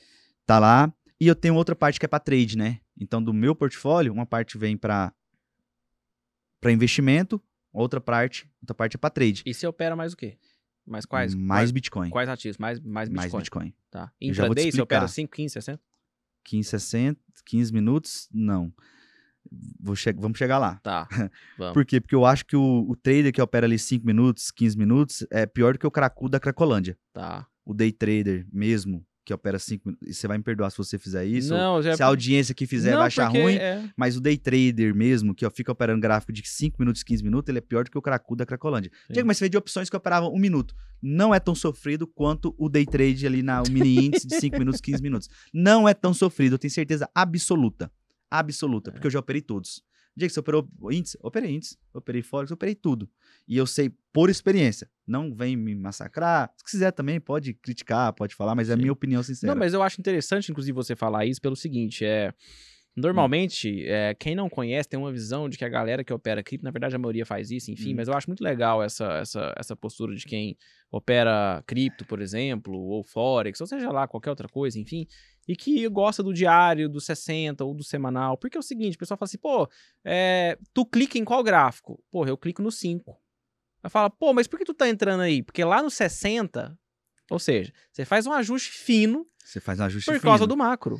[0.46, 0.90] Tá lá.
[1.20, 2.80] E eu tenho outra parte que é para trade, né?
[2.98, 5.12] Então, do meu portfólio, uma parte vem para
[6.62, 7.42] para investimento,
[7.82, 9.42] outra parte, outra parte é para trade.
[9.44, 10.38] E você opera mais o quê?
[10.86, 11.34] Mais quais?
[11.34, 12.10] mais quais, Bitcoin.
[12.10, 12.58] quais ativos?
[12.58, 13.30] Mais, mais Bitcoin.
[13.32, 13.74] Mais Bitcoin.
[13.90, 14.12] Tá.
[14.20, 15.08] Intraday você opera explicar.
[15.08, 15.82] 5, 15, 60?
[16.44, 18.28] 15, 60, 15 minutos?
[18.32, 18.72] Não.
[19.94, 20.76] Che vamos chegar lá.
[20.82, 21.08] Tá.
[21.56, 21.74] Vamos.
[21.74, 22.00] Por quê?
[22.00, 25.46] Porque eu acho que o, o trader que opera ali 5 minutos, 15 minutos, é
[25.46, 26.98] pior do que o cracudo da Cracolândia.
[27.12, 27.46] Tá.
[27.64, 30.16] O day trader mesmo, que opera 5 minutos.
[30.16, 31.52] Você vai me perdoar se você fizer isso.
[31.52, 33.56] não, já Se a audiência que fizer Não, vai achar ruim.
[33.56, 37.24] é- Mas o day trader mesmo, que ó, fica operando gráfico de 5 minutos, 15
[37.24, 38.90] minutos, ele é pior do que o cracudo da Cracolândia.
[39.10, 40.76] Diego, mas você vê de opções que operavam um minuto.
[41.02, 44.56] Não é tão sofrido quanto o day trade ali na o mini índice de 5
[44.60, 45.28] minutos, 15 minutos.
[45.52, 47.90] Não é tão sofrido, eu tenho certeza absoluta.
[48.30, 49.82] Absoluta, porque eu já operei todos.
[50.16, 51.18] Diego, você operou índice?
[51.22, 53.08] Operei índice, operei Forex, operei tudo.
[53.46, 54.88] E eu sei por experiência.
[55.06, 56.50] Não vem me massacrar.
[56.56, 59.52] Se quiser também, pode criticar, pode falar, mas é a minha opinião sincera.
[59.52, 62.32] Não, mas eu acho interessante, inclusive, você falar isso pelo seguinte, é...
[62.98, 66.64] Normalmente, é, quem não conhece tem uma visão de que a galera que opera cripto,
[66.64, 67.96] na verdade a maioria faz isso, enfim, Hum.
[67.96, 70.56] mas eu acho muito legal essa, essa, essa postura de quem
[70.90, 75.06] opera cripto, por exemplo, ou Forex, ou seja lá, qualquer outra coisa, enfim,
[75.48, 78.98] e que gosta do diário, do 60 ou do semanal, porque é o seguinte, o
[78.98, 79.68] pessoal fala assim, pô,
[80.04, 82.02] é, tu clica em qual gráfico?
[82.10, 83.16] Porra, eu clico no 5.
[83.82, 85.42] Aí fala, pô, mas por que tu tá entrando aí?
[85.42, 86.76] Porque lá no 60,
[87.30, 90.48] ou seja, você faz um ajuste fino Você faz um ajuste Por causa fino.
[90.48, 90.98] do macro.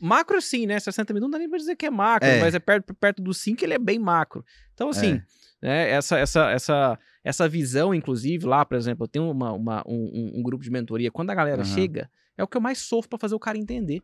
[0.00, 0.80] Macro sim, né?
[0.80, 2.40] 60 mil não dá nem pra dizer que é macro, É.
[2.40, 4.44] mas é perto, perto do 5 ele é bem macro.
[4.72, 5.20] Então, assim,
[5.60, 10.32] né, essa, essa, essa, essa visão, inclusive, lá, por exemplo, eu tenho uma, uma- um,
[10.38, 11.10] um- grupo de mentoria.
[11.10, 11.74] Quando a galera Aham.
[11.74, 14.02] chega, é o que eu mais sofro pra fazer o cara entender.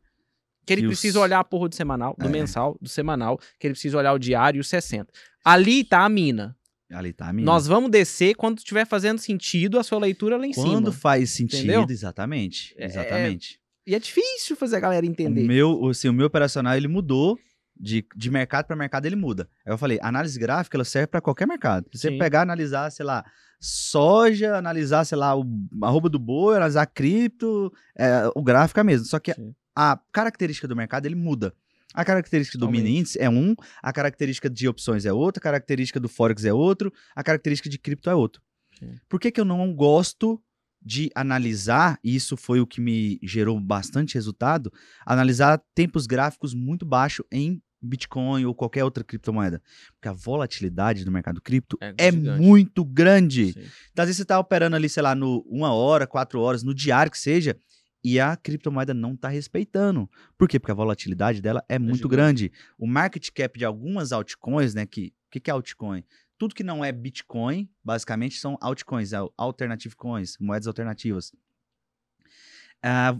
[0.65, 2.31] Que ele Que precisa os- olhar a porra do semanal, do É.
[2.31, 5.13] mensal, do semanal, que ele precisa olhar o diário e o 60.
[5.45, 6.57] Ali tá a mina.
[6.93, 7.45] Ali tá a mina.
[7.47, 10.93] Nós vamos descer quando estiver fazendo sentido a sua leitura lá em Quando cima.
[10.93, 11.87] faz sentido, Entendeu?
[11.89, 12.75] exatamente.
[12.79, 13.59] É- Exatamente.
[13.87, 15.43] E é difícil fazer a galera O entender.
[15.43, 17.37] meu, assim, o meu operacional ele mudou
[17.77, 19.49] de, de mercado para mercado, ele muda.
[19.67, 21.87] Aí eu falei, análise gráfica ela serve para qualquer mercado.
[21.93, 22.19] Se você Sim.
[22.19, 23.25] pegar, analisar, sei lá,
[23.63, 25.47] soja, analisar, sei lá, o
[25.83, 29.07] arroba do boi, analisar cripto, é, o gráfico é mesmo.
[29.07, 29.55] Só que Sim.
[29.75, 31.55] a característica do mercado ele muda.
[31.95, 36.01] A característica do mini índice é um, a característica de opções é outra, a característica
[36.01, 38.43] do Forex é outro, a característica de cripto é outro.
[38.79, 38.99] Sim.
[39.09, 40.43] Por que, que eu não gosto
[40.85, 44.73] de analisar, e isso foi o que me gerou bastante resultado,
[45.07, 49.63] analisar tempos gráficos muito baixos em Bitcoin ou qualquer outra criptomoeda?
[49.95, 53.53] Porque a volatilidade do mercado cripto É é, muito grande.
[53.53, 53.65] Sim.
[53.93, 56.75] Então, às vezes você tá operando ali, sei lá, no uma hora, quatro horas, no
[56.75, 57.57] diário que seja,
[58.05, 60.11] e a criptomoeda não tá respeitando.
[60.37, 60.59] Por quê?
[60.59, 62.11] Porque a volatilidade dela é muito gigante.
[62.11, 62.53] grande.
[62.79, 64.87] O market cap de algumas altcoins, né?
[64.87, 66.05] Que o que, que é altcoin?
[66.37, 71.33] Tudo que não é Bitcoin, basicamente, são altcoins, é alternative coins, moedas alternativas.
[72.83, 73.17] Ah,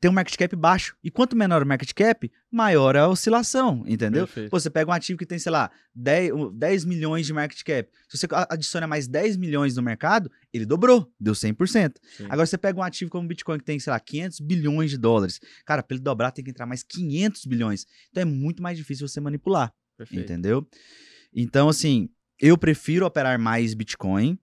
[0.00, 0.96] tem um market cap baixo.
[1.04, 4.26] E quanto menor o market cap, maior a oscilação, entendeu?
[4.26, 4.50] Perfeito.
[4.50, 7.62] Pô, você pega um ativo que tem, sei lá, 10, um, 10 milhões de market
[7.62, 7.88] cap.
[8.08, 11.96] Se você adiciona mais 10 milhões no mercado, ele dobrou, deu 100%.
[12.16, 12.24] Sim.
[12.30, 14.96] Agora você pega um ativo como o Bitcoin que tem, sei lá, 500 bilhões de
[14.96, 15.38] dólares.
[15.66, 17.86] Cara, para ele dobrar tem que entrar mais 500 bilhões.
[18.10, 20.24] Então é muito mais difícil você manipular, Perfeito.
[20.24, 20.66] entendeu?
[21.32, 22.08] Então, assim,
[22.40, 24.38] eu prefiro operar mais Bitcoin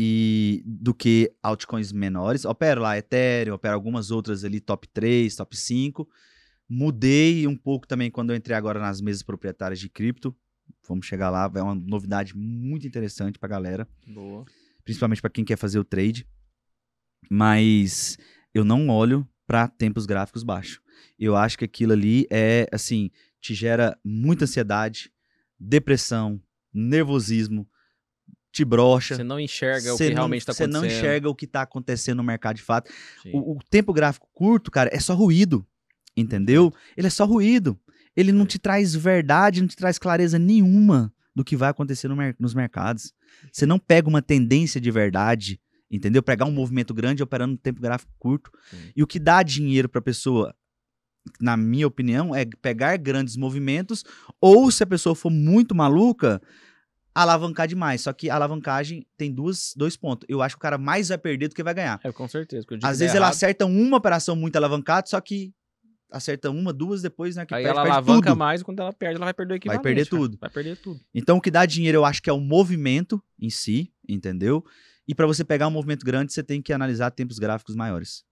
[0.00, 2.44] e do que altcoins menores.
[2.44, 6.08] Opero lá Ethereum, opero algumas outras ali, top 3, top 5.
[6.68, 10.32] Mudei um pouco também quando eu entrei agora nas mesas proprietárias de cripto.
[10.86, 14.44] Vamos chegar lá, é uma novidade muito interessante pra galera, Boa.
[14.84, 16.24] principalmente pra quem quer fazer o trade.
[17.28, 18.16] Mas
[18.54, 20.80] eu não olho pra tempos gráficos baixos.
[21.18, 23.10] Eu acho que aquilo ali é assim,
[23.40, 25.10] te gera muita ansiedade,
[25.58, 26.40] depressão,
[26.72, 27.68] nervosismo,
[28.52, 29.16] te brocha.
[29.16, 30.82] Você não enxerga o que não- realmente está Você acontecendo.
[30.82, 32.90] não enxerga o que tá acontecendo no mercado de fato.
[33.32, 35.66] O, o tempo gráfico curto, cara, é só ruído.
[36.16, 36.72] Entendeu?
[36.96, 37.78] Ele é só ruído.
[38.16, 42.16] Ele não te traz verdade, não te traz clareza nenhuma do que vai acontecer no
[42.16, 43.12] mer- nos mercados.
[43.52, 46.20] Você não pega uma tendência de verdade, entendeu?
[46.20, 48.50] Pegar um movimento grande operando no tempo gráfico curto.
[48.70, 48.76] Sim.
[48.96, 50.52] E o que dá dinheiro para a pessoa,
[51.40, 54.02] na minha opinião, é pegar grandes movimentos
[54.40, 56.42] ou, se a pessoa for muito maluca,
[57.22, 58.00] alavancar demais.
[58.02, 60.26] Só que a alavancagem tem duas, dois pontos.
[60.28, 62.00] Eu acho que o cara mais vai perder do que vai ganhar.
[62.02, 62.66] É, com certeza.
[62.82, 65.52] Às vezes ela errado, acerta uma operação muito alavancada, só que
[66.10, 67.44] acerta uma, duas, depois, né?
[67.44, 68.38] Que Aí perde, ela perde alavanca tudo.
[68.38, 69.82] mais e quando ela perde, ela vai perder o Vai equivalente.
[69.82, 70.22] perder cara.
[70.22, 70.38] tudo.
[70.40, 71.00] Vai perder tudo.
[71.14, 74.64] Então, o que dá dinheiro, eu acho que é o movimento em si, entendeu?
[75.06, 78.24] E para você pegar um movimento grande, você tem que analisar tempos gráficos maiores.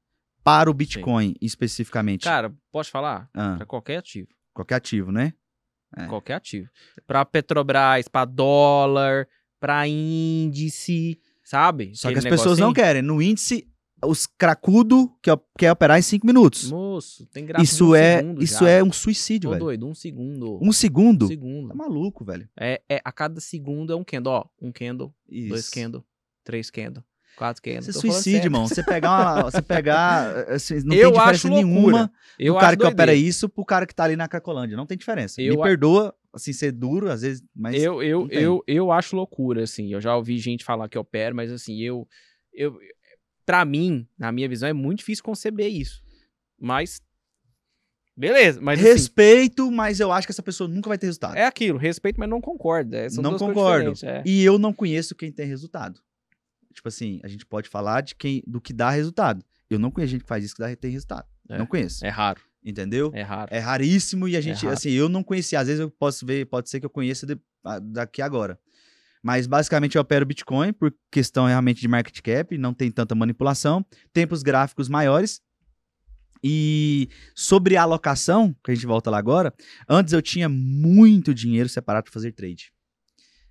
[0.45, 2.23] Para o Bitcoin, especificamente.
[2.25, 3.29] Cara, posso falar?
[3.35, 4.29] Ah, Pra qualquer ativo.
[4.55, 5.33] qualquer ativo, né?
[5.97, 6.07] É.
[6.07, 6.69] Qualquer ativo.
[7.07, 9.27] Pra Petrobras, pra dólar,
[9.59, 11.93] pra índice, sabe?
[11.95, 13.03] Só que Aquele as pessoas não querem.
[13.03, 13.67] No índice,
[14.05, 16.71] os cracudo que quer operar em 5 minutos.
[16.71, 18.71] Moço, tem de Isso é, isso já.
[18.71, 19.65] é um suicídio, Ô, velho.
[19.65, 20.59] doido, um segundo.
[20.63, 21.25] Um segundo?
[21.25, 21.69] Um segundo.
[21.69, 22.49] Tá maluco, velho.
[22.59, 24.45] É, é, a cada segundo é um candle, ó.
[24.61, 25.73] Um candle, dois Isso.
[25.73, 26.05] candle,
[26.45, 27.03] três candle,
[27.37, 28.67] quatro é Tô falando suicídio, irmão.
[28.67, 32.85] Você pegar uma, você pegar, assim, não Eu tem diferença nenhuma Eu do cara que
[32.85, 34.77] opera isso pro cara que tá ali na Cracolândia.
[34.77, 35.41] Não tem diferença.
[35.41, 39.15] Eu Me a- perdoa, assim, ser duro, às vezes, mas eu, eu, eu, eu acho
[39.15, 39.93] loucura, assim.
[39.93, 42.09] Eu já ouvi gente falar que opera, mas assim, eu.
[42.53, 42.77] eu
[43.45, 46.03] pra mim, na minha visão, é muito difícil conceber isso.
[46.59, 47.01] Mas.
[48.19, 51.37] Beleza, mas assim, respeito, mas eu acho que essa pessoa nunca vai ter resultado.
[51.37, 53.11] é aquilo, respeito, mas não concorda.
[53.11, 53.93] São Não concordo.
[54.05, 54.23] é.
[54.25, 56.01] E eu não conheço quem tem resultado.
[56.77, 59.43] Tipo assim, a gente pode falar de quem, do que dá resultado.
[59.69, 61.27] Eu não conheço gente que faz isso que dá, tem resultado.
[61.49, 61.57] É.
[61.59, 62.05] Não conheço.
[62.05, 63.11] É raro, Entendeu?
[63.15, 63.49] é raro.
[63.53, 64.77] É raríssimo e a gente, raro.
[64.77, 65.59] assim, eu não conhecia.
[65.59, 68.61] Às vezes eu posso ver, pode ser que eu conheça de- a- daqui agora.
[69.23, 73.85] Mas basicamente eu opero Bitcoin por questão realmente de market cap, não tem tanta manipulação,
[74.13, 75.41] tempos gráficos maiores.
[76.45, 79.53] E sobre a alocação, que a gente volta lá agora,
[79.89, 82.71] antes eu tinha muito dinheiro separado para fazer trade.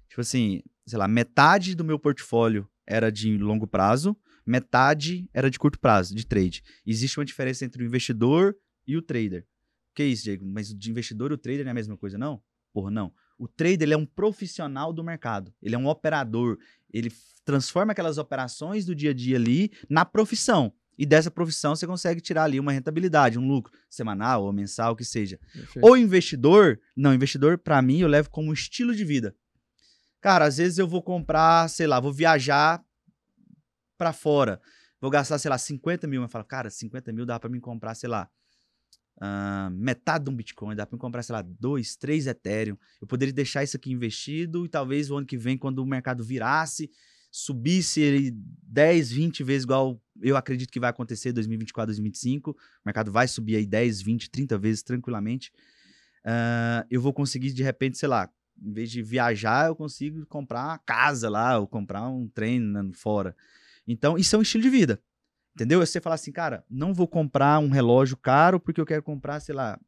[0.07, 5.57] Tipo assim, sei lá, metade do meu portfólio era de longo prazo, metade era de
[5.57, 6.63] curto prazo, de trade.
[6.85, 8.55] Existe uma diferença entre o investidor
[8.87, 9.45] e o trader.
[9.93, 10.45] Que isso, Diego?
[10.45, 12.41] Mas o de investidor e o trader não é a mesma coisa, não?
[12.73, 13.13] Porra, não.
[13.37, 15.53] O trader ele é um profissional do mercado.
[15.61, 16.57] Ele é um operador.
[16.93, 17.11] Ele
[17.43, 20.73] transforma aquelas operações do dia a dia ali na profissão.
[20.97, 24.95] E dessa profissão você consegue tirar ali uma rentabilidade, um lucro semanal ou mensal, o
[24.95, 25.37] que seja.
[25.51, 25.85] Perfeito.
[25.85, 29.35] O investidor, não, investidor pra mim eu levo como estilo de vida.
[30.25, 32.83] Cara, às vezes eu vou comprar, sei lá, vou viajar
[33.95, 34.59] pra fora.
[34.99, 36.19] Vou gastar, sei lá, 50 mil.
[36.23, 38.27] Eu falo, cara, 50 mil dá pra mim comprar, sei lá,
[39.21, 42.75] ah, metade de um Bitcoin, dá mim comprar, sei lá, dois, três Ethereum.
[42.99, 46.23] Eu poderia deixar isso aqui investido e talvez o ano que vem, quando o mercado
[46.23, 46.89] virasse,
[47.29, 48.31] subisse ele
[48.63, 52.49] 10, 20 vezes igual eu acredito que vai acontecer em 2024, 2025.
[52.49, 55.51] O mercado vai subir aí 10, 20, 30 vezes tranquilamente.
[56.25, 58.27] Ah, eu vou conseguir, de repente, sei lá,
[58.61, 62.91] em vez de viajar, eu consigo comprar uma casa lá, ou comprar um trem na-
[62.93, 63.35] fora.
[63.87, 65.01] Então, isso é um estilo de vida.
[65.53, 65.79] Entendeu?
[65.79, 69.55] Você falar assim, cara, não vou comprar um relógio caro porque eu quero comprar, sei
[69.55, 69.79] lá,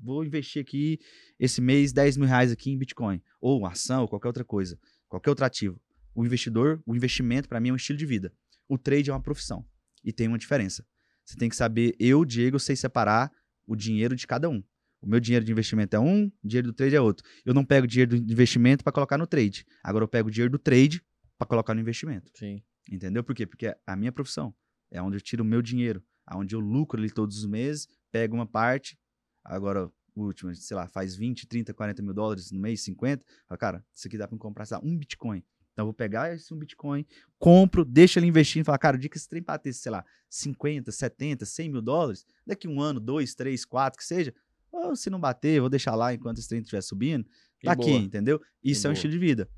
[0.00, 0.98] vou investir aqui
[1.38, 4.78] esse mês 10 mil reais aqui em Bitcoin, ou ação, ou qualquer outra coisa,
[5.08, 5.78] qualquer outro ativo.
[6.14, 8.32] O investidor, o investimento, para mim, é um estilo de vida.
[8.66, 9.62] O trade é uma profissão
[10.02, 10.86] e tem uma diferença.
[11.22, 13.30] Você tem que saber, eu, Diego, sei separar
[13.66, 14.64] o dinheiro de cada um.
[15.00, 17.26] O meu dinheiro de investimento é um, o dinheiro do trade é outro.
[17.44, 19.64] Eu não pego dinheiro do investimento para colocar no trade.
[19.82, 21.02] Agora eu pego o dinheiro do trade
[21.38, 22.30] para colocar no investimento.
[22.34, 22.62] Sim.
[22.90, 23.24] Entendeu?
[23.24, 23.46] Por quê?
[23.46, 24.54] Porque é a minha profissão.
[24.90, 26.02] É onde eu tiro o meu dinheiro.
[26.32, 28.98] Onde eu lucro ali todos os meses, pego uma parte.
[29.44, 33.24] Agora, o último, sei lá, faz 20, 30, 40 mil dólares no mês, 50.
[33.48, 35.42] Fala, cara, isso aqui dá me comprar, sei lá, um Bitcoin.
[35.72, 37.06] Então, eu vou pegar esse um Bitcoin,
[37.38, 40.04] compro, deixo ele investindo e fala, cara, o dia que esse trem bater, sei lá,
[40.28, 44.34] 50, 70, 100 mil dólares, daqui um ano, dois, três, quatro, que seja,
[44.72, 47.26] ou se não bater, vou deixar lá enquanto esse trem estiver subindo.
[47.62, 47.98] E Tá aqui, boa.
[48.00, 48.40] entendeu?
[48.62, 48.94] Isso é um boa.
[48.94, 49.48] estilo de vida.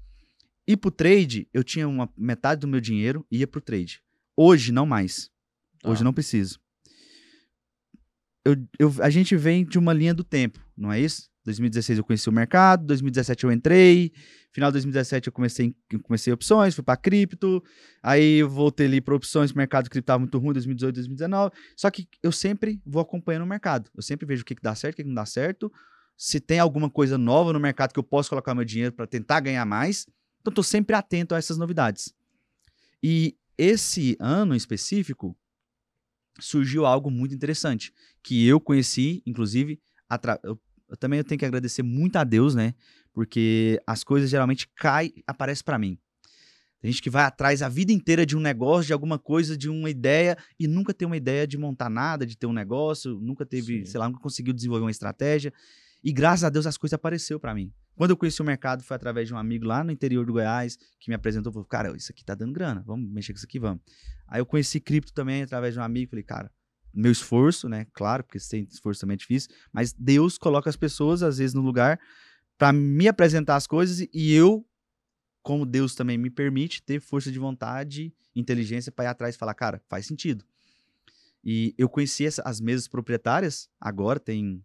[0.66, 4.00] E pro trade, eu tinha uma metade do meu dinheiro ia pro trade.
[4.36, 5.30] Hoje, não mais.
[5.84, 6.04] Hoje Tá.
[6.04, 6.60] não preciso.
[8.44, 11.30] Eu, eu- a gente vem de uma linha do tempo, não é isso?
[11.44, 14.12] 2016 eu conheci o mercado, 2017 eu entrei,
[14.52, 17.62] final de 2017 eu comecei, comecei opções, fui para cripto,
[18.02, 22.08] aí eu voltei ali para opções, mercado cripto estava muito ruim 2018, 2019, só que
[22.22, 24.96] eu sempre vou acompanhando o mercado, eu sempre vejo o que, que dá certo, o
[24.96, 25.72] que, que não dá certo,
[26.16, 29.40] se tem alguma coisa nova no mercado que eu posso colocar meu dinheiro para tentar
[29.40, 30.06] ganhar mais,
[30.40, 32.14] então estou sempre atento a essas novidades.
[33.02, 35.36] E esse ano em específico,
[36.40, 37.92] surgiu algo muito interessante,
[38.22, 39.80] que eu conheci, inclusive,
[40.92, 42.74] eu, também eu tenho que agradecer muito a Deus, né?
[43.14, 45.98] Porque as coisas geralmente caem, aparecem para mim.
[46.82, 49.70] Tem gente que vai atrás a vida inteira de um negócio, de alguma coisa, de
[49.70, 53.46] uma ideia, e nunca tem uma ideia de montar nada, de ter um negócio, nunca
[53.46, 53.84] teve, Sim.
[53.86, 55.50] sei lá, nunca conseguiu desenvolver uma estratégia.
[56.04, 57.72] E graças a Deus as coisas apareceu para mim.
[57.96, 60.76] Quando eu conheci o mercado, foi através de um amigo lá no interior do Goiás,
[61.00, 63.58] que me apresentou, falou, cara, isso aqui tá dando grana, vamos mexer com isso aqui,
[63.58, 63.80] vamos.
[64.28, 66.50] Aí eu conheci cripto também através de um amigo, falei, cara,
[66.94, 71.22] meu esforço, né, claro, porque sem esforço também é difícil, mas Deus coloca as pessoas,
[71.22, 71.98] às vezes, no lugar
[72.58, 74.64] para me apresentar as coisas e eu,
[75.42, 79.54] como Deus também me permite, ter força de vontade, inteligência para ir atrás e falar,
[79.54, 80.44] cara, faz sentido.
[81.44, 84.64] E eu conheci essa- as mesas proprietárias, agora tem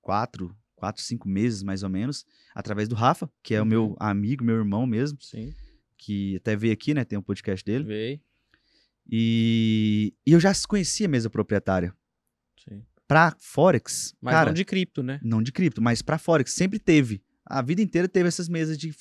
[0.00, 4.44] quatro, quatro, cinco meses mais ou menos, através do Rafa, que é o meu amigo,
[4.44, 5.54] meu irmão mesmo, Sim.
[5.96, 7.84] que até veio aqui, né, tem um podcast dele.
[7.84, 8.20] Veio.
[9.10, 11.94] E, e eu já conhecia a mesa proprietária.
[12.68, 12.82] Sim.
[13.06, 15.20] Pra Forex, Mas cara, não de cripto, né?
[15.22, 17.22] não de cripto, mas pra Forex sempre teve.
[17.44, 18.92] A vida inteira teve essas mesas de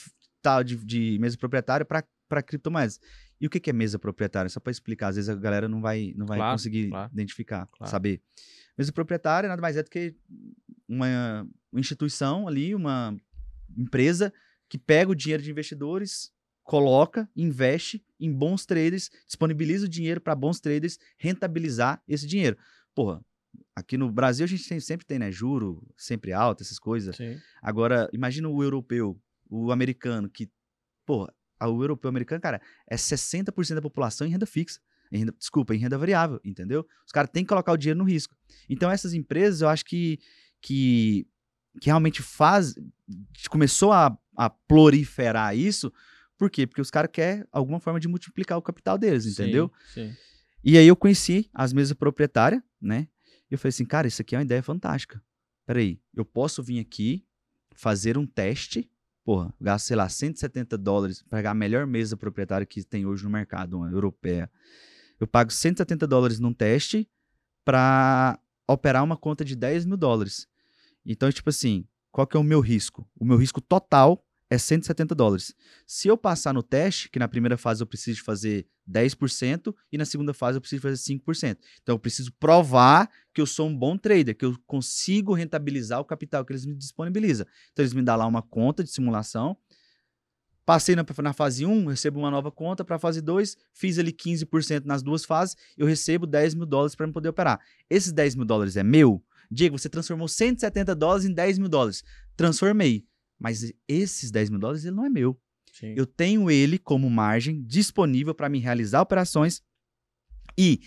[0.41, 2.99] tal de, de mesa proprietária pra para criptomoedas.
[3.40, 4.49] E o que que é mesa proprietária?
[4.49, 7.11] Só pra explicar, às vezes a galera não vai não vai Claro, conseguir claro.
[7.14, 7.91] identificar, Claro.
[7.91, 8.19] saber.
[8.76, 10.15] Mesa proprietária nada mais é do que
[10.88, 13.15] uma instituição ali, uma
[13.77, 14.34] empresa
[14.68, 16.32] que pega o dinheiro de investidores,
[16.65, 22.57] coloca, investe em bons traders, disponibiliza o dinheiro para bons traders rentabilizar esse dinheiro.
[22.93, 23.23] Porra,
[23.75, 27.15] aqui no Brasil a gente tem- sempre tem, né, juro sempre alto, essas coisas.
[27.15, 27.37] Sim.
[27.61, 29.17] Agora, imagina o europeu,
[29.47, 30.49] o americano, que,
[31.05, 32.59] porra, a- o europeu americano, cara,
[32.89, 34.81] é 60% da população em renda fixa.
[35.11, 36.83] Em renda, desculpa, em renda variável, entendeu?
[37.05, 38.35] Os caras têm que colocar o dinheiro no risco.
[38.67, 40.19] Então, essas empresas, eu acho que,
[40.59, 41.27] que,
[41.79, 42.73] que realmente faz.
[43.51, 45.93] Começou a, a proliferar isso.
[46.38, 46.68] Por quê?
[46.68, 49.72] Porque os caras querem alguma forma de multiplicar o capital deles, entendeu?
[49.94, 50.10] Sim.
[50.10, 50.18] sim.
[50.64, 53.07] E aí eu conheci as mesas proprietárias, né?
[53.49, 55.22] E eu falei assim, cara, isso aqui é uma ideia fantástica.
[55.66, 57.26] Peraí, eu posso vir aqui,
[57.76, 58.90] fazer um teste,
[59.24, 63.24] porra, gasto, sei lá, 170 dólares para pegar a melhor mesa proprietária que tem hoje
[63.24, 64.49] no mercado, uma europeia.
[65.20, 67.10] Eu pago 170 dólares num teste
[67.64, 70.48] para operar uma conta de 10 mil dólares.
[71.06, 73.07] Então, tipo assim, qual que é o meu risco?
[73.20, 75.53] O meu risco total é 170 dólares.
[75.88, 80.05] Se eu passar no teste, que na primeira fase eu preciso fazer 10% e na
[80.05, 81.57] segunda fase eu preciso fazer 5%.
[81.81, 86.05] Então eu preciso provar que eu sou um bom trader, que eu consigo rentabilizar o
[86.05, 87.45] capital que eles me disponibilizam.
[87.72, 89.57] Então eles me dão lá uma conta de simulação.
[90.65, 94.11] Passei na, na fase 1, recebo uma nova conta para a fase 2, fiz ali
[94.11, 97.59] 15% nas duas fases, eu recebo 10 mil dólares para poder operar.
[97.88, 99.23] Esses 10 mil dólares é meu?
[99.49, 102.03] Diego, você transformou 170 dólares em 10 mil dólares.
[102.35, 103.05] Transformei.
[103.40, 105.40] Mas esses 10 mil dólares, ele não é meu.
[105.74, 105.94] Sim.
[105.98, 109.62] Eu tenho ele como margem disponível para me realizar operações
[110.57, 110.80] e,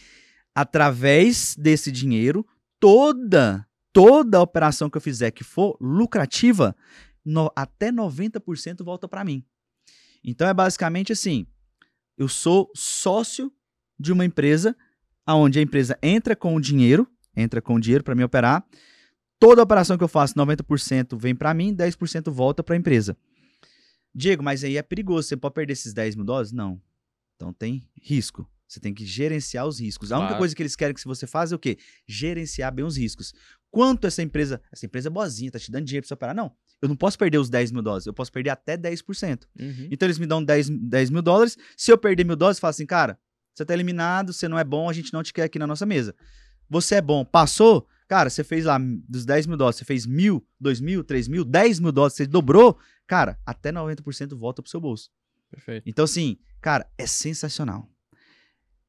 [0.54, 2.46] através desse dinheiro,
[2.80, 6.74] toda, toda operação que eu fizer que for lucrativa,
[7.24, 9.44] no- até 90% volta para mim.
[10.24, 11.46] Então é basicamente assim:
[12.16, 13.52] eu sou sócio
[14.00, 14.74] de uma empresa,
[15.26, 17.06] aonde a empresa entra com o dinheiro,
[17.36, 18.64] entra com o dinheiro para me operar.
[19.38, 23.16] Toda operação que eu faço, 90% vem para mim, 10% volta para a empresa.
[24.14, 25.28] Diego, mas aí é perigoso.
[25.28, 26.50] Você pode perder esses 10 mil dólares?
[26.52, 26.80] Não.
[27.36, 28.48] Então tem risco.
[28.66, 30.10] Você tem que gerenciar os riscos.
[30.12, 30.38] A única Claro.
[30.40, 31.78] coisa que eles querem que você faça é o quê?
[32.06, 33.32] Gerenciar bem os riscos.
[33.70, 34.60] Quanto essa empresa.
[34.72, 36.34] Essa empresa é boazinha, tá te dando dinheiro pra você operar.
[36.34, 36.52] Não.
[36.82, 38.06] Eu não posso perder os 10 mil dólares.
[38.06, 39.46] Eu posso perder até 10%.
[39.58, 39.88] Uhum.
[39.90, 41.56] Então eles me dão 10, 10 mil dólares.
[41.76, 43.18] Se eu perder mil dólares, fala assim, cara,
[43.54, 45.86] você tá eliminado, você não é bom, a gente não te quer aqui na nossa
[45.86, 46.14] mesa.
[46.68, 48.78] Você é bom, passou, cara, você fez lá
[49.08, 52.26] dos 10 mil dólares, você fez mil, dois mil, três mil, 10 mil dólares, você
[52.26, 55.10] dobrou, cara, até 90% volta pro seu bolso.
[55.50, 55.84] Perfeito.
[55.86, 57.88] Então, assim, cara, é sensacional.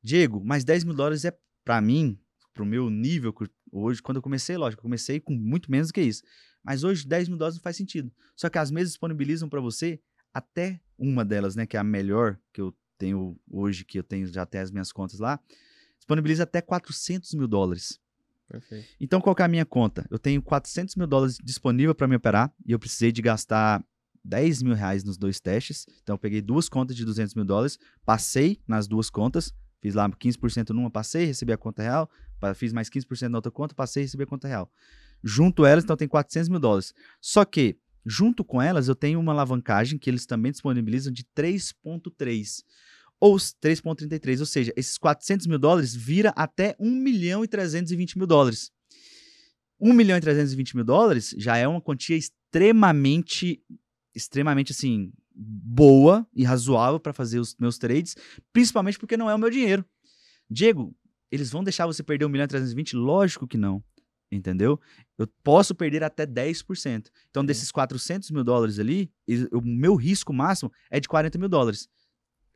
[0.01, 2.17] Diego, mas 10 mil dólares é, pra mim,
[2.53, 3.33] pro meu nível
[3.71, 6.23] hoje, quando eu comecei, lógico, eu comecei com muito menos do que isso.
[6.63, 8.11] Mas hoje 10 mil dólares não faz sentido.
[8.35, 9.99] Só que as mesas disponibilizam pra você
[10.33, 14.27] até uma delas, né, que é a melhor que eu tenho hoje, que eu tenho
[14.27, 15.39] já até as minhas contas lá,
[15.97, 17.99] disponibiliza até 400 mil dólares.
[18.49, 18.87] Perfeito.
[18.99, 20.05] Então, qual é a minha conta?
[20.09, 23.83] Eu tenho 400 mil dólares disponível para me operar e eu precisei de gastar
[24.23, 25.85] 10 mil reais nos dois testes.
[26.01, 30.09] Então, eu peguei duas contas de 200 mil dólares, passei nas duas contas, fiz lá
[30.09, 32.09] 15% numa, passei, recebi a conta real,
[32.55, 34.71] fiz mais 15% na outra conta, passei recebi a conta real.
[35.23, 36.93] Junto elas, então, tem 400 mil dólares.
[37.21, 42.63] Só que, junto com elas, eu tenho uma alavancagem que eles também disponibilizam de 3,3
[43.19, 48.17] ou s- 3,33, ou seja, esses 400 mil dólares vira até 1 milhão e 320
[48.17, 48.71] mil dólares.
[49.79, 53.61] 1 milhão e 320 mil dólares já é uma quantia extremamente,
[54.15, 58.15] extremamente assim, boa e razoável para fazer os meus trades,
[58.51, 59.85] principalmente porque não é o meu dinheiro.
[60.49, 60.93] Diego,
[61.31, 62.95] eles vão deixar você perder 1 milhão e 320?
[62.95, 63.83] Lógico que não.
[64.31, 64.79] Entendeu?
[65.17, 67.09] Eu posso perder até 10%.
[67.31, 69.11] Então, desses 400 mil dólares ali,
[69.51, 71.87] o meu risco máximo é de 40 mil dólares.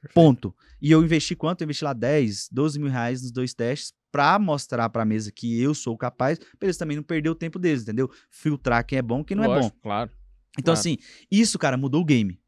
[0.04, 0.14] Perfeito.
[0.14, 0.56] Ponto.
[0.82, 1.62] E eu investi quanto?
[1.62, 5.60] Eu investi lá 10, 12 mil reais nos dois testes pra mostrar pra mesa que
[5.62, 8.12] eu sou capaz, pra eles também não perder o tempo deles, entendeu?
[8.30, 9.54] Filtrar quem é bom e quem não é bom.
[9.56, 10.12] Lógico, Claro.
[10.60, 10.80] Então, claro.
[10.80, 10.98] assim,
[11.32, 12.40] isso, cara, mudou o game.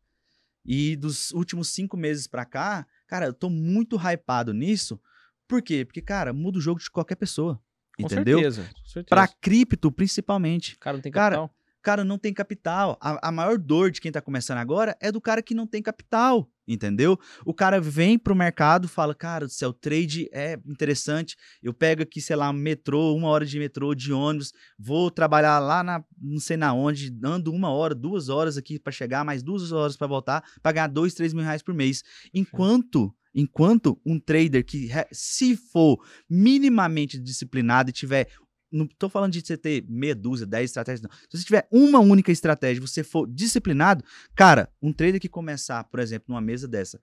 [0.64, 4.99] E dos últimos cinco meses pra cá, cara, eu tô muito hypado nisso.
[5.48, 5.86] Por quê?
[5.86, 7.60] Porque, cara, muda o jogo de qualquer pessoa.
[7.98, 8.38] Com entendeu?
[8.40, 8.64] certeza.
[8.64, 9.06] Com certeza.
[9.10, 10.77] Pra cripto, principalmente.
[10.77, 11.56] Cara não tem Cara, capital.
[11.82, 12.98] cara não tem capital.
[13.02, 15.82] A, a maior dor de quem tá começando agora é do cara que não tem
[15.82, 17.19] capital, entendeu?
[17.45, 21.35] O cara vem pro mercado, fala, cara do céu, trade é interessante.
[21.61, 25.83] Eu pego aqui, sei lá, metrô, uma hora de metrô, de ônibus, vou trabalhar lá
[25.83, 29.71] na, não sei na onde, ando uma hora, duas horas aqui pra chegar, mais duas
[29.71, 32.03] horas pra voltar, pra ganhar dois, três mil reais por mês.
[32.33, 35.97] Enquanto, enquanto um trader que, se for
[36.29, 38.29] minimamente disciplinado e tiver
[38.76, 41.10] não tô falando de você ter meia dúzia, dez estratégias, não.
[41.30, 44.03] Se você tiver uma única estratégia, você for disciplinado,
[44.35, 46.99] cara, um trader que começar, por exemplo, numa mesa dessa,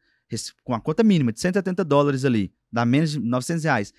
[0.64, 3.92] com a conta mínima de 170 dólares ali, dá menos de 900 reais,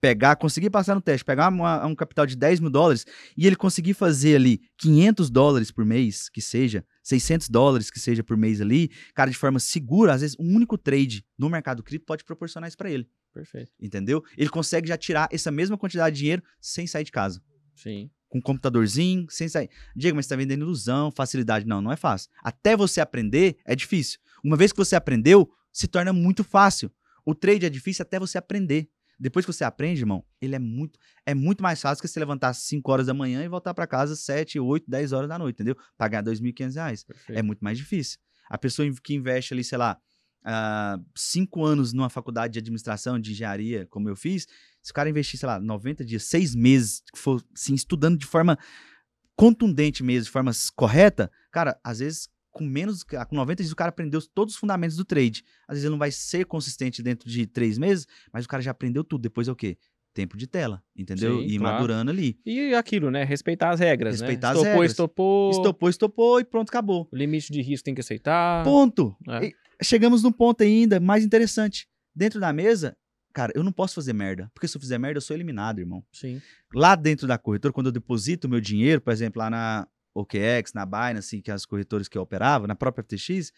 [0.00, 3.54] pegar, conseguir passar no teste, pegar uma- um capital de 10 mil dólares e ele
[3.54, 8.60] conseguir fazer ali 500 dólares por mês, que seja, 600 dólares que seja por mês
[8.60, 12.66] ali, cara, de forma segura, às vezes um único trade no mercado cripto pode proporcionar
[12.66, 13.72] isso para ele, Perfeito.
[13.80, 14.22] entendeu?
[14.36, 17.42] Ele consegue já tirar essa mesma quantidade de dinheiro sem sair de casa
[17.74, 18.10] Sim.
[18.28, 19.68] com um computadorzinho, sem sair.
[19.96, 21.66] Diego, mas você tá vendendo ilusão, facilidade.
[21.66, 22.30] Não, não é fácil.
[22.42, 24.18] Até você aprender, é difícil.
[24.44, 26.90] Uma vez que você aprendeu, se torna muito fácil.
[27.24, 28.88] O trade é difícil até você aprender.
[29.18, 32.48] Depois que você aprende, irmão, ele é muito, é muito mais fácil que você levantar
[32.48, 35.38] às 5 horas da manhã e voltar para casa às 7, 8, 10 horas da
[35.38, 35.76] noite, entendeu?
[35.96, 37.04] Pagar 2.500 reais.
[37.04, 37.38] Perfeito.
[37.38, 38.18] É muito mais difícil.
[38.50, 39.96] A pessoa que investe ali, sei lá,
[40.44, 44.46] ah, cinco anos numa faculdade de administração, de engenharia, como eu fiz,
[44.82, 48.58] se o cara investir, sei lá, 90 dias, seis meses, for assim, estudando de forma
[49.36, 53.88] contundente mesmo, de forma correta, cara, às vezes com menos, com 90 dias o cara
[53.88, 55.42] aprendeu todos os fundamentos do trade.
[55.66, 58.70] Às vezes ele não vai ser consistente dentro de três meses, mas o cara já
[58.70, 59.22] aprendeu tudo.
[59.22, 59.78] Depois é o quê?
[60.14, 61.40] Tempo de tela, entendeu?
[61.40, 61.74] Sim, e claro.
[61.74, 62.38] madurando ali.
[62.44, 63.24] E aquilo, né?
[63.24, 64.60] Respeitar as regras, Respeitar as né?
[64.60, 64.90] Estopou, regras.
[64.90, 65.50] estopou.
[65.50, 67.08] Estopou, estopou e pronto, acabou.
[67.10, 68.62] O limite de risco tem que aceitar.
[68.62, 69.16] Ponto.
[69.28, 69.52] É.
[69.82, 71.88] Chegamos num ponto ainda mais interessante.
[72.14, 72.94] Dentro da mesa,
[73.32, 74.50] cara, eu não posso fazer merda.
[74.52, 76.04] Porque se eu fizer merda, eu sou eliminado, irmão.
[76.12, 76.42] Sim.
[76.74, 80.74] Lá dentro da corretora, quando eu deposito o meu dinheiro, por exemplo, lá na OKEx,
[80.74, 83.50] na Binance, que é as corretoras que eu operava, na própria FTX,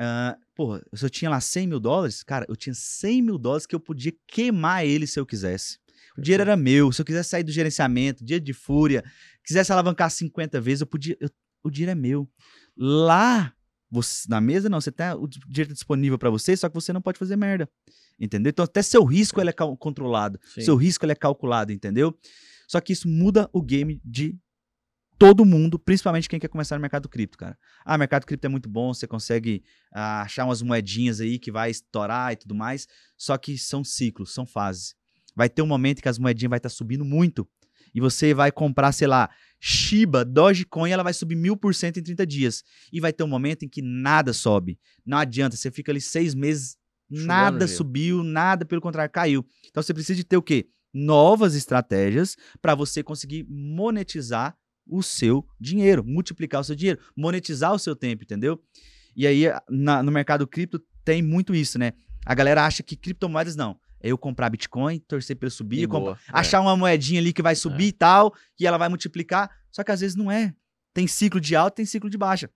[0.00, 3.66] Ah, porra, se eu tinha lá 100 mil dólares, cara, eu tinha 100 mil dólares
[3.66, 5.78] que eu podia queimar ele se eu quisesse.
[6.16, 6.92] O dinheiro era meu.
[6.92, 9.02] Se eu quisesse sair do gerenciamento, dia de fúria,
[9.44, 11.16] quisesse alavancar 50 vezes, eu podia.
[11.20, 11.30] eu-
[11.64, 12.28] o dinheiro é meu.
[12.76, 13.52] Lá,
[13.90, 17.02] você- na mesa, não, você tem o dinheiro disponível pra você, só que você não
[17.02, 17.68] pode fazer merda.
[18.20, 18.50] Entendeu?
[18.50, 20.38] Então, até seu risco ele é controlado.
[20.54, 20.60] Sim.
[20.62, 22.16] Seu risco ele é calculado, entendeu?
[22.68, 24.36] Só que isso muda o game de
[25.18, 27.58] todo mundo, principalmente quem quer começar no mercado cripto, cara.
[27.84, 31.70] Ah, mercado cripto é muito bom, você consegue ah, achar umas moedinhas aí que vai
[31.70, 32.86] estourar e tudo mais.
[33.16, 34.94] Só que são ciclos, são fases.
[35.34, 37.48] Vai ter um momento que as moedinhas vai estar subindo muito.
[37.94, 39.28] E você vai comprar, sei lá,
[39.58, 42.62] Shiba, Dogecoin, ela vai subir mil por cento em 30 dias.
[42.92, 44.78] E vai ter um momento em que nada sobe.
[45.04, 46.76] Não adianta, você fica ali seis meses,
[47.10, 49.44] nada subiu, nada, pelo contrário, caiu.
[49.68, 50.68] Então você precisa de ter o quê?
[50.92, 54.56] Novas estratégias para você conseguir monetizar
[54.88, 58.60] o seu dinheiro, multiplicar o seu dinheiro, monetizar o seu tempo, entendeu?
[59.14, 61.92] E aí, na- no mercado cripto, tem muito isso, né?
[62.24, 63.78] A galera acha que criptomoedas não.
[64.00, 66.16] É eu comprar Bitcoin, torcer para ele subir, boa, é.
[66.32, 69.50] achar uma moedinha ali que vai subir e tal, e ela vai multiplicar.
[69.72, 70.54] Só que às vezes não é.
[70.94, 72.48] Tem ciclo de alta, tem ciclo de baixa.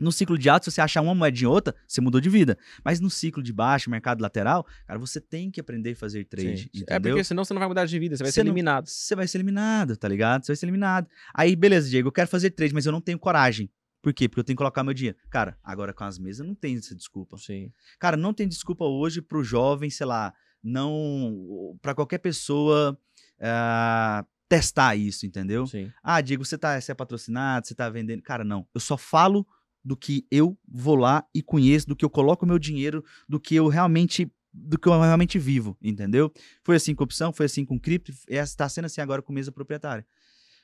[0.00, 2.56] No ciclo de alta, se você achar uma moedinha ou outra, você mudou de vida.
[2.84, 6.70] Mas no ciclo de baixo, mercado lateral, cara, você tem que aprender a fazer trade?
[6.86, 8.86] É porque senão você não vai mudar de vida, você vai Você ser não- eliminado.
[8.86, 10.44] Você vai ser eliminado, tá ligado?
[10.44, 11.08] Você vai ser eliminado.
[11.34, 13.70] Aí, beleza, Diego, eu quero fazer trade, mas eu não tenho coragem.
[14.00, 14.28] Por quê?
[14.28, 15.18] Porque eu tenho que colocar meu dinheiro.
[15.28, 17.36] Cara, agora com as mesas não tem essa desculpa.
[17.36, 17.72] Sim.
[17.98, 21.76] Cara, não tem desculpa hoje pro jovem, sei lá, não.
[21.82, 22.96] Pra qualquer pessoa
[23.40, 25.66] ah, testar isso, entendeu?
[25.66, 25.90] Sim.
[26.02, 28.22] Ah, Diego, você, tá, você é patrocinado, você tá vendendo.
[28.22, 28.66] Cara, não.
[28.74, 29.46] Eu só falo
[29.84, 33.54] do que eu vou lá e conheço, do que eu coloco meu dinheiro, do que
[33.54, 34.30] eu realmente.
[34.50, 36.32] Do que eu realmente vivo, entendeu?
[36.64, 40.04] Foi assim com opção, foi assim com cripto, está sendo assim agora com mesa proprietária.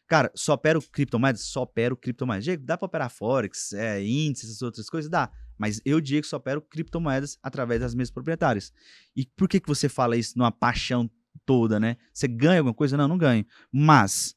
[0.06, 1.42] Cara, só opero criptomoedas?
[1.42, 2.44] Só opero criptomoedas.
[2.44, 5.10] Diego, dá pra operar Forex, é, índices, essas outras coisas?
[5.10, 5.30] Dá.
[5.56, 8.72] Mas eu, Diego, só opero criptomoedas através das mesas proprietárias.
[9.16, 11.10] E por que, que você fala isso numa paixão
[11.46, 11.96] toda, né?
[12.12, 12.96] Você ganha alguma coisa?
[12.96, 13.46] Não, não ganho.
[13.72, 14.36] Mas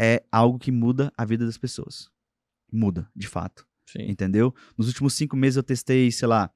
[0.00, 2.10] é algo que muda a vida das pessoas.
[2.72, 3.67] Muda, de fato.
[3.90, 4.10] Sim.
[4.10, 4.54] Entendeu?
[4.76, 6.50] Nos últimos cinco meses eu testei, sei lá,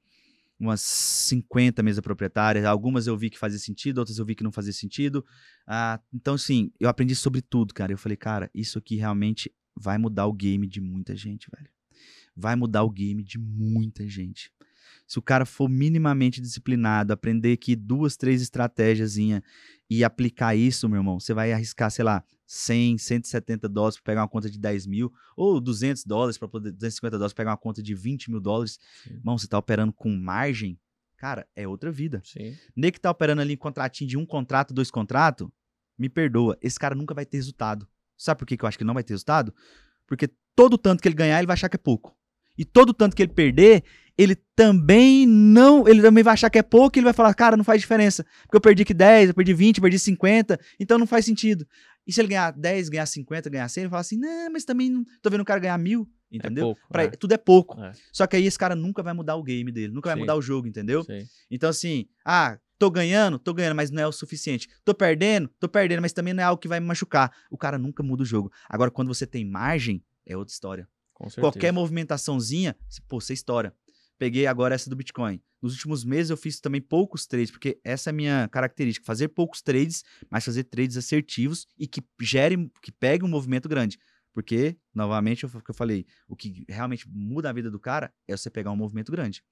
[0.59, 2.63] umas 50 mesas proprietárias.
[2.63, 5.25] Algumas eu vi que fazia sentido, outras eu vi que não fazia sentido.
[5.65, 7.91] Ah, então, assim, eu aprendi sobre tudo, cara.
[7.91, 11.69] Eu falei, cara, isso aqui realmente vai mudar o game de muita gente, velho.
[12.35, 14.51] Vai mudar o game de muita gente.
[15.07, 19.17] Se o cara for minimamente disciplinado, aprender aqui duas, três estratégias
[19.89, 24.21] e aplicar isso, meu irmão, você vai arriscar, sei lá, 100, 170 dólares para pegar
[24.21, 27.57] uma conta de 10 mil, ou 200 dólares para poder, 250 dólares para pegar uma
[27.57, 28.79] conta de 20 mil dólares.
[29.03, 29.15] Sim.
[29.15, 30.79] Irmão, você tá operando com margem,
[31.17, 32.21] cara, é outra vida.
[32.23, 32.55] Sim.
[32.75, 35.47] Nem que tá operando ali em contratinho de um contrato, dois contratos,
[35.97, 37.87] me perdoa, esse cara nunca vai ter resultado.
[38.17, 39.53] Sabe por que, que eu acho que ele não vai ter resultado?
[40.07, 42.15] Porque todo tanto que ele ganhar, ele vai achar que é pouco.
[42.57, 43.83] E todo tanto que ele perder,
[44.17, 45.87] ele também não.
[45.87, 48.23] Ele também vai achar que é pouco e ele vai falar, cara, não faz diferença.
[48.43, 51.65] Porque eu perdi aqui 10, eu perdi 20, eu perdi 50, então não faz sentido.
[52.05, 54.89] E se ele ganhar 10, ganhar 50, ganhar 100, ele fala assim, não, mas também
[54.89, 56.65] não, tô vendo o cara ganhar mil, entendeu?
[56.65, 57.09] pouco, Pra- é.
[57.11, 57.79] Tudo é pouco.
[57.81, 57.91] É.
[58.11, 60.21] Só que aí esse cara nunca vai mudar o game dele, nunca vai Sim.
[60.21, 61.03] mudar o jogo, entendeu?
[61.03, 61.25] Sim.
[61.49, 64.67] Então, assim, ah, tô ganhando, tô ganhando, mas não é o suficiente.
[64.83, 67.31] Tô perdendo, tô perdendo, mas também não é algo que vai me machucar.
[67.49, 68.51] O cara nunca muda o jogo.
[68.67, 70.87] Agora, quando você tem margem, é outra história.
[71.39, 72.75] Qualquer movimentaçãozinha,
[73.07, 73.73] pô, você estoura.
[74.23, 75.41] Peguei agora essa do Bitcoin.
[75.61, 79.27] Nos últimos meses eu fiz também poucos trades, porque essa é a minha característica, fazer
[79.27, 83.99] poucos trades, mas fazer trades assertivos e que gerem, que peguem um movimento grande.
[84.31, 88.37] Porque, novamente, o que eu falei, o que realmente muda a vida do cara é
[88.37, 89.43] você pegar um movimento grande.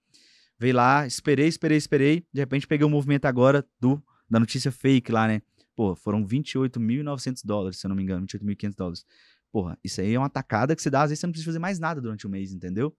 [0.57, 5.11] Veio lá, esperei, esperei, esperei, de repente peguei um movimento agora do da notícia fake
[5.11, 5.41] lá, né?
[5.75, 9.05] Pô, foram 28.900 dólares, se eu não me engano, 28.500 dólares.
[9.51, 11.59] Porra, isso aí é uma tacada que você dá, às vezes você não precisa fazer
[11.59, 12.95] mais nada durante o mês, entendeu?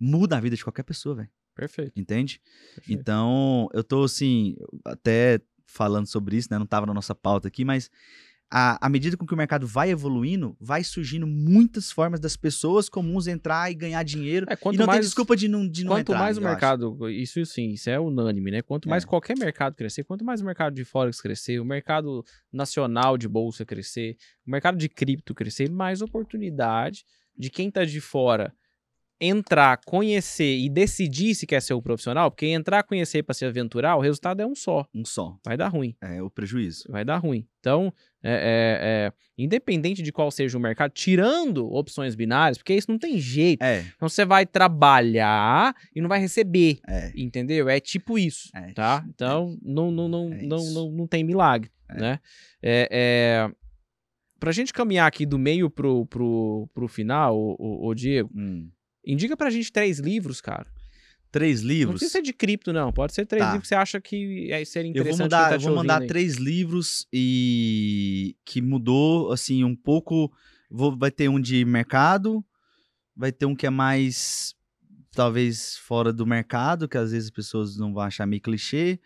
[0.00, 1.30] Muda a vida de qualquer pessoa, velho.
[1.54, 1.92] Perfeito.
[1.98, 2.40] Entende?
[2.74, 3.00] perfeito.
[3.00, 6.58] Então, eu tô assim, até falando sobre isso, né?
[6.58, 7.90] Não tava na nossa pauta aqui, mas
[8.48, 13.26] à, medida com que o mercado vai evoluindo, vai surgindo muitas formas das pessoas comuns
[13.26, 14.46] entrar e ganhar dinheiro.
[14.48, 16.18] É, e quanto não tem mais- desculpa de não, de não Quanto entrar.
[16.18, 16.52] mais o eu acho.
[16.52, 18.62] mercado, isso sim, isso é unânime, né?
[18.62, 19.06] Quanto mais É.
[19.06, 23.64] qualquer mercado crescer, quanto mais o mercado de Forex crescer, o mercado nacional de bolsa
[23.64, 24.16] crescer,
[24.46, 27.04] o mercado de cripto crescer, mais oportunidade
[27.36, 28.54] de quem tá de fora
[29.20, 33.96] entrar, conhecer e decidir se quer ser um profissional, porque entrar, conhecer para se aventurar,
[33.96, 35.38] o resultado é um só, Um só.
[35.44, 35.96] vai dar ruim.
[36.02, 36.84] É o prejuízo.
[36.90, 37.46] vai dar ruim.
[37.60, 42.90] Então, é, é, é, independente de qual seja o mercado, tirando opções binárias, porque isso
[42.90, 43.62] não tem jeito.
[43.62, 47.12] É, Então você vai trabalhar e não vai receber, é.
[47.16, 47.68] entendeu?
[47.68, 49.04] É tipo isso, É, tá?
[49.08, 52.20] Então não, não, não, não, não, não tem milagre, né?
[52.62, 53.50] É,
[54.38, 58.68] pra gente caminhar aqui do meio pro, pro, pro final, o, o, Diego, Hum,
[59.06, 60.66] Indica pra gente três livros, cara.
[61.30, 61.94] Três Não livros.
[62.00, 62.92] precisa ser de cripto, não.
[62.92, 63.50] Pode ser três Tá.
[63.52, 65.18] livros que você acha que é, seria Eu interessante.
[65.18, 66.06] vou quem mandar, tá eu vou mandar aí.
[66.08, 70.32] três livros e que mudou assim um pouco.
[70.70, 72.44] Vou, vai ter um de mercado,
[73.14, 74.54] vai ter um que é mais
[75.12, 78.98] talvez fora do mercado, que às vezes as pessoas não vão achar meio clichê.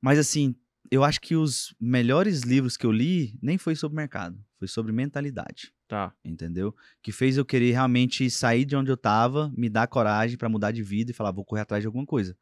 [0.00, 0.54] Mas assim,
[0.90, 4.92] eu acho que os melhores livros que eu li nem foi sobre mercado, foi sobre
[4.92, 6.12] mentalidade Tá.
[6.24, 6.74] entendeu?
[7.02, 10.70] Que fez eu querer realmente sair de onde eu tava, me dar coragem pra mudar
[10.72, 12.36] de vida e falar, vou correr atrás de alguma coisa.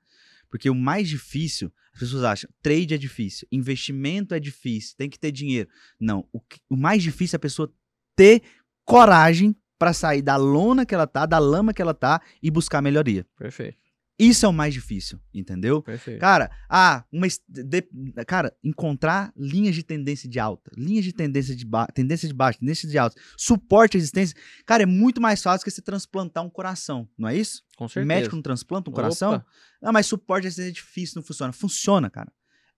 [0.49, 5.19] Porque o mais difícil, as pessoas acham, trade é difícil, investimento é difícil, tem que
[5.19, 5.69] ter dinheiro.
[5.99, 7.73] Não, o, que- o mais difícil é a pessoa
[8.15, 8.43] ter
[8.85, 12.81] coragem pra sair da lona que ela tá, da lama que ela tá e buscar
[12.81, 13.27] melhoria.
[13.37, 13.79] Perfeito.
[14.19, 15.83] Isso é o mais difícil, entendeu?
[15.83, 16.21] Perfeito.
[16.21, 17.89] Cara, ah, uma de-
[18.27, 22.59] cara, encontrar linhas de tendência de alta, linhas de tendência de ba tendência de baixa,
[22.59, 24.37] tendência de alta, suporte à existência,
[24.67, 27.65] cara, é muito mais fácil que você transplantar um coração, não é isso?
[27.77, 28.07] Com O certeza.
[28.07, 29.35] médico não transplanta um coração?
[29.35, 29.47] Opa.
[29.83, 31.53] Ah, mas suporte à existência é difícil, não funciona.
[31.53, 32.31] Funciona, cara.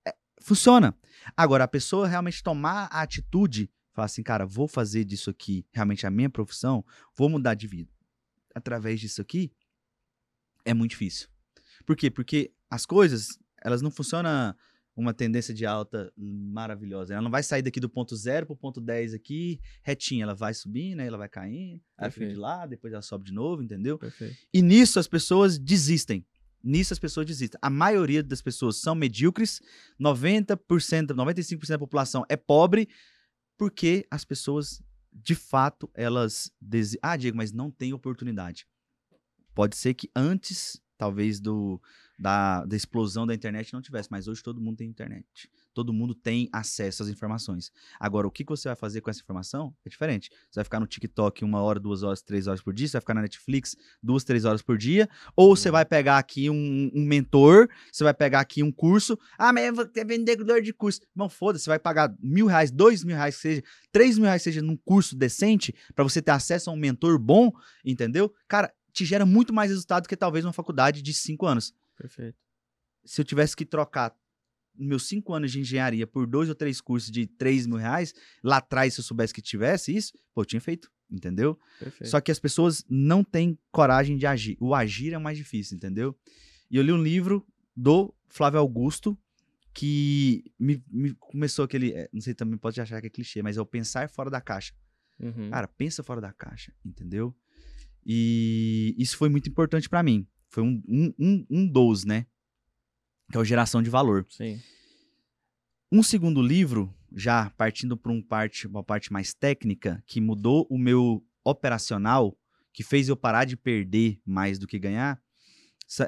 [0.06, 0.96] É, funciona.
[1.36, 6.06] Agora, a pessoa realmente tomar a atitude, falar assim, cara, vou fazer disso aqui realmente
[6.06, 6.84] a minha profissão,
[7.14, 7.90] vou mudar de vida
[8.54, 9.52] através disso aqui,
[10.64, 11.28] é muito difícil.
[11.84, 12.10] Por quê?
[12.10, 14.54] Porque as coisas, elas não funcionam
[14.96, 17.14] uma tendência de alta maravilhosa.
[17.14, 20.22] Ela não vai sair daqui do ponto zero pro ponto 10 aqui, retinha.
[20.22, 23.32] Ela vai subindo, aí ela vai caindo, aí fica de lá, depois ela sobe de
[23.32, 23.98] novo, entendeu?
[23.98, 24.36] Perfeito.
[24.52, 26.24] E nisso as pessoas desistem.
[26.62, 27.58] Nisso as pessoas desistem.
[27.60, 29.60] A maioria das pessoas são medíocres,
[30.00, 30.56] 90%,
[31.08, 32.88] 95% da população é pobre,
[33.58, 34.82] porque as pessoas,
[35.12, 36.98] de fato, elas desi...
[37.02, 38.66] Ah, Diego, mas não tem oportunidade.
[39.54, 41.80] Pode ser que antes, talvez, do,
[42.18, 45.50] da, da explosão da internet não tivesse, mas hoje todo mundo tem internet.
[45.72, 47.72] Todo mundo tem acesso às informações.
[47.98, 50.30] Agora, o que que você vai fazer com essa informação é diferente.
[50.48, 53.00] Você vai ficar no TikTok uma hora, duas horas, três horas por dia, você vai
[53.00, 57.04] ficar na Netflix duas, três horas por dia, ou você vai pegar aqui um, um
[57.04, 59.18] mentor, você vai pegar aqui um curso.
[59.36, 61.00] Ah, mas eu vou ter vendedor de curso.
[61.14, 64.42] Não, foda-se, você vai pagar mil reais, dois mil reais que seja, três mil reais
[64.42, 67.50] seja num curso decente, pra você ter acesso a um mentor bom,
[67.84, 68.32] entendeu?
[68.46, 71.74] Cara, te gera muito mais resultado que talvez uma faculdade de cinco anos.
[71.98, 72.38] Perfeito.
[73.04, 74.16] Se eu tivesse que trocar
[74.74, 78.58] meus cinco anos de engenharia por dois ou três cursos de três mil reais, lá
[78.58, 81.58] atrás, se eu soubesse que tivesse isso, pô, eu tinha feito, entendeu?
[81.78, 82.08] Perfeito.
[82.08, 84.56] Só que as pessoas não têm coragem de agir.
[84.60, 86.16] O agir é mais difícil, entendeu?
[86.70, 87.46] E eu li um livro
[87.76, 89.18] do Flávio Augusto
[89.72, 91.92] que me, me começou aquele.
[91.92, 94.40] é, Não sei, também pode achar que é clichê, mas é o pensar fora da
[94.40, 94.72] caixa.
[95.18, 95.50] Uhum.
[95.50, 97.34] Cara, pensa fora da caixa, entendeu?
[98.04, 100.26] E isso foi muito importante pra mim.
[100.48, 102.26] Foi um, um, um, um dos, né?
[103.30, 104.26] Que é o Geração de Valor.
[104.28, 104.60] Sim.
[105.90, 110.76] Um segundo livro, já partindo para um parte, uma parte mais técnica, que mudou o
[110.76, 112.36] meu operacional,
[112.72, 115.22] que fez eu parar de perder mais do que ganhar,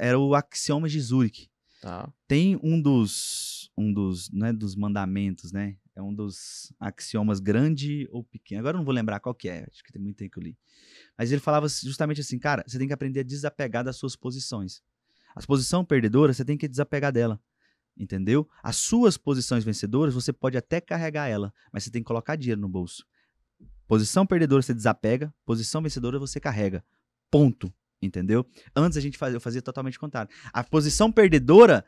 [0.01, 1.49] era o Axioma de Zurich.
[1.81, 2.13] Tá.
[2.27, 5.77] Tem um dos, um dos, não é dos mandamentos, né?
[5.95, 8.61] É um dos axiomas grande ou pequeno.
[8.61, 10.43] Agora eu não vou lembrar qual que é, acho que tem muito tempo que eu
[10.43, 10.59] li.
[11.17, 14.83] Mas ele falava justamente assim, cara, você tem que aprender a desapegar das suas posições.
[15.35, 17.41] As posição perdedora, você tem que desapegar dela.
[17.97, 18.49] Entendeu?
[18.63, 22.61] As suas posições vencedoras, você pode até carregar ela, mas você tem que colocar dinheiro
[22.61, 23.07] no bolso.
[23.87, 26.85] Posição perdedora você desapega, posição vencedora você carrega.
[27.31, 27.73] Ponto.
[28.01, 28.47] Entendeu?
[28.75, 30.31] Antes a gente fazia, eu fazia totalmente contrário.
[30.53, 31.85] A posição perdedora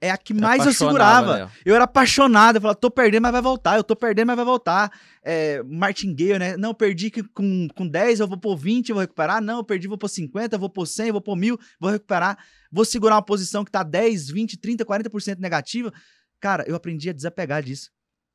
[0.00, 1.34] é a que mais eu segurava.
[1.34, 1.52] dela.
[1.64, 4.44] Eu era apaixonado, eu falava, tô perdendo, mas vai voltar, eu tô perdendo, mas vai
[4.44, 4.92] voltar.
[5.22, 6.56] É, martingale, né?
[6.56, 9.42] Não, perdi que com, com 10, eu vou pôr 20, eu vou recuperar.
[9.42, 11.90] Não, eu perdi, vou pôr 50, eu vou pôr 100, eu vou pôr 1000, vou
[11.90, 12.38] recuperar.
[12.70, 15.92] Vou segurar uma posição que tá 10, 20, 30, 40% negativa.
[16.40, 17.90] Cara, eu aprendi a desapegar disso.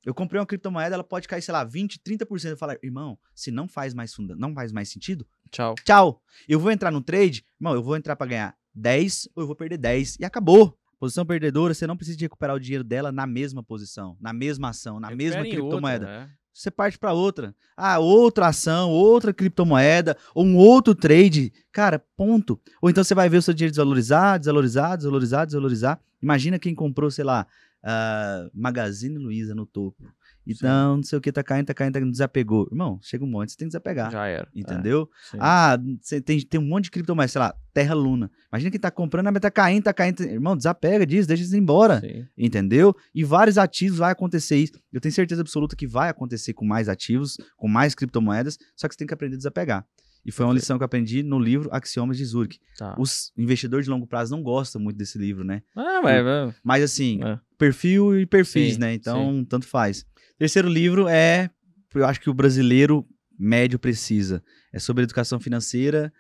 [0.06, 2.49] Eu comprei uma criptomoeda, ela pode cair, sei lá, 20, 30%.
[2.49, 5.76] Eu falo, irmão, se não faz mais funda, não faz mais sentido, Tchau.
[5.85, 6.22] tchau.
[6.45, 9.56] Eu vou entrar no trade, irmão, eu vou entrar pra ganhar 10 ou eu vou
[9.56, 10.77] perder 10 e acabou.
[11.04, 14.70] Posição perdedora, você não precisa de recuperar o dinheiro dela na mesma posição, na mesma
[14.70, 16.06] ação, na mesma Recupera em criptomoeda.
[16.06, 16.30] outra, é.
[16.54, 17.54] Você parte pra outra.
[17.76, 21.52] Ah, outra ação, outra criptomoeda, ou um outro trade.
[21.74, 22.58] Cara, ponto.
[22.82, 26.00] Ou então você vai ver o seu dinheiro desvalorizar, desvalorizar, desvalorizar, desvalorizar.
[26.22, 27.46] Imagina quem comprou, sei lá,
[27.84, 30.06] ah, Magazine Luiza no topo.
[30.45, 32.68] Então, não sei o que, tá caindo, tá caindo, tá caindo, desapegou.
[32.72, 34.11] Irmão, chega um monte, você tem que desapegar.
[34.11, 34.48] Já era.
[34.53, 35.10] Entendeu?
[35.11, 35.38] É, sim.
[35.40, 38.30] Ah, você tem, tem um monte de criptomoeda, sei lá, Terra Luna.
[38.52, 40.22] Imagina quem tá comprando, ah, mas tá caindo, tá caindo.
[40.24, 41.99] Irmão, desapega disso, deixa isso embora.
[42.02, 42.26] Sim.
[42.38, 42.95] Entendeu?
[43.15, 44.74] E vários ativos vai acontecer isso.
[44.91, 48.94] Eu tenho certeza absoluta que vai acontecer com mais ativos, com mais criptomoedas, só que
[48.94, 49.86] você tem que aprender a desapegar.
[50.26, 52.57] E foi uma lição que eu aprendi no livro Axiomas de Zurich.
[52.78, 52.95] Tá.
[52.98, 55.61] Os investidores de longo prazo não gostam muito desse livro, né?
[55.76, 57.38] Ah, mas, mas- Mas assim, É.
[57.57, 58.94] perfil e perfis, Sim, né?
[58.94, 60.06] Então, tanto faz.
[60.38, 61.50] Terceiro livro é,
[61.94, 63.06] eu acho que o brasileiro
[63.38, 64.44] médio precisa.
[64.72, 66.12] É sobre educação financeira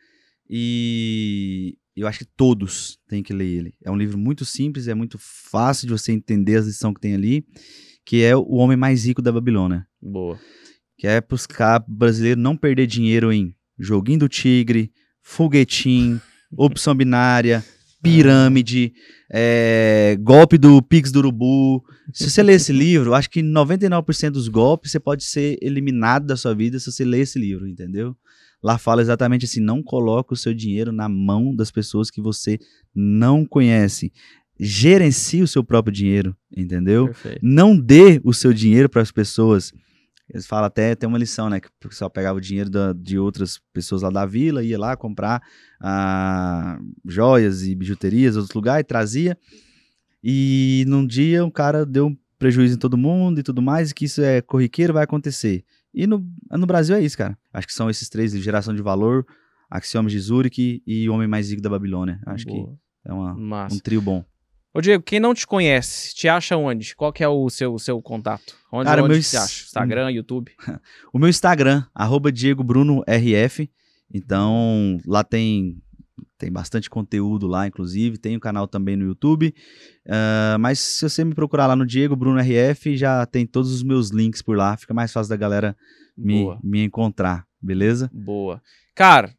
[0.49, 3.73] E eu acho que todos têm que ler ele.
[3.83, 7.13] É um livro muito simples, é muito fácil de você entender as lições que tem
[7.13, 7.45] ali,
[8.05, 9.87] que é O Homem Mais Rico da Babilônia.
[10.01, 10.39] Boa.
[10.97, 11.47] Que é para os
[11.87, 14.91] brasileiros não perder dinheiro em joguinho do tigre,
[15.21, 16.19] foguetim,
[16.57, 17.63] opção binária,
[18.03, 18.93] pirâmide,
[19.31, 21.81] é, golpe do Pix do Urubu.
[22.13, 26.35] Se você ler esse livro, acho que 99% dos golpes você pode ser eliminado da
[26.35, 28.15] sua vida se você ler esse livro, entendeu?
[28.61, 32.59] Lá fala exatamente assim: não coloque o seu dinheiro na mão das pessoas que você
[32.93, 34.11] não conhece.
[34.59, 37.07] Gerencie o seu próprio dinheiro, entendeu?
[37.07, 37.39] Perfeito.
[37.41, 39.73] Não dê o seu dinheiro para as pessoas.
[40.29, 41.59] Eles falam até, tem uma lição, né?
[41.59, 44.95] Que o pessoal pegava o dinheiro da- de outras pessoas lá da vila, ia lá
[44.95, 45.41] comprar
[45.81, 49.37] ah, joias e bijuterias, outros lugares, e trazia.
[50.23, 53.93] E num dia um cara deu um prejuízo em todo mundo e tudo mais, e
[53.93, 55.63] que isso é corriqueiro, vai acontecer.
[55.93, 57.37] E no, no Brasil é isso, cara.
[57.53, 59.25] Acho que são esses três, geração de valor,
[59.69, 62.19] Axiomas de Zurich e o Homem Mais Rico da Babilônia.
[62.25, 62.77] Acho que Boa.
[63.05, 63.33] é uma-
[63.73, 64.23] um trio bom.
[64.73, 66.95] Ô, Diego, quem não te conhece, te acha onde?
[66.95, 68.55] Qual que é o seu, seu contato?
[68.71, 69.65] Onde, Cara, onde meu te acha?
[69.65, 70.51] Instagram, YouTube?
[71.13, 73.69] O meu Instagram, arroba Diego Bruno RF.
[74.11, 75.77] Então, lá tem,
[76.39, 78.17] tem bastante conteúdo lá, inclusive.
[78.17, 79.53] Tem o canal também no YouTube.
[80.07, 83.83] Ah, mas se você me procurar lá no Diego Bruno RF, já tem todos os
[83.83, 84.75] meus links por lá.
[84.75, 85.77] Fica mais fácil da galera
[86.17, 86.59] me, Boa.
[86.63, 88.09] me encontrar, beleza?
[88.11, 88.59] Boa.
[88.95, 89.31] Cara,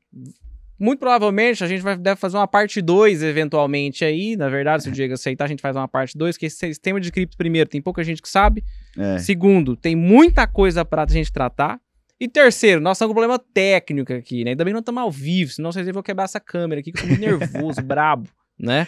[0.79, 4.37] muito provavelmente a gente vai, deve fazer uma parte 2 eventualmente aí.
[4.37, 7.01] Na verdade, se o Diego aceitar, a gente faz uma parte 2, porque esse sistema
[7.01, 8.65] de cripto, primeiro, tem pouca gente que sabe.
[8.99, 9.19] É.
[9.19, 11.81] Segundo, tem muita coisa pra gente tratar.
[12.19, 14.51] E terceiro, nós estamos com um problema técnico aqui, né?
[14.51, 16.99] Ainda bem que não estamos ao vivo, senão vocês vão quebrar essa câmera aqui, que
[16.99, 18.29] eu tô muito nervoso, brabo,
[18.59, 18.87] né?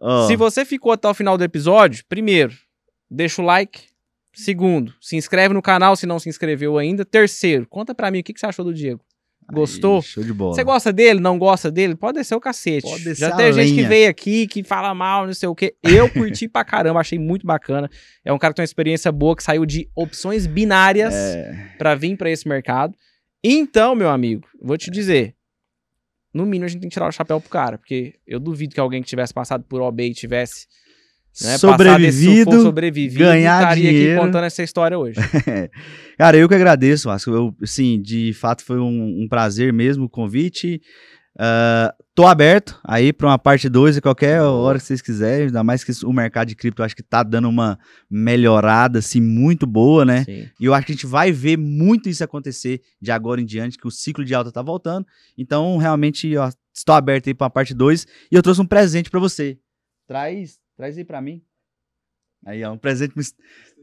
[0.00, 2.54] Ó, Se você ficou até o final do episódio, primeiro,
[3.10, 3.90] deixa o like.
[4.32, 7.04] Segundo, se inscreve no canal se não se inscreveu ainda.
[7.04, 9.04] Terceiro, conta pra mim o que, que você achou do Diego.
[9.50, 10.02] Aí, Gostou?
[10.02, 10.54] show de bola.
[10.54, 11.20] Você gosta dele?
[11.20, 11.94] Não gosta dele?
[11.94, 12.82] Pode descer o cacete.
[12.82, 13.88] Pode descer Já tem gente que lenha.
[13.88, 15.74] veio aqui que fala mal, não sei o quê.
[15.82, 17.90] Eu curti pra caramba, achei muito bacana.
[18.24, 21.94] É um cara que tem uma experiência boa, que saiu de opções binárias É, pra
[21.94, 22.94] vir pra esse mercado.
[23.42, 25.34] Então, meu amigo, vou te dizer.
[26.32, 28.80] No mínimo, a gente tem que tirar o chapéu pro cara, porque eu duvido que
[28.80, 30.66] alguém que tivesse passado por OB e tivesse
[31.42, 32.50] né, sobrevivido.
[32.50, 34.12] sufoco, sobrevivido ganhar estaria dinheiro.
[34.12, 35.18] aqui contando essa história hoje.
[36.18, 37.30] Cara, eu que agradeço, Vasco.
[37.30, 40.80] Eu, sim, de fato foi um, um prazer mesmo o convite.
[41.42, 45.46] Ah, tô aberto aí para uma parte 2 a qualquer hora que vocês quiserem.
[45.46, 47.78] Ainda mais que o mercado de cripto eu acho que tá dando uma
[48.10, 50.24] melhorada assim muito boa, né?
[50.24, 50.50] Sim.
[50.60, 53.78] E eu acho que a gente vai ver muito isso acontecer de agora em diante,
[53.78, 55.06] que o ciclo de alta tá voltando.
[55.38, 59.08] Então, realmente, ó, estou aberto aí para a parte 2 e eu trouxe um presente
[59.08, 59.58] para você.
[60.06, 61.42] Traz, traz aí para mim.
[62.46, 63.34] Aí, ó, um presente mis-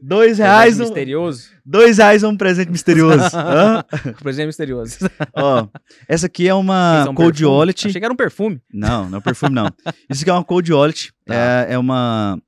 [0.02, 1.50] dois reais, Presente um, misterioso.
[1.64, 3.22] dois reais é um presente misterioso.
[3.38, 3.84] Hã?
[4.20, 4.98] Presente misterioso.
[5.32, 5.68] Ó,
[6.08, 7.44] essa aqui é uma é um Cold?
[7.46, 7.86] Wallet.
[7.86, 8.60] Achei que era um perfume.
[8.74, 9.68] Não, não é perfume não.
[10.10, 11.12] Isso aqui é uma Cold Wallet.
[11.24, 11.34] Tá.
[11.34, 12.42] É, é uma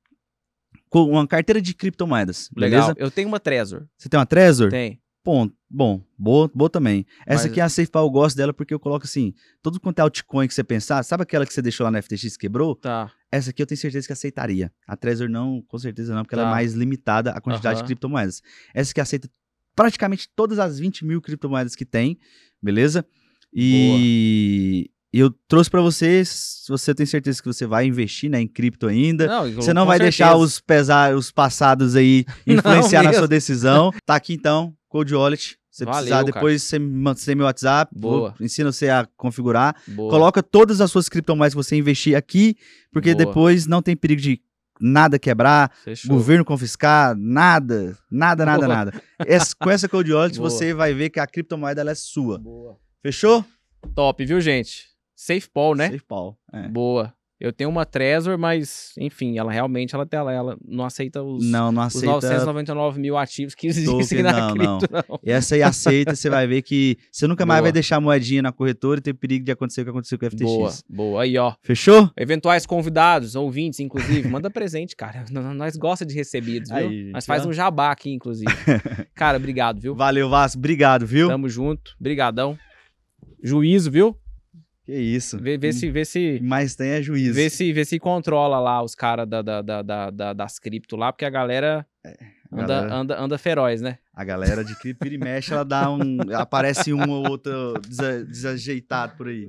[0.92, 2.80] uma carteira de criptomoedas, Legal.
[2.88, 2.94] beleza?
[2.98, 3.86] Eu tenho uma Trezor.
[3.96, 4.68] Você tem uma Trezor?
[4.70, 5.00] Tem.
[5.24, 7.06] Bom, bom, boa, boa também.
[7.24, 9.32] Essa Mas- aqui é a SafePal, eu gosto dela porque eu coloco assim,
[9.62, 12.34] todo quanto é altcoin que você pensar, sabe aquela que você deixou lá na FTX
[12.34, 12.74] e quebrou?
[12.74, 13.12] Tá.
[13.32, 14.72] Essa aqui eu tenho certeza que aceitaria.
[14.86, 16.48] A Trezor não, com certeza não, porque ela Tá.
[16.48, 17.82] é mais limitada a quantidade Aham.
[17.82, 18.42] de criptomoedas.
[18.74, 19.30] Essa aqui aceita
[19.76, 22.18] praticamente todas as 20 mil criptomoedas que tem,
[22.60, 23.04] beleza?
[23.52, 28.48] E eu trouxe pra você, se você tem certeza que você vai investir né, em
[28.48, 29.26] cripto ainda.
[29.26, 30.44] Não, Você não vai deixar certeza.
[30.44, 33.92] os pesar, os passados aí influenciar na sua decisão.
[34.06, 35.58] Tá aqui então, Code Wallet.
[35.70, 36.32] Se você Valeu, precisar, cara.
[36.32, 37.92] depois você manda- você tem meu WhatsApp.
[37.96, 38.34] Boa.
[38.40, 39.76] ensina você a configurar.
[39.86, 40.10] Boa.
[40.10, 42.56] Coloca todas as suas criptomoedas que você investir aqui,
[42.92, 43.26] porque Boa.
[43.26, 44.40] depois não tem perigo de
[44.80, 46.10] nada quebrar, Fechou.
[46.16, 48.74] governo confiscar, nada, nada, nada, Boa.
[48.76, 49.02] nada.
[49.20, 52.38] Essa- com essa Code Wallet você vai ver que a criptomoeda ela é sua.
[52.38, 52.76] Boa.
[53.02, 53.44] Fechou?
[53.94, 54.88] Top, viu, gente?
[55.14, 55.86] Safe Paul, né?
[55.86, 56.38] SafePal.
[56.52, 56.66] É.
[56.68, 57.12] Boa.
[57.40, 61.72] Eu tenho uma Trezor, mas, enfim, ela realmente ela, ela, ela não aceita os, Não,
[61.72, 62.12] não os aceita.
[62.12, 65.18] 999 mil ativos que existem na não, cripto, não.
[65.24, 67.64] Essa aí aceita, você vai ver que você nunca mais Boa.
[67.64, 70.26] vai deixar a moedinha na corretora e ter perigo de acontecer o que aconteceu com
[70.26, 70.42] o FTX.
[70.42, 71.22] Boa, boa.
[71.22, 71.54] Aí, ó.
[71.62, 72.10] Fechou?
[72.14, 75.24] Eventuais convidados, ouvintes, inclusive, manda presente, cara.
[75.32, 76.88] Nós gosta de recebidos, viu?
[76.88, 78.52] Aí, Nós faz um jabá aqui, inclusive.
[79.16, 79.94] cara, obrigado, viu?
[79.94, 80.58] Valeu, Vasco.
[80.58, 81.28] Obrigado, viu?
[81.28, 81.96] Tamo junto.
[81.98, 82.58] Brigadão.
[83.42, 84.19] Juízo, viu?
[84.90, 85.38] Que isso.
[85.38, 87.34] Vê, vê se, vê se, mais tem é juízo.
[87.34, 90.96] vê se, vê se controla lá os caras da, da, da, da- da- das cripto
[90.96, 91.86] lá, porque a galera
[92.52, 93.98] anda, galera- anda, anda feroz, né?
[94.12, 96.18] A galera de cripto e mexe, ela dá um.
[96.34, 99.48] aparece um ou outro desa- desajeitado por aí.